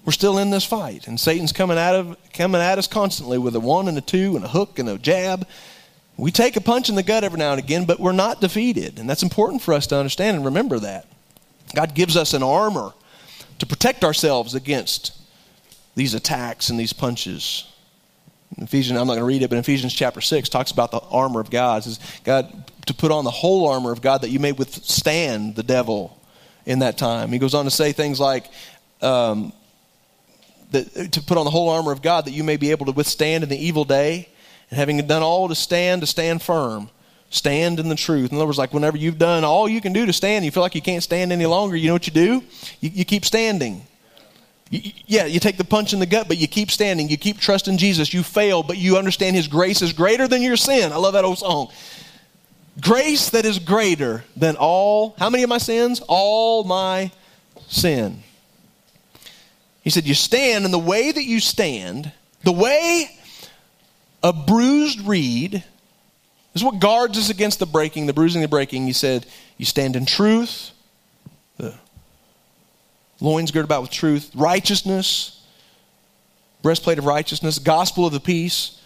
We're 0.06 0.12
still 0.12 0.38
in 0.38 0.50
this 0.50 0.66
fight, 0.66 1.08
and 1.08 1.18
Satan's 1.18 1.54
coming 1.54 1.78
at, 1.78 1.96
of, 1.96 2.18
coming 2.34 2.60
at 2.60 2.78
us 2.78 2.88
constantly 2.88 3.38
with 3.38 3.56
a 3.56 3.60
one 3.60 3.88
and 3.88 3.98
a 3.98 4.02
two 4.02 4.36
and 4.36 4.44
a 4.44 4.50
hook 4.50 4.78
and 4.78 4.90
a 4.90 4.98
jab. 4.98 5.48
We 6.18 6.30
take 6.30 6.56
a 6.58 6.62
punch 6.62 6.90
in 6.90 6.96
the 6.96 7.04
gut 7.04 7.24
every 7.24 7.40
now 7.40 7.52
and 7.52 7.60
again, 7.60 7.86
but 7.86 8.00
we're 8.00 8.12
not 8.12 8.42
defeated. 8.42 9.00
And 9.00 9.10
that's 9.10 9.24
important 9.24 9.62
for 9.62 9.74
us 9.74 9.88
to 9.88 9.96
understand 9.96 10.36
and 10.36 10.46
remember 10.46 10.78
that. 10.80 11.08
God 11.74 11.96
gives 11.96 12.18
us 12.18 12.34
an 12.34 12.44
armor 12.44 12.94
to 13.60 13.66
protect 13.66 14.04
ourselves 14.04 14.56
against 14.56 15.18
these 15.96 16.14
attacks 16.14 16.70
and 16.70 16.80
these 16.80 16.94
punches. 16.94 17.72
In 18.58 18.66
Ephesians, 18.66 19.00
I'm 19.00 19.08
not 19.08 19.14
going 19.14 19.22
to 19.22 19.26
read 19.26 19.42
it, 19.42 19.50
but 19.50 19.58
Ephesians 19.58 19.94
chapter 19.94 20.22
6 20.22 20.50
talks 20.50 20.72
about 20.72 20.92
the 20.92 21.00
armor 21.00 21.40
of 21.40 21.50
God. 21.50 21.82
It 21.82 21.84
says, 21.86 22.00
God, 22.24 22.72
to 22.86 22.94
put 22.94 23.12
on 23.12 23.24
the 23.24 23.32
whole 23.32 23.68
armor 23.68 23.92
of 23.92 24.02
God 24.02 24.22
that 24.22 24.30
you 24.30 24.40
may 24.40 24.52
withstand 24.52 25.56
the 25.56 25.64
devil 25.64 26.20
in 26.66 26.80
that 26.80 26.98
time. 26.98 27.32
He 27.32 27.40
goes 27.40 27.54
on 27.54 27.66
to 27.66 27.72
say 27.72 27.94
things 27.94 28.20
like, 28.20 28.46
um, 29.02 29.54
that, 30.74 31.12
to 31.14 31.22
put 31.22 31.38
on 31.38 31.46
the 31.46 31.52
whole 31.52 31.70
armor 31.70 31.92
of 31.92 32.02
God 32.02 32.26
that 32.26 32.32
you 32.32 32.44
may 32.44 32.58
be 32.58 32.72
able 32.72 32.86
to 32.86 32.92
withstand 32.92 33.44
in 33.44 33.50
the 33.50 33.58
evil 33.58 33.86
day, 33.86 34.30
and 34.70 34.78
having 34.78 35.06
done 35.08 35.24
all 35.24 35.48
to 35.48 35.56
stand, 35.56 36.02
to 36.02 36.08
stand 36.08 36.42
firm. 36.42 36.90
Stand 37.30 37.80
in 37.80 37.90
the 37.90 37.96
truth. 37.96 38.32
In 38.32 38.38
other 38.38 38.46
words, 38.46 38.60
like 38.60 38.74
whenever 38.74 38.96
you've 38.96 39.18
done 39.18 39.44
all 39.44 39.68
you 39.68 39.82
can 39.82 39.92
do 39.92 40.06
to 40.06 40.14
stand, 40.14 40.46
you 40.46 40.52
feel 40.52 40.62
like 40.62 40.76
you 40.76 40.82
can't 40.82 41.02
stand 41.02 41.32
any 41.32 41.48
longer, 41.48 41.76
you 41.76 41.88
know 41.88 41.94
what 41.94 42.06
you 42.06 42.14
do? 42.14 42.44
You, 42.80 42.92
you 42.94 43.06
keep 43.06 43.26
standing 43.26 43.88
yeah, 45.06 45.26
you 45.26 45.40
take 45.40 45.58
the 45.58 45.64
punch 45.64 45.94
in 45.94 46.00
the 46.00 46.06
gut, 46.06 46.28
but 46.28 46.38
you 46.38 46.48
keep 46.48 46.72
standing. 46.72 47.08
You 47.08 47.18
keep 47.18 47.40
trusting 47.40 47.78
Jesus. 47.78 48.14
You 48.14 48.24
fail, 48.24 48.64
but 48.64 48.78
you 48.78 48.98
understand 48.98 49.36
His 49.36 49.48
grace 49.48 49.82
is 49.82 49.94
greater 49.94 50.28
than 50.28 50.42
your 50.42 50.58
sin. 50.58 50.92
I 50.92 50.96
love 50.96 51.14
that 51.14 51.26
old 51.26 51.38
song. 51.38 51.72
Grace 52.82 53.30
that 53.32 53.46
is 53.46 53.60
greater 53.60 54.24
than 54.36 54.56
all, 54.56 55.16
how 55.20 55.30
many 55.30 55.44
of 55.44 55.50
my 55.50 55.60
sins? 55.60 56.02
All 56.08 56.64
my 56.64 57.12
sin. 57.68 58.24
He 59.84 59.90
said, 59.90 60.06
You 60.06 60.14
stand, 60.14 60.66
and 60.66 60.74
the 60.74 60.80
way 60.80 61.12
that 61.12 61.24
you 61.24 61.40
stand, 61.40 62.12
the 62.44 62.52
way 62.52 63.10
a 64.24 64.32
bruised 64.32 65.02
reed, 65.02 65.64
is 66.56 66.64
what 66.64 66.80
guards 66.80 67.18
us 67.18 67.30
against 67.30 67.60
the 67.60 67.66
breaking, 67.66 68.06
the 68.06 68.14
bruising, 68.14 68.42
the 68.42 68.48
breaking. 68.48 68.86
He 68.86 68.94
said, 68.94 69.26
You 69.58 69.66
stand 69.66 69.96
in 69.96 70.06
truth, 70.06 70.72
the 71.58 71.76
loins 73.20 73.52
girded 73.52 73.66
about 73.66 73.82
with 73.82 73.92
truth, 73.92 74.32
righteousness, 74.34 75.46
breastplate 76.62 76.98
of 76.98 77.06
righteousness, 77.06 77.60
gospel 77.60 78.06
of 78.06 78.14
the 78.14 78.20
peace. 78.20 78.80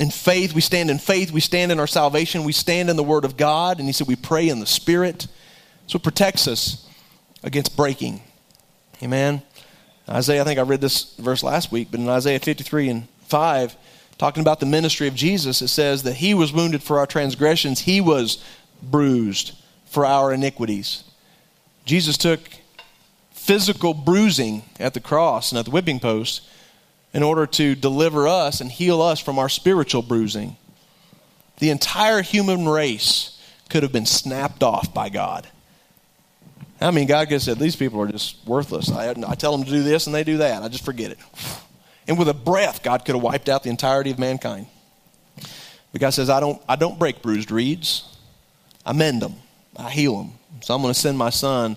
In 0.00 0.10
faith, 0.10 0.54
we 0.54 0.62
stand 0.62 0.90
in 0.90 0.98
faith, 0.98 1.30
we 1.30 1.40
stand 1.40 1.70
in 1.70 1.78
our 1.78 1.86
salvation, 1.86 2.44
we 2.44 2.52
stand 2.52 2.90
in 2.90 2.96
the 2.96 3.02
Word 3.04 3.24
of 3.24 3.36
God, 3.36 3.78
and 3.78 3.86
He 3.86 3.92
said 3.92 4.08
we 4.08 4.16
pray 4.16 4.48
in 4.48 4.58
the 4.58 4.66
Spirit. 4.66 5.28
So 5.86 5.96
it 5.96 6.02
protects 6.02 6.48
us 6.48 6.88
against 7.42 7.76
breaking. 7.76 8.22
Amen. 9.02 9.42
Isaiah, 10.08 10.42
I 10.42 10.44
think 10.44 10.58
I 10.58 10.62
read 10.62 10.80
this 10.80 11.14
verse 11.16 11.42
last 11.42 11.70
week, 11.70 11.88
but 11.90 12.00
in 12.00 12.08
Isaiah 12.08 12.40
53 12.40 12.88
and 12.88 13.08
5, 13.28 13.76
talking 14.18 14.40
about 14.40 14.60
the 14.60 14.66
ministry 14.66 15.08
of 15.08 15.14
Jesus, 15.14 15.62
it 15.62 15.68
says 15.68 16.02
that 16.02 16.16
He 16.16 16.34
was 16.34 16.52
wounded 16.52 16.82
for 16.82 16.98
our 16.98 17.06
transgressions, 17.06 17.80
He 17.80 18.00
was 18.00 18.42
bruised 18.82 19.52
for 19.86 20.04
our 20.04 20.32
iniquities. 20.32 21.04
Jesus 21.84 22.16
took 22.16 22.40
physical 23.32 23.94
bruising 23.94 24.62
at 24.78 24.94
the 24.94 25.00
cross 25.00 25.50
and 25.50 25.58
at 25.58 25.64
the 25.64 25.70
whipping 25.70 26.00
post 26.00 26.42
in 27.12 27.22
order 27.22 27.46
to 27.46 27.74
deliver 27.74 28.26
us 28.26 28.60
and 28.60 28.70
heal 28.70 29.02
us 29.02 29.20
from 29.20 29.38
our 29.38 29.48
spiritual 29.48 30.02
bruising. 30.02 30.56
The 31.58 31.70
entire 31.70 32.22
human 32.22 32.68
race 32.68 33.38
could 33.68 33.82
have 33.82 33.92
been 33.92 34.06
snapped 34.06 34.62
off 34.62 34.92
by 34.94 35.08
God. 35.08 35.48
I 36.82 36.90
mean, 36.90 37.06
God 37.06 37.28
could 37.28 37.34
have 37.34 37.42
said, 37.42 37.58
These 37.58 37.76
people 37.76 38.00
are 38.00 38.08
just 38.08 38.36
worthless. 38.46 38.90
I, 38.90 39.14
I 39.26 39.34
tell 39.34 39.56
them 39.56 39.64
to 39.64 39.70
do 39.70 39.82
this 39.82 40.06
and 40.06 40.14
they 40.14 40.24
do 40.24 40.38
that. 40.38 40.62
I 40.62 40.68
just 40.68 40.84
forget 40.84 41.10
it. 41.10 41.18
And 42.08 42.18
with 42.18 42.28
a 42.28 42.34
breath, 42.34 42.82
God 42.82 43.04
could 43.04 43.14
have 43.14 43.22
wiped 43.22 43.48
out 43.48 43.62
the 43.62 43.70
entirety 43.70 44.10
of 44.10 44.18
mankind. 44.18 44.66
But 45.36 46.00
God 46.00 46.10
says, 46.10 46.28
I 46.28 46.40
don't, 46.40 46.60
I 46.68 46.74
don't 46.74 46.98
break 46.98 47.22
bruised 47.22 47.52
reeds, 47.52 48.16
I 48.84 48.92
mend 48.92 49.22
them, 49.22 49.34
I 49.76 49.88
heal 49.88 50.18
them. 50.18 50.32
So 50.62 50.74
I'm 50.74 50.82
going 50.82 50.92
to 50.92 50.98
send 50.98 51.16
my 51.16 51.30
son 51.30 51.76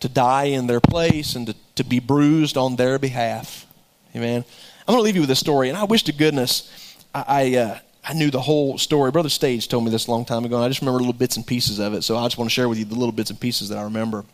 to 0.00 0.08
die 0.10 0.44
in 0.44 0.66
their 0.66 0.80
place 0.80 1.34
and 1.34 1.46
to, 1.46 1.56
to 1.76 1.82
be 1.82 1.98
bruised 1.98 2.58
on 2.58 2.76
their 2.76 2.98
behalf. 2.98 3.66
Amen. 4.14 4.44
I'm 4.86 4.92
going 4.92 4.98
to 4.98 5.02
leave 5.02 5.14
you 5.14 5.22
with 5.22 5.30
this 5.30 5.40
story, 5.40 5.70
and 5.70 5.78
I 5.78 5.84
wish 5.84 6.02
to 6.04 6.12
goodness 6.12 6.70
I, 7.14 7.24
I, 7.26 7.56
uh, 7.56 7.78
I 8.06 8.12
knew 8.12 8.30
the 8.30 8.40
whole 8.40 8.76
story. 8.76 9.10
Brother 9.10 9.30
Stage 9.30 9.66
told 9.66 9.84
me 9.84 9.90
this 9.90 10.06
a 10.06 10.10
long 10.10 10.26
time 10.26 10.44
ago, 10.44 10.56
and 10.56 10.64
I 10.64 10.68
just 10.68 10.80
remember 10.80 10.98
little 10.98 11.14
bits 11.14 11.36
and 11.36 11.46
pieces 11.46 11.78
of 11.78 11.94
it, 11.94 12.02
so 12.02 12.18
I 12.18 12.24
just 12.24 12.36
want 12.36 12.50
to 12.50 12.54
share 12.54 12.68
with 12.68 12.78
you 12.78 12.84
the 12.84 12.94
little 12.94 13.12
bits 13.12 13.30
and 13.30 13.40
pieces 13.40 13.70
that 13.70 13.78
I 13.78 13.82
remember. 13.84 14.24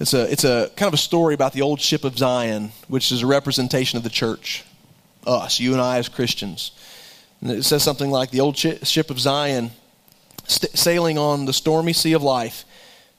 It's 0.00 0.14
a, 0.14 0.30
it's 0.32 0.44
a 0.44 0.70
kind 0.74 0.88
of 0.88 0.94
a 0.94 0.98
story 0.98 1.34
about 1.34 1.52
the 1.52 1.60
old 1.60 1.80
ship 1.80 2.02
of 2.02 2.16
Zion, 2.16 2.72
which 2.88 3.12
is 3.12 3.22
a 3.22 3.26
representation 3.26 3.98
of 3.98 4.04
the 4.04 4.10
church, 4.10 4.64
us, 5.26 5.60
you 5.60 5.72
and 5.72 5.82
I 5.82 5.98
as 5.98 6.08
Christians. 6.08 6.72
And 7.42 7.50
it 7.50 7.62
says 7.62 7.82
something 7.82 8.10
like 8.10 8.30
the 8.30 8.40
old 8.40 8.56
ship 8.56 9.10
of 9.10 9.20
Zion 9.20 9.70
st- 10.46 10.76
sailing 10.76 11.18
on 11.18 11.44
the 11.44 11.52
stormy 11.52 11.92
sea 11.92 12.14
of 12.14 12.22
life 12.22 12.64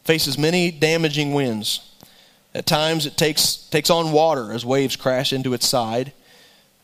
faces 0.04 0.38
many 0.38 0.72
damaging 0.72 1.34
winds. 1.34 1.92
At 2.56 2.66
times, 2.66 3.06
it 3.06 3.18
takes, 3.18 3.56
takes 3.56 3.90
on 3.92 4.12
water 4.12 4.52
as 4.52 4.66
waves 4.66 4.96
crash 4.96 5.32
into 5.32 5.54
its 5.54 5.68
side. 5.68 6.12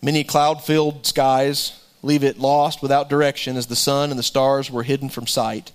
Many 0.01 0.23
cloud 0.23 0.63
filled 0.63 1.05
skies 1.05 1.80
leave 2.03 2.23
it 2.23 2.39
lost 2.39 2.81
without 2.81 3.09
direction 3.09 3.57
as 3.57 3.67
the 3.67 3.75
sun 3.75 4.09
and 4.09 4.19
the 4.19 4.23
stars 4.23 4.71
were 4.71 4.83
hidden 4.83 5.09
from 5.09 5.27
sight. 5.27 5.71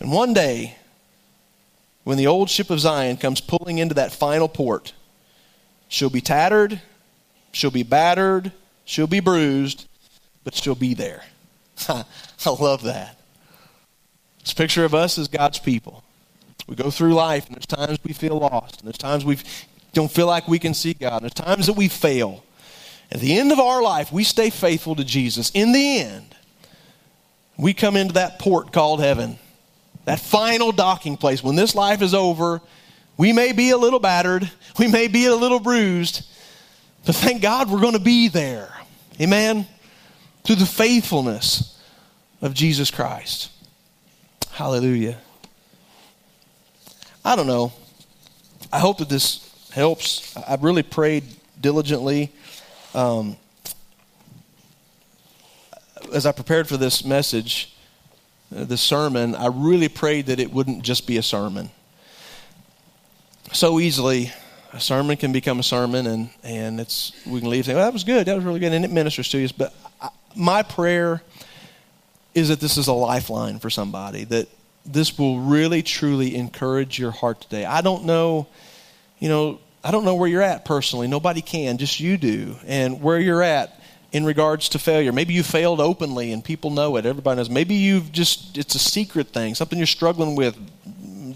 And 0.00 0.12
one 0.12 0.34
day, 0.34 0.76
when 2.04 2.18
the 2.18 2.26
old 2.26 2.50
ship 2.50 2.70
of 2.70 2.80
Zion 2.80 3.16
comes 3.16 3.40
pulling 3.40 3.78
into 3.78 3.94
that 3.94 4.12
final 4.12 4.48
port, 4.48 4.92
she'll 5.88 6.10
be 6.10 6.20
tattered, 6.20 6.80
she'll 7.52 7.70
be 7.70 7.82
battered, 7.82 8.52
she'll 8.84 9.06
be 9.06 9.20
bruised, 9.20 9.88
but 10.44 10.54
she'll 10.54 10.74
be 10.74 10.94
there. 10.94 11.24
I 11.88 12.04
love 12.46 12.82
that. 12.84 13.18
This 14.40 14.54
picture 14.54 14.84
of 14.84 14.94
us 14.94 15.18
as 15.18 15.28
God's 15.28 15.58
people. 15.58 16.04
We 16.68 16.76
go 16.76 16.90
through 16.90 17.14
life, 17.14 17.46
and 17.46 17.56
there's 17.56 17.66
times 17.66 17.98
we 18.04 18.12
feel 18.12 18.38
lost, 18.38 18.80
and 18.80 18.86
there's 18.86 18.98
times 18.98 19.24
we 19.24 19.38
don't 19.92 20.10
feel 20.10 20.26
like 20.26 20.46
we 20.46 20.58
can 20.58 20.74
see 20.74 20.94
God, 20.94 21.14
and 21.14 21.22
there's 21.22 21.34
times 21.34 21.66
that 21.66 21.74
we 21.74 21.88
fail. 21.88 22.44
At 23.10 23.20
the 23.20 23.38
end 23.38 23.52
of 23.52 23.60
our 23.60 23.82
life, 23.82 24.12
we 24.12 24.24
stay 24.24 24.50
faithful 24.50 24.96
to 24.96 25.04
Jesus. 25.04 25.50
In 25.54 25.72
the 25.72 25.98
end, 25.98 26.34
we 27.56 27.72
come 27.72 27.96
into 27.96 28.14
that 28.14 28.38
port 28.38 28.72
called 28.72 29.00
heaven, 29.00 29.38
that 30.04 30.20
final 30.20 30.72
docking 30.72 31.16
place. 31.16 31.42
When 31.42 31.56
this 31.56 31.74
life 31.74 32.02
is 32.02 32.14
over, 32.14 32.60
we 33.16 33.32
may 33.32 33.52
be 33.52 33.70
a 33.70 33.78
little 33.78 34.00
battered, 34.00 34.50
we 34.78 34.88
may 34.88 35.08
be 35.08 35.26
a 35.26 35.34
little 35.34 35.60
bruised, 35.60 36.26
but 37.04 37.14
thank 37.14 37.40
God 37.40 37.70
we're 37.70 37.80
going 37.80 37.92
to 37.92 37.98
be 37.98 38.28
there. 38.28 38.72
Amen? 39.20 39.66
Through 40.44 40.56
the 40.56 40.66
faithfulness 40.66 41.80
of 42.42 42.52
Jesus 42.54 42.90
Christ. 42.90 43.50
Hallelujah. 44.50 45.18
I 47.24 47.36
don't 47.36 47.46
know. 47.46 47.72
I 48.72 48.78
hope 48.78 48.98
that 48.98 49.08
this 49.08 49.42
helps. 49.72 50.36
I've 50.36 50.62
really 50.62 50.82
prayed 50.82 51.24
diligently. 51.60 52.32
Um, 52.96 53.36
as 56.14 56.24
I 56.24 56.32
prepared 56.32 56.66
for 56.66 56.78
this 56.78 57.04
message, 57.04 57.76
uh, 58.56 58.64
this 58.64 58.80
sermon, 58.80 59.34
I 59.34 59.48
really 59.48 59.90
prayed 59.90 60.26
that 60.26 60.40
it 60.40 60.50
wouldn't 60.50 60.82
just 60.82 61.06
be 61.06 61.18
a 61.18 61.22
sermon. 61.22 61.68
So 63.52 63.80
easily, 63.80 64.32
a 64.72 64.80
sermon 64.80 65.18
can 65.18 65.30
become 65.30 65.60
a 65.60 65.62
sermon, 65.62 66.06
and, 66.06 66.30
and 66.42 66.80
it's 66.80 67.12
we 67.26 67.40
can 67.40 67.50
leave 67.50 67.66
saying, 67.66 67.76
well, 67.76 67.86
that 67.86 67.92
was 67.92 68.02
good, 68.02 68.26
that 68.28 68.34
was 68.34 68.46
really 68.46 68.60
good, 68.60 68.72
and 68.72 68.82
it 68.82 68.90
ministers 68.90 69.28
to 69.28 69.38
you. 69.38 69.48
But 69.58 69.74
I, 70.00 70.08
my 70.34 70.62
prayer 70.62 71.22
is 72.34 72.48
that 72.48 72.60
this 72.60 72.78
is 72.78 72.86
a 72.86 72.94
lifeline 72.94 73.58
for 73.58 73.68
somebody, 73.68 74.24
that 74.24 74.48
this 74.86 75.18
will 75.18 75.38
really, 75.40 75.82
truly 75.82 76.34
encourage 76.34 76.98
your 76.98 77.10
heart 77.10 77.42
today. 77.42 77.66
I 77.66 77.82
don't 77.82 78.06
know, 78.06 78.46
you 79.18 79.28
know, 79.28 79.60
I 79.86 79.92
don't 79.92 80.04
know 80.04 80.16
where 80.16 80.28
you're 80.28 80.42
at 80.42 80.64
personally. 80.64 81.06
Nobody 81.06 81.42
can, 81.42 81.78
just 81.78 82.00
you 82.00 82.16
do. 82.16 82.56
And 82.66 83.00
where 83.00 83.20
you're 83.20 83.40
at 83.40 83.80
in 84.10 84.24
regards 84.24 84.70
to 84.70 84.80
failure. 84.80 85.12
Maybe 85.12 85.32
you 85.32 85.44
failed 85.44 85.80
openly 85.80 86.32
and 86.32 86.44
people 86.44 86.70
know 86.70 86.96
it. 86.96 87.06
Everybody 87.06 87.36
knows. 87.36 87.48
Maybe 87.48 87.76
you've 87.76 88.10
just, 88.10 88.58
it's 88.58 88.74
a 88.74 88.80
secret 88.80 89.28
thing, 89.28 89.54
something 89.54 89.78
you're 89.78 89.86
struggling 89.86 90.34
with, 90.34 90.58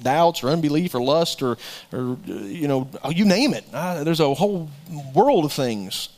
doubts 0.03 0.42
or 0.42 0.48
unbelief 0.48 0.96
or 0.96 1.01
lust 1.01 1.42
or, 1.42 1.59
or 1.92 2.16
you 2.26 2.66
know, 2.66 2.90
you 3.11 3.24
name 3.24 3.55
it. 3.55 3.64
Uh, 3.72 4.03
there's 4.03 4.18
a 4.18 4.34
whole 4.34 4.68
world 5.14 5.44
of 5.44 5.53
things. 5.53 6.09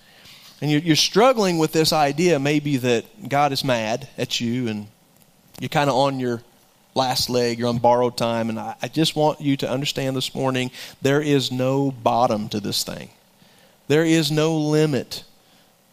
And 0.62 0.70
you're, 0.70 0.80
you're 0.80 0.97
struggling 0.97 1.59
with 1.59 1.72
this 1.72 1.93
idea 1.93 2.39
maybe 2.39 2.78
that 2.78 3.28
God 3.28 3.53
is 3.53 3.62
mad 3.62 4.09
at 4.16 4.41
you 4.41 4.68
and 4.68 4.87
you're 5.61 5.68
kind 5.68 5.91
of 5.91 5.97
on 5.97 6.18
your 6.18 6.41
last 6.95 7.30
leg, 7.30 7.59
you're 7.59 7.68
on 7.68 7.78
borrowed 7.78 8.16
time. 8.16 8.49
And 8.49 8.59
I, 8.59 8.74
I 8.82 8.88
just 8.88 9.16
want 9.16 9.40
you 9.40 9.57
to 9.59 9.70
understand 9.70 10.16
this 10.16 10.34
morning 10.34 10.70
there 11.01 11.20
is 11.20 11.51
no 11.53 11.90
bottom 11.90 12.49
to 12.51 12.61
this 12.61 12.84
thing, 12.84 13.11
there 13.88 14.05
is 14.05 14.30
no 14.30 14.57
limit 14.57 15.24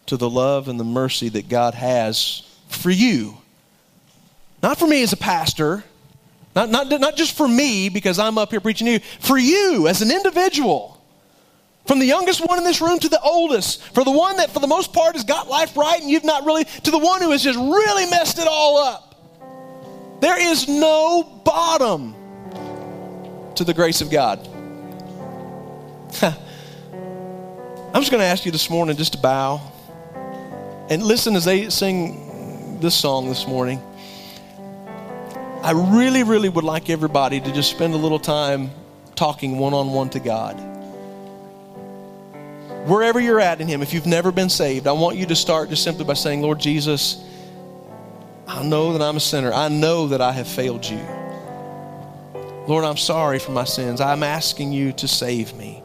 to 0.08 0.18
the 0.18 0.30
love 0.30 0.68
and 0.68 0.80
the 0.80 0.84
mercy 0.84 1.30
that 1.30 1.50
God 1.50 1.76
has 1.76 2.43
for 2.68 2.89
you. 2.89 3.38
Not 4.62 4.78
for 4.78 4.88
me 4.88 5.04
as 5.04 5.14
a 5.14 5.18
pastor, 5.18 5.84
not, 6.56 6.70
not, 6.70 6.89
not 7.00 7.16
just 7.16 7.38
for 7.38 7.47
me 7.47 7.89
because 7.89 8.20
I'm 8.20 8.38
up 8.38 8.50
here 8.50 8.60
preaching 8.60 8.86
to 8.88 8.93
you, 8.93 9.00
for 9.20 9.38
you 9.38 9.88
as 9.88 10.02
an 10.02 10.12
individual. 10.12 11.00
From 11.86 12.00
the 12.00 12.06
youngest 12.06 12.45
one 12.45 12.58
in 12.58 12.64
this 12.64 12.82
room 12.82 13.00
to 13.00 13.10
the 13.10 13.22
oldest, 13.22 13.82
for 13.95 14.04
the 14.04 14.12
one 14.12 14.38
that 14.38 14.52
for 14.52 14.60
the 14.60 14.68
most 14.68 14.93
part 14.93 15.16
has 15.16 15.24
got 15.24 15.47
life 15.47 15.76
right 15.76 16.00
and 16.00 16.10
you've 16.10 16.24
not 16.24 16.45
really, 16.45 16.66
to 16.66 16.91
the 16.91 17.00
one 17.00 17.22
who 17.22 17.32
has 17.32 17.43
just 17.43 17.58
really 17.58 18.10
messed 18.10 18.38
it 18.38 18.47
all 18.47 18.78
up. 18.78 19.09
There 20.20 20.39
is 20.51 20.67
no 20.67 21.24
bottom 21.43 22.13
to 23.55 23.63
the 23.63 23.74
grace 23.74 24.01
of 24.01 24.09
God. 24.11 24.39
I'm 26.22 28.01
just 28.01 28.11
going 28.11 28.22
to 28.22 28.28
ask 28.28 28.45
you 28.45 28.51
this 28.51 28.70
morning 28.70 28.97
just 28.97 29.13
to 29.13 29.20
bow 29.20 29.61
and 30.89 31.03
listen 31.03 31.36
as 31.36 31.45
they 31.45 31.70
sing 31.70 32.80
this 32.80 32.95
song 32.95 33.30
this 33.30 33.47
morning. 33.47 33.82
I 35.61 35.72
really, 35.72 36.24
really 36.24 36.49
would 36.49 36.63
like 36.63 36.89
everybody 36.89 37.39
to 37.39 37.51
just 37.51 37.72
spend 37.72 37.93
a 37.93 37.97
little 37.97 38.20
time 38.20 38.72
talking 39.15 39.57
one 39.57 39.74
on 39.74 39.91
one 39.91 40.09
to 40.11 40.20
God. 40.20 40.53
Wherever 42.88 43.20
you're 43.20 43.39
at 43.39 43.61
in 43.61 43.67
Him, 43.67 43.82
if 43.82 43.93
you've 43.93 44.05
never 44.05 44.32
been 44.32 44.49
saved, 44.49 44.88
I 44.88 44.93
want 44.93 45.17
you 45.17 45.26
to 45.28 45.36
start 45.36 45.70
just 45.70 45.84
simply 45.84 46.05
by 46.05 46.13
saying, 46.13 46.41
Lord 46.41 46.59
Jesus, 46.59 47.24
I 48.50 48.64
know 48.64 48.93
that 48.93 49.02
I'm 49.04 49.16
a 49.16 49.20
sinner. 49.20 49.54
I 49.54 49.70
know 49.70 50.08
that 50.08 50.22
I 50.22 50.32
have 50.32 50.47
failed 50.47 50.84
you. 50.84 50.97
Lord, 52.68 52.84
I'm 52.84 52.97
sorry 52.97 53.38
for 53.38 53.52
my 53.52 53.64
sins. 53.64 54.02
I'm 54.02 54.24
asking 54.24 54.74
you 54.74 54.91
to 54.93 55.08
save 55.08 55.54
me. 55.54 55.84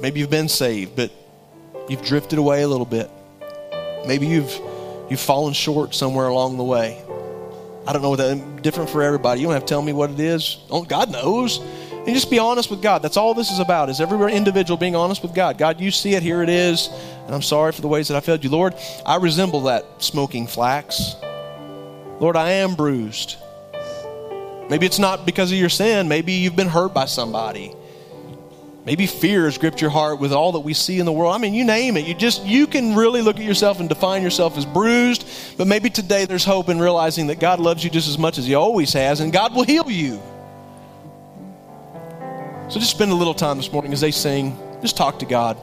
Maybe 0.00 0.20
you've 0.20 0.30
been 0.30 0.48
saved, 0.48 0.96
but 0.96 1.10
you've 1.90 2.02
drifted 2.02 2.38
away 2.38 2.62
a 2.62 2.68
little 2.68 2.86
bit. 2.86 3.10
Maybe 4.06 4.26
you've 4.26 4.58
you've 5.10 5.20
fallen 5.20 5.52
short 5.52 5.94
somewhere 5.94 6.28
along 6.28 6.56
the 6.56 6.64
way. 6.64 7.02
I 7.86 7.92
don't 7.92 8.00
know 8.00 8.10
what 8.10 8.16
that 8.16 8.62
different 8.62 8.88
for 8.88 9.02
everybody. 9.02 9.42
You 9.42 9.46
don't 9.46 9.54
have 9.54 9.66
to 9.66 9.68
tell 9.68 9.82
me 9.82 9.92
what 9.92 10.10
it 10.10 10.20
is. 10.20 10.58
Oh, 10.70 10.82
God 10.82 11.10
knows. 11.10 11.58
And 11.58 12.14
just 12.14 12.30
be 12.30 12.38
honest 12.38 12.70
with 12.70 12.80
God. 12.80 13.02
That's 13.02 13.16
all 13.18 13.34
this 13.34 13.50
is 13.50 13.58
about. 13.58 13.90
Is 13.90 14.00
every 14.00 14.32
individual 14.32 14.78
being 14.78 14.96
honest 14.96 15.22
with 15.22 15.34
God. 15.34 15.58
God, 15.58 15.80
you 15.80 15.90
see 15.90 16.14
it. 16.14 16.22
Here 16.22 16.42
it 16.42 16.48
is. 16.48 16.88
And 17.26 17.34
I'm 17.34 17.42
sorry 17.42 17.72
for 17.72 17.82
the 17.82 17.88
ways 17.88 18.08
that 18.08 18.16
I 18.16 18.20
failed 18.20 18.44
you. 18.44 18.50
Lord, 18.50 18.74
I 19.04 19.16
resemble 19.16 19.62
that 19.62 19.84
smoking 19.98 20.46
flax. 20.46 21.16
Lord, 22.20 22.36
I 22.36 22.50
am 22.52 22.74
bruised. 22.76 23.36
Maybe 24.70 24.86
it's 24.86 24.98
not 24.98 25.26
because 25.26 25.52
of 25.52 25.58
your 25.58 25.68
sin. 25.68 26.08
Maybe 26.08 26.32
you've 26.32 26.56
been 26.56 26.68
hurt 26.68 26.94
by 26.94 27.06
somebody. 27.06 27.74
Maybe 28.84 29.06
fear 29.06 29.46
has 29.46 29.58
gripped 29.58 29.80
your 29.80 29.90
heart 29.90 30.20
with 30.20 30.32
all 30.32 30.52
that 30.52 30.60
we 30.60 30.72
see 30.72 31.00
in 31.00 31.06
the 31.06 31.12
world. 31.12 31.34
I 31.34 31.38
mean, 31.38 31.54
you 31.54 31.64
name 31.64 31.96
it. 31.96 32.06
You 32.06 32.14
just 32.14 32.44
you 32.44 32.68
can 32.68 32.94
really 32.94 33.20
look 33.20 33.36
at 33.36 33.44
yourself 33.44 33.80
and 33.80 33.88
define 33.88 34.22
yourself 34.22 34.56
as 34.56 34.64
bruised, 34.64 35.26
but 35.58 35.66
maybe 35.66 35.90
today 35.90 36.24
there's 36.24 36.44
hope 36.44 36.68
in 36.68 36.78
realizing 36.78 37.26
that 37.26 37.40
God 37.40 37.58
loves 37.58 37.82
you 37.82 37.90
just 37.90 38.08
as 38.08 38.16
much 38.16 38.38
as 38.38 38.46
he 38.46 38.54
always 38.54 38.92
has 38.92 39.18
and 39.18 39.32
God 39.32 39.56
will 39.56 39.64
heal 39.64 39.90
you. 39.90 40.22
So 42.68 42.78
just 42.78 42.92
spend 42.92 43.10
a 43.10 43.14
little 43.14 43.34
time 43.34 43.56
this 43.56 43.72
morning 43.72 43.92
as 43.92 44.00
they 44.00 44.12
sing. 44.12 44.56
Just 44.82 44.96
talk 44.96 45.18
to 45.18 45.26
God. 45.26 45.56